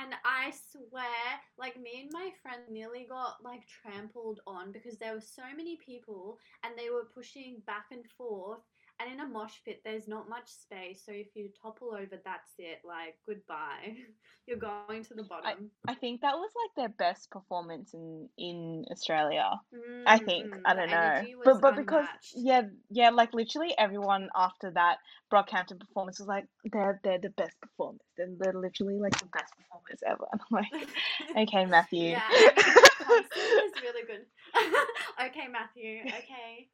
And 0.02 0.14
I 0.26 0.52
swear, 0.72 1.40
like 1.58 1.80
me 1.80 2.02
and 2.02 2.12
my 2.12 2.32
friend 2.42 2.62
nearly 2.70 3.06
got 3.08 3.44
like 3.44 3.62
trampled 3.68 4.40
on 4.48 4.72
because 4.72 4.98
there 4.98 5.14
were 5.14 5.22
so 5.22 5.44
many 5.56 5.78
people 5.78 6.40
and 6.64 6.74
they 6.78 6.90
were 6.90 7.08
pushing 7.14 7.62
back 7.68 7.86
and 7.92 8.06
forth. 8.18 8.62
And 9.00 9.12
in 9.12 9.20
a 9.20 9.28
mosh 9.28 9.56
pit, 9.66 9.82
there's 9.84 10.08
not 10.08 10.30
much 10.30 10.48
space. 10.48 11.02
So 11.06 11.12
if 11.12 11.28
you 11.36 11.50
topple 11.62 11.90
over, 11.94 12.20
that's 12.24 12.52
it. 12.58 12.82
Like, 12.86 13.18
goodbye. 13.28 13.96
You're 14.48 14.58
going 14.58 15.04
to 15.06 15.14
the 15.14 15.24
bottom. 15.24 15.72
I 15.88 15.96
think 15.96 16.22
that 16.22 16.36
was 16.36 16.52
like 16.56 16.76
their 16.76 16.90
best 16.90 17.32
performance 17.32 17.94
in 17.94 18.30
in 18.38 18.86
Australia. 18.92 19.60
I 20.06 20.18
think 20.18 20.54
Mm, 20.54 20.60
I 20.66 20.74
don't 20.74 20.90
know, 20.90 21.26
but 21.44 21.62
but 21.62 21.76
because 21.76 22.06
yeah 22.36 22.64
yeah 22.90 23.10
like 23.10 23.34
literally 23.34 23.74
everyone 23.78 24.30
after 24.36 24.72
that 24.72 24.98
Brockhampton 25.32 25.80
performance 25.80 26.20
was 26.20 26.28
like 26.28 26.46
they're 26.72 27.00
they're 27.04 27.20
the 27.20 27.30
best 27.30 27.60
performance 27.62 28.04
and 28.18 28.38
they're 28.40 28.54
literally 28.54 29.00
like 29.00 29.18
the 29.20 29.28
best 29.34 29.54
performance 29.58 30.02
ever 30.06 30.26
and 30.32 30.42
I'm 30.42 30.56
like 30.62 31.48
okay 31.50 31.66
Matthew 31.66 32.12
Yeah, 32.12 32.22
I 32.28 32.54
mean, 32.56 32.76
the 32.76 32.92
concert 33.06 33.30
was 33.36 33.74
really 33.82 34.06
good. 34.06 34.26
okay, 35.28 35.48
Matthew. 35.52 36.02
Okay. 36.08 36.70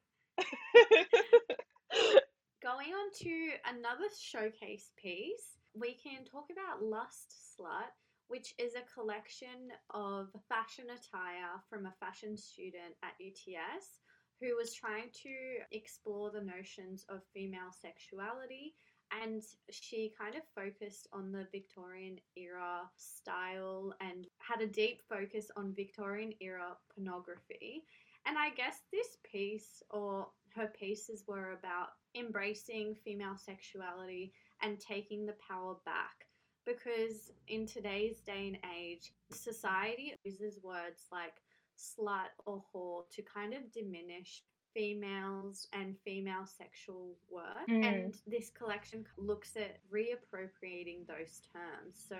Going 2.62 2.88
on 2.88 3.10
to 3.22 3.50
another 3.66 4.04
showcase 4.18 4.90
piece, 4.96 5.58
we 5.74 5.94
can 5.94 6.24
talk 6.24 6.50
about 6.50 6.82
Lust 6.82 7.34
Slut, 7.56 7.90
which 8.28 8.54
is 8.58 8.74
a 8.74 8.94
collection 8.94 9.72
of 9.90 10.28
fashion 10.48 10.84
attire 10.86 11.62
from 11.68 11.86
a 11.86 11.94
fashion 11.98 12.36
student 12.36 12.94
at 13.02 13.14
UTS 13.20 14.00
who 14.40 14.56
was 14.56 14.72
trying 14.72 15.10
to 15.22 15.30
explore 15.72 16.30
the 16.30 16.40
notions 16.40 17.04
of 17.08 17.20
female 17.34 17.72
sexuality. 17.72 18.74
And 19.22 19.42
she 19.70 20.12
kind 20.16 20.34
of 20.36 20.42
focused 20.54 21.08
on 21.12 21.32
the 21.32 21.46
Victorian 21.50 22.18
era 22.36 22.82
style 22.96 23.94
and 24.00 24.26
had 24.38 24.60
a 24.60 24.66
deep 24.66 25.02
focus 25.08 25.50
on 25.56 25.74
Victorian 25.74 26.32
era 26.40 26.76
pornography. 26.94 27.84
And 28.26 28.38
I 28.38 28.50
guess 28.50 28.82
this 28.92 29.18
piece 29.24 29.82
or 29.90 30.28
her 30.54 30.68
pieces 30.78 31.24
were 31.26 31.52
about 31.52 31.90
embracing 32.14 32.96
female 33.04 33.36
sexuality 33.36 34.32
and 34.62 34.80
taking 34.80 35.26
the 35.26 35.36
power 35.46 35.76
back. 35.84 36.26
Because 36.66 37.32
in 37.48 37.66
today's 37.66 38.20
day 38.20 38.48
and 38.48 38.58
age, 38.76 39.12
society 39.30 40.14
uses 40.24 40.58
words 40.62 41.06
like 41.10 41.34
slut 41.78 42.30
or 42.46 42.62
whore 42.74 43.08
to 43.10 43.22
kind 43.22 43.54
of 43.54 43.72
diminish 43.72 44.42
females 44.74 45.66
and 45.72 45.96
female 46.04 46.46
sexual 46.46 47.16
work. 47.30 47.66
Mm. 47.68 47.84
And 47.84 48.14
this 48.26 48.50
collection 48.50 49.04
looks 49.16 49.56
at 49.56 49.78
reappropriating 49.92 51.06
those 51.06 51.40
terms. 51.52 51.94
So 52.08 52.16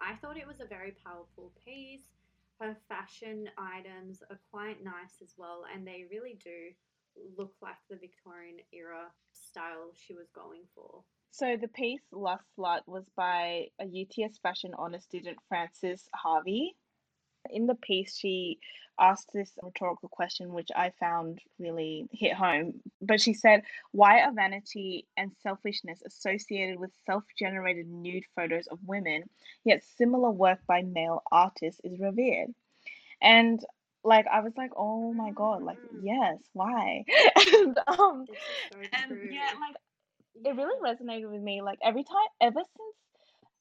I 0.00 0.14
thought 0.16 0.36
it 0.36 0.46
was 0.46 0.60
a 0.60 0.66
very 0.66 0.94
powerful 1.04 1.52
piece. 1.64 2.08
Her 2.60 2.76
fashion 2.88 3.48
items 3.58 4.22
are 4.30 4.38
quite 4.50 4.82
nice 4.84 5.22
as 5.22 5.34
well, 5.36 5.64
and 5.72 5.86
they 5.86 6.04
really 6.10 6.38
do 6.42 6.72
look 7.36 7.52
like 7.62 7.76
the 7.88 7.96
Victorian 7.96 8.56
era 8.72 9.06
style 9.32 9.92
she 9.94 10.14
was 10.14 10.26
going 10.34 10.62
for. 10.74 11.02
So 11.30 11.56
the 11.60 11.68
piece 11.68 12.02
Lust 12.12 12.44
Slut 12.56 12.80
was 12.86 13.04
by 13.16 13.66
a 13.80 13.84
UTS 13.84 14.38
fashion 14.38 14.72
honor 14.78 15.00
student 15.00 15.38
Frances 15.48 16.08
Harvey. 16.14 16.76
In 17.50 17.66
the 17.66 17.74
piece, 17.74 18.16
she 18.16 18.58
asked 18.98 19.30
this 19.32 19.52
rhetorical 19.62 20.08
question, 20.08 20.52
which 20.52 20.70
I 20.74 20.92
found 21.00 21.40
really 21.58 22.06
hit 22.12 22.34
home. 22.34 22.80
But 23.02 23.20
she 23.20 23.34
said, 23.34 23.62
Why 23.90 24.20
are 24.20 24.32
vanity 24.32 25.06
and 25.16 25.32
selfishness 25.42 26.02
associated 26.06 26.78
with 26.78 26.92
self 27.04 27.24
generated 27.38 27.88
nude 27.88 28.24
photos 28.36 28.66
of 28.68 28.78
women, 28.86 29.24
yet 29.64 29.82
similar 29.96 30.30
work 30.30 30.60
by 30.66 30.82
male 30.82 31.22
artists 31.30 31.80
is 31.84 31.98
revered? 31.98 32.54
And 33.20 33.60
like 34.04 34.26
I 34.28 34.40
was 34.40 34.52
like, 34.56 34.72
oh 34.76 35.12
my 35.14 35.32
god, 35.32 35.62
like 35.62 35.78
Mm. 35.84 36.00
yes, 36.00 36.38
why? 36.52 37.04
and 37.36 37.78
um 37.88 38.28
so 38.70 38.76
and 38.92 39.18
yeah, 39.30 39.50
like 39.60 39.76
it 40.44 40.56
really 40.56 40.78
resonated 40.94 41.30
with 41.30 41.42
me. 41.42 41.62
Like 41.62 41.78
every 41.82 42.04
time, 42.04 42.28
ever 42.40 42.60
since, 42.60 42.96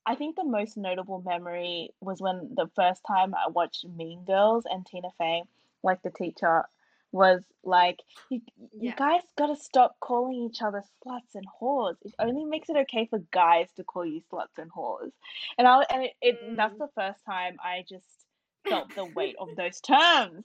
I 0.05 0.15
think 0.15 0.35
the 0.35 0.43
most 0.45 0.77
notable 0.77 1.21
memory 1.21 1.91
was 2.01 2.21
when 2.21 2.53
the 2.55 2.67
first 2.75 3.03
time 3.07 3.33
I 3.35 3.49
watched 3.49 3.85
Mean 3.85 4.23
Girls 4.25 4.65
and 4.69 4.85
Tina 4.85 5.09
Fey, 5.17 5.43
like 5.83 6.01
the 6.03 6.11
teacher, 6.11 6.65
was 7.11 7.43
like, 7.63 7.99
you, 8.29 8.41
you 8.79 8.93
guys 8.93 9.21
gotta 9.37 9.55
stop 9.55 9.99
calling 9.99 10.35
each 10.49 10.61
other 10.61 10.83
sluts 11.05 11.35
and 11.35 11.45
whores. 11.61 11.97
It 12.03 12.13
only 12.19 12.45
makes 12.45 12.69
it 12.69 12.77
okay 12.77 13.05
for 13.05 13.19
guys 13.31 13.71
to 13.73 13.83
call 13.83 14.05
you 14.05 14.21
sluts 14.21 14.57
and 14.57 14.71
whores. 14.71 15.11
And 15.57 15.67
I 15.67 15.83
and 15.89 16.03
it, 16.03 16.13
it 16.21 16.39
that's 16.53 16.77
Mm. 16.77 16.79
the 16.79 16.89
first 16.95 17.23
time 17.25 17.57
I 17.63 17.83
just 17.87 18.22
felt 18.67 18.93
the 18.95 19.05
weight 19.15 19.35
of 19.39 19.55
those 19.55 19.79
terms. 19.81 20.43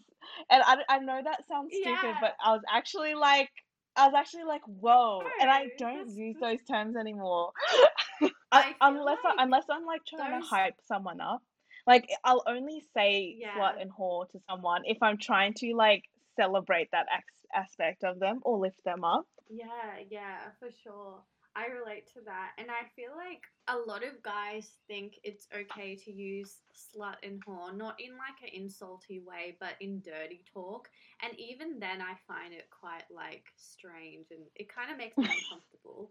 And 0.50 0.62
I, 0.64 0.76
I 0.88 0.98
know 0.98 1.20
that 1.22 1.44
sounds 1.48 1.72
stupid, 1.74 1.96
Yeah. 2.02 2.18
but 2.20 2.34
I 2.44 2.52
was 2.52 2.62
actually 2.72 3.14
like, 3.14 3.50
I 3.96 4.06
was 4.06 4.14
actually 4.16 4.44
like, 4.44 4.62
whoa. 4.66 5.22
And 5.40 5.50
I 5.50 5.66
don't 5.78 6.14
use 6.16 6.36
those 6.40 6.62
terms 6.70 6.96
anymore. 6.96 7.52
I 8.22 8.30
I, 8.52 8.74
unless 8.80 9.18
I, 9.24 9.34
unless 9.42 9.64
I'm 9.70 9.84
like 9.84 10.02
trying 10.06 10.32
those- 10.32 10.48
to 10.48 10.54
hype 10.56 10.74
someone 10.86 11.20
up. 11.20 11.42
Like 11.86 12.08
I'll 12.24 12.42
only 12.46 12.82
say 12.94 13.36
Yeah. 13.38 13.54
slut 13.56 13.80
and 13.80 13.90
whore 13.90 14.28
to 14.30 14.38
someone 14.48 14.82
if 14.84 14.98
I'm 15.02 15.16
trying 15.18 15.54
to 15.54 15.74
like 15.74 16.04
celebrate 16.36 16.90
that 16.92 17.06
aspect 17.54 18.04
of 18.04 18.18
them 18.20 18.40
or 18.42 18.58
lift 18.58 18.84
them 18.84 19.04
up. 19.04 19.24
Yeah, 19.48 19.96
yeah, 20.10 20.36
for 20.58 20.68
sure. 20.82 21.22
I 21.56 21.66
relate 21.66 22.06
to 22.14 22.20
that. 22.24 22.52
And 22.58 22.68
I 22.70 22.86
feel 22.94 23.10
like 23.16 23.42
a 23.68 23.76
lot 23.76 24.04
of 24.04 24.22
guys 24.22 24.70
think 24.86 25.14
it's 25.24 25.46
okay 25.54 25.96
to 25.96 26.12
use 26.12 26.56
slut 26.74 27.16
and 27.22 27.44
whore, 27.44 27.76
not 27.76 28.00
in 28.00 28.12
like 28.12 28.40
an 28.42 28.60
insulty 28.60 29.24
way, 29.24 29.56
but 29.60 29.74
in 29.80 30.00
dirty 30.00 30.42
talk. 30.52 30.88
And 31.22 31.38
even 31.38 31.78
then, 31.78 32.00
I 32.00 32.14
find 32.26 32.52
it 32.52 32.68
quite 32.70 33.04
like 33.14 33.44
strange 33.56 34.26
and 34.30 34.40
it 34.54 34.68
kind 34.72 34.90
of 34.90 34.98
makes 34.98 35.16
me 35.16 35.24
uncomfortable. 35.24 36.10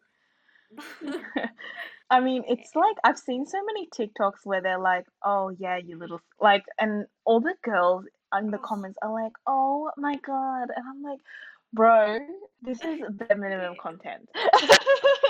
I 2.10 2.20
mean, 2.20 2.44
it's 2.48 2.76
like 2.76 2.96
I've 3.04 3.18
seen 3.18 3.46
so 3.46 3.60
many 3.66 3.88
TikToks 3.88 4.46
where 4.46 4.62
they're 4.62 4.80
like, 4.80 5.06
"Oh 5.24 5.50
yeah, 5.58 5.78
you 5.78 5.98
little 5.98 6.22
like," 6.40 6.64
and 6.80 7.06
all 7.26 7.40
the 7.40 7.56
girls 7.64 8.06
in 8.38 8.52
the 8.52 8.58
comments 8.58 8.98
are 9.02 9.12
like, 9.12 9.34
"Oh 9.46 9.92
my 9.98 10.16
God," 10.26 10.70
and 10.76 10.86
I'm 10.90 11.02
like, 11.02 11.20
"Bro, 11.74 12.20
this 12.62 12.82
is 12.84 13.00
the 13.00 13.36
minimum 13.36 13.76
content." 13.82 14.30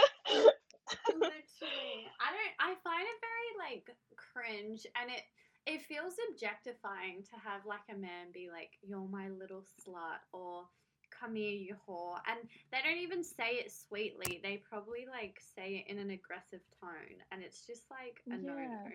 literally. 1.12 2.12
I 2.20 2.32
don't. 2.32 2.56
I 2.60 2.76
find 2.84 3.04
it 3.04 3.20
very 3.22 3.52
like 3.60 3.98
cringe, 4.16 4.86
and 4.96 5.10
it 5.12 5.24
it 5.66 5.82
feels 5.82 6.16
objectifying 6.30 7.24
to 7.24 7.36
have 7.44 7.66
like 7.66 7.88
a 7.92 7.98
man 7.98 8.32
be 8.34 8.50
like, 8.52 8.78
"You're 8.82 9.08
my 9.08 9.30
little 9.30 9.64
slut," 9.64 10.22
or 10.34 10.68
"Come 11.12 11.36
here, 11.36 11.52
you 11.54 11.76
whore," 11.88 12.20
and 12.28 12.50
they 12.72 12.80
don't 12.84 12.98
even 13.04 13.24
say 13.24 13.56
it 13.58 13.72
sweetly. 13.72 14.40
They 14.44 14.58
probably 14.58 15.06
like 15.10 15.40
say 15.56 15.78
it 15.86 15.92
in 15.92 16.00
an 16.00 16.12
aggressive 16.12 16.62
tone, 16.82 17.24
and 17.32 17.44
it's 17.44 17.66
just 17.66 17.84
like 17.92 18.22
a 18.32 18.38
no 18.38 18.56
Yeah. 18.56 18.84
no. 18.86 18.92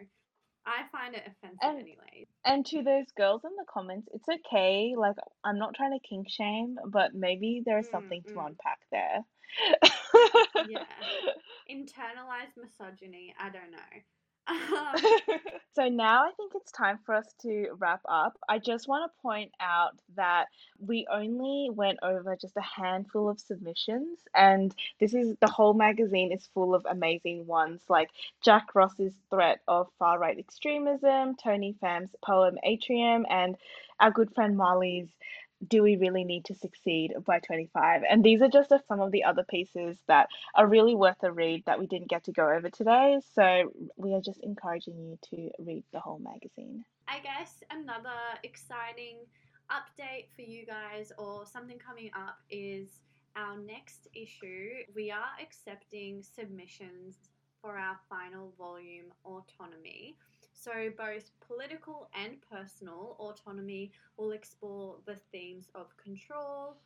I 0.67 0.85
find 0.93 1.15
it 1.15 1.27
offensive 1.27 1.73
And 1.73 1.79
anyway. 1.79 2.27
and 2.45 2.67
to 2.67 2.83
those 2.83 3.11
girls 3.13 3.45
in 3.45 3.55
the 3.57 3.65
comments, 3.65 4.09
it's 4.13 4.29
okay. 4.29 4.95
Like, 4.97 5.17
I'm 5.45 5.59
not 5.59 5.75
trying 5.75 5.99
to 5.99 6.09
kink 6.09 6.29
shame, 6.31 6.79
but 6.87 7.15
maybe 7.15 7.63
there's 7.65 7.89
Mm, 7.89 7.91
something 7.91 8.25
to 8.33 8.41
mm. 8.41 8.41
unpack 8.41 8.81
there. 8.91 9.25
Yeah. 10.61 10.85
Internalized 11.71 12.57
misogyny. 12.57 13.35
I 13.39 13.51
don't 13.51 13.71
know. 13.71 13.79
Um, 14.49 14.95
So 15.75 15.89
now 15.89 16.25
I 16.27 16.33
think 16.37 16.53
it's 16.55 16.71
time 16.73 16.99
for 17.07 17.15
us 17.15 17.35
to 17.43 17.69
wrap 17.79 18.01
up. 18.09 18.37
I 18.49 18.59
just 18.59 18.89
want 18.89 19.11
to 19.11 19.23
point 19.23 19.53
out 19.61 19.93
that 20.17 20.47
we 20.79 21.07
only 21.11 21.71
went 21.73 21.99
over 22.03 22.37
just 22.37 22.57
a 22.57 22.61
handful 22.63 23.29
of 23.29 23.41
submissions, 23.41 24.19
and 24.35 24.75
this 25.01 25.15
is 25.15 25.37
the 25.41 25.51
whole 25.51 25.75
magazine 25.75 26.33
is 26.33 26.49
full 26.55 26.75
of 26.75 26.87
amazing 26.89 27.47
ones 27.47 27.81
like 27.89 28.11
Jack 28.43 28.75
Ross's 28.75 29.15
threat 29.31 29.61
of 29.67 29.89
far 29.99 30.19
right 30.19 30.39
extremism, 30.39 31.37
Tony 31.43 31.75
Pham's 31.81 32.15
poem 32.23 32.59
Atrium, 32.65 33.25
and 33.31 33.57
our 33.99 34.11
good 34.11 34.35
friend 34.35 34.57
Molly's 34.57 35.09
Do 35.67 35.83
We 35.83 35.97
Really 35.97 36.25
Need 36.25 36.47
to 36.47 36.55
Succeed 36.55 37.15
by 37.25 37.41
25. 37.41 38.03
And 38.09 38.25
these 38.25 38.43
are 38.43 38.49
just 38.49 38.73
some 38.89 39.01
of 39.01 39.13
the 39.13 39.25
other 39.25 39.45
pieces 39.49 39.97
that 40.09 40.29
are 40.55 40.67
really 40.67 40.95
worth 40.95 41.23
a 41.23 41.33
read 41.33 41.63
that 41.67 41.79
we 41.79 41.87
didn't 41.87 42.09
get 42.09 42.25
to 42.25 42.33
go 42.33 42.49
over 42.51 42.69
today. 42.71 43.19
So 43.35 43.73
we 43.97 44.15
are 44.15 44.21
just 44.21 44.41
encouraging 44.43 44.99
you 44.99 45.19
to 45.31 45.51
read 45.59 45.85
the 45.93 46.01
whole 46.01 46.19
magazine. 46.19 46.85
I 47.09 47.19
guess 47.21 47.63
another 47.71 48.11
exciting 48.43 49.19
update 49.71 50.27
for 50.35 50.43
you 50.43 50.67
guys 50.67 51.13
or 51.19 51.47
something 51.47 51.79
coming 51.79 52.11
up 52.15 52.39
is 52.51 52.89
our 53.37 53.57
next 53.57 54.09
issue. 54.15 54.71
We 54.95 55.11
are 55.11 55.31
accepting 55.41 56.23
submissions 56.23 57.17
for 57.61 57.79
our 57.79 57.99
final 58.09 58.53
volume, 58.59 59.07
Autonomy. 59.25 60.17
So, 60.63 60.91
both 60.97 61.33
political 61.45 62.09
and 62.15 62.37
personal 62.49 63.17
autonomy 63.19 63.91
will 64.17 64.31
explore 64.31 64.99
the 65.07 65.17
themes 65.33 65.69
of 65.75 65.97
control, 65.97 66.77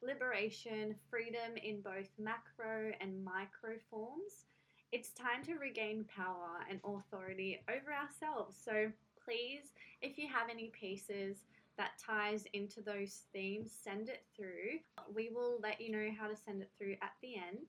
liberation, 0.00 0.94
freedom 1.10 1.56
in 1.60 1.80
both 1.80 2.08
macro 2.16 2.92
and 3.00 3.24
micro 3.24 3.74
forms. 3.90 4.46
It's 4.92 5.10
time 5.10 5.42
to 5.46 5.54
regain 5.54 6.04
power 6.04 6.60
and 6.70 6.78
authority 6.84 7.60
over 7.68 7.92
ourselves. 7.92 8.56
So, 8.64 8.92
please, 9.24 9.72
if 10.00 10.16
you 10.16 10.28
have 10.28 10.48
any 10.48 10.68
pieces 10.68 11.38
that 11.76 11.98
ties 11.98 12.44
into 12.52 12.82
those 12.82 13.22
themes, 13.32 13.72
send 13.82 14.08
it 14.10 14.22
through. 14.36 14.78
We 15.12 15.30
will 15.34 15.58
let 15.60 15.80
you 15.80 15.90
know 15.90 16.10
how 16.16 16.28
to 16.28 16.36
send 16.36 16.62
it 16.62 16.70
through 16.78 16.96
at 17.02 17.14
the 17.20 17.34
end. 17.34 17.66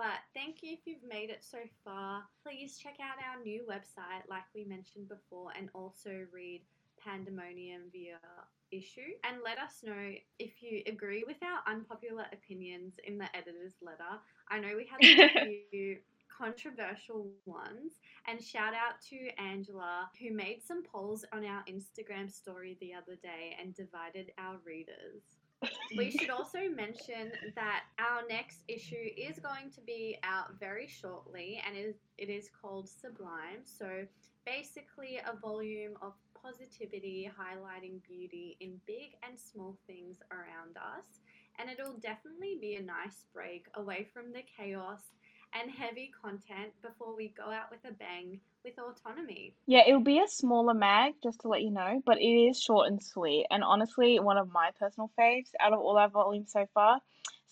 But 0.00 0.24
thank 0.32 0.62
you 0.62 0.72
if 0.72 0.86
you've 0.86 1.06
made 1.06 1.28
it 1.28 1.44
so 1.44 1.58
far. 1.84 2.22
Please 2.42 2.78
check 2.78 2.94
out 3.02 3.18
our 3.22 3.44
new 3.44 3.66
website, 3.68 4.24
like 4.30 4.44
we 4.54 4.64
mentioned 4.64 5.10
before, 5.10 5.50
and 5.54 5.68
also 5.74 6.24
read 6.32 6.62
Pandemonium 7.04 7.82
via 7.92 8.16
Issuu. 8.72 9.12
And 9.24 9.42
let 9.44 9.58
us 9.58 9.82
know 9.84 10.14
if 10.38 10.62
you 10.62 10.82
agree 10.86 11.22
with 11.26 11.36
our 11.42 11.70
unpopular 11.70 12.24
opinions 12.32 12.94
in 13.06 13.18
the 13.18 13.26
editor's 13.36 13.74
letter. 13.82 14.18
I 14.48 14.58
know 14.58 14.74
we 14.74 14.88
had 14.90 15.04
a 15.04 15.66
few 15.70 15.98
controversial 16.34 17.26
ones. 17.44 17.98
And 18.26 18.42
shout 18.42 18.72
out 18.72 19.02
to 19.10 19.28
Angela, 19.38 20.08
who 20.18 20.34
made 20.34 20.62
some 20.66 20.82
polls 20.82 21.26
on 21.30 21.44
our 21.44 21.62
Instagram 21.68 22.32
story 22.32 22.78
the 22.80 22.94
other 22.94 23.16
day 23.22 23.54
and 23.60 23.74
divided 23.74 24.32
our 24.38 24.56
readers. 24.64 25.39
We 25.96 26.10
should 26.18 26.30
also 26.30 26.60
mention 26.74 27.32
that 27.54 27.82
our 27.98 28.22
next 28.28 28.58
issue 28.68 29.10
is 29.16 29.38
going 29.38 29.70
to 29.74 29.80
be 29.80 30.18
out 30.22 30.58
very 30.58 30.86
shortly 30.86 31.62
and 31.66 31.76
it 31.76 31.80
is, 31.80 31.96
it 32.18 32.28
is 32.28 32.48
called 32.60 32.88
Sublime. 32.88 33.64
So, 33.64 34.06
basically, 34.46 35.18
a 35.18 35.36
volume 35.36 35.94
of 36.00 36.14
positivity 36.42 37.30
highlighting 37.30 38.02
beauty 38.08 38.56
in 38.60 38.80
big 38.86 39.16
and 39.26 39.38
small 39.38 39.76
things 39.86 40.18
around 40.30 40.76
us. 40.76 41.20
And 41.58 41.68
it'll 41.68 41.98
definitely 41.98 42.56
be 42.60 42.76
a 42.76 42.82
nice 42.82 43.26
break 43.34 43.66
away 43.74 44.08
from 44.14 44.32
the 44.32 44.42
chaos 44.56 45.00
and 45.52 45.70
heavy 45.70 46.10
content 46.22 46.72
before 46.80 47.14
we 47.14 47.34
go 47.36 47.50
out 47.50 47.70
with 47.70 47.84
a 47.84 47.92
bang 47.92 48.40
with 48.64 48.74
autonomy. 48.78 49.54
Yeah, 49.66 49.82
it'll 49.86 50.00
be 50.00 50.18
a 50.18 50.28
smaller 50.28 50.74
mag, 50.74 51.14
just 51.22 51.40
to 51.40 51.48
let 51.48 51.62
you 51.62 51.70
know, 51.70 52.02
but 52.04 52.18
it 52.18 52.24
is 52.24 52.60
short 52.60 52.88
and 52.88 53.02
sweet, 53.02 53.46
and 53.50 53.62
honestly, 53.62 54.18
one 54.20 54.36
of 54.36 54.50
my 54.52 54.70
personal 54.78 55.10
faves 55.18 55.50
out 55.60 55.72
of 55.72 55.80
all 55.80 55.96
our 55.96 56.08
volumes 56.08 56.52
so 56.52 56.66
far. 56.74 57.00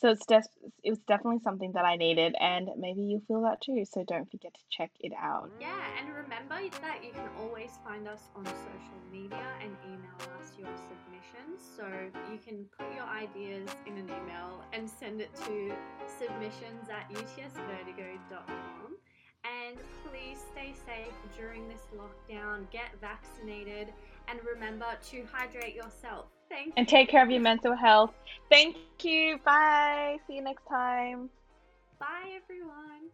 So 0.00 0.10
it's 0.10 0.24
def- 0.26 0.46
it 0.84 0.90
was 0.90 1.00
definitely 1.08 1.40
something 1.42 1.72
that 1.72 1.84
I 1.84 1.96
needed, 1.96 2.36
and 2.40 2.68
maybe 2.78 3.02
you'll 3.02 3.26
feel 3.26 3.42
that 3.42 3.60
too. 3.60 3.84
So 3.84 4.04
don't 4.06 4.30
forget 4.30 4.54
to 4.54 4.60
check 4.70 4.92
it 5.00 5.12
out. 5.12 5.50
Yeah, 5.60 5.74
and 5.98 6.14
remember 6.14 6.54
that 6.82 7.02
you 7.02 7.10
can 7.10 7.28
always 7.40 7.72
find 7.84 8.06
us 8.06 8.22
on 8.36 8.46
social 8.46 9.00
media 9.10 9.42
and 9.60 9.76
email 9.86 10.14
us 10.38 10.52
your 10.56 10.70
submissions. 10.86 11.58
So 11.76 11.84
you 12.30 12.38
can 12.38 12.64
put 12.78 12.86
your 12.94 13.06
ideas 13.10 13.68
in 13.86 13.98
an 13.98 14.06
email 14.06 14.62
and 14.72 14.88
send 14.88 15.20
it 15.20 15.34
to 15.34 15.74
submissions 16.06 16.88
at 16.90 17.10
utsvertigo.com. 17.10 18.98
And 19.44 19.76
please 20.04 20.38
stay 20.52 20.72
safe 20.86 21.14
during 21.36 21.68
this 21.68 21.86
lockdown, 21.96 22.70
get 22.70 22.98
vaccinated, 23.00 23.88
and 24.28 24.38
remember 24.44 24.86
to 25.10 25.24
hydrate 25.32 25.74
yourself. 25.74 26.26
Thank 26.48 26.74
And 26.76 26.86
you. 26.86 26.88
take 26.88 27.08
care 27.08 27.22
of 27.22 27.30
your 27.30 27.40
mental 27.42 27.74
health. 27.76 28.12
Thank 28.50 28.76
you. 28.78 29.16
Bye. 29.16 29.96
See 30.26 30.34
you 30.36 30.42
next 30.42 30.42
time. 30.48 31.08
Bye, 31.98 32.38
everyone. 32.42 33.07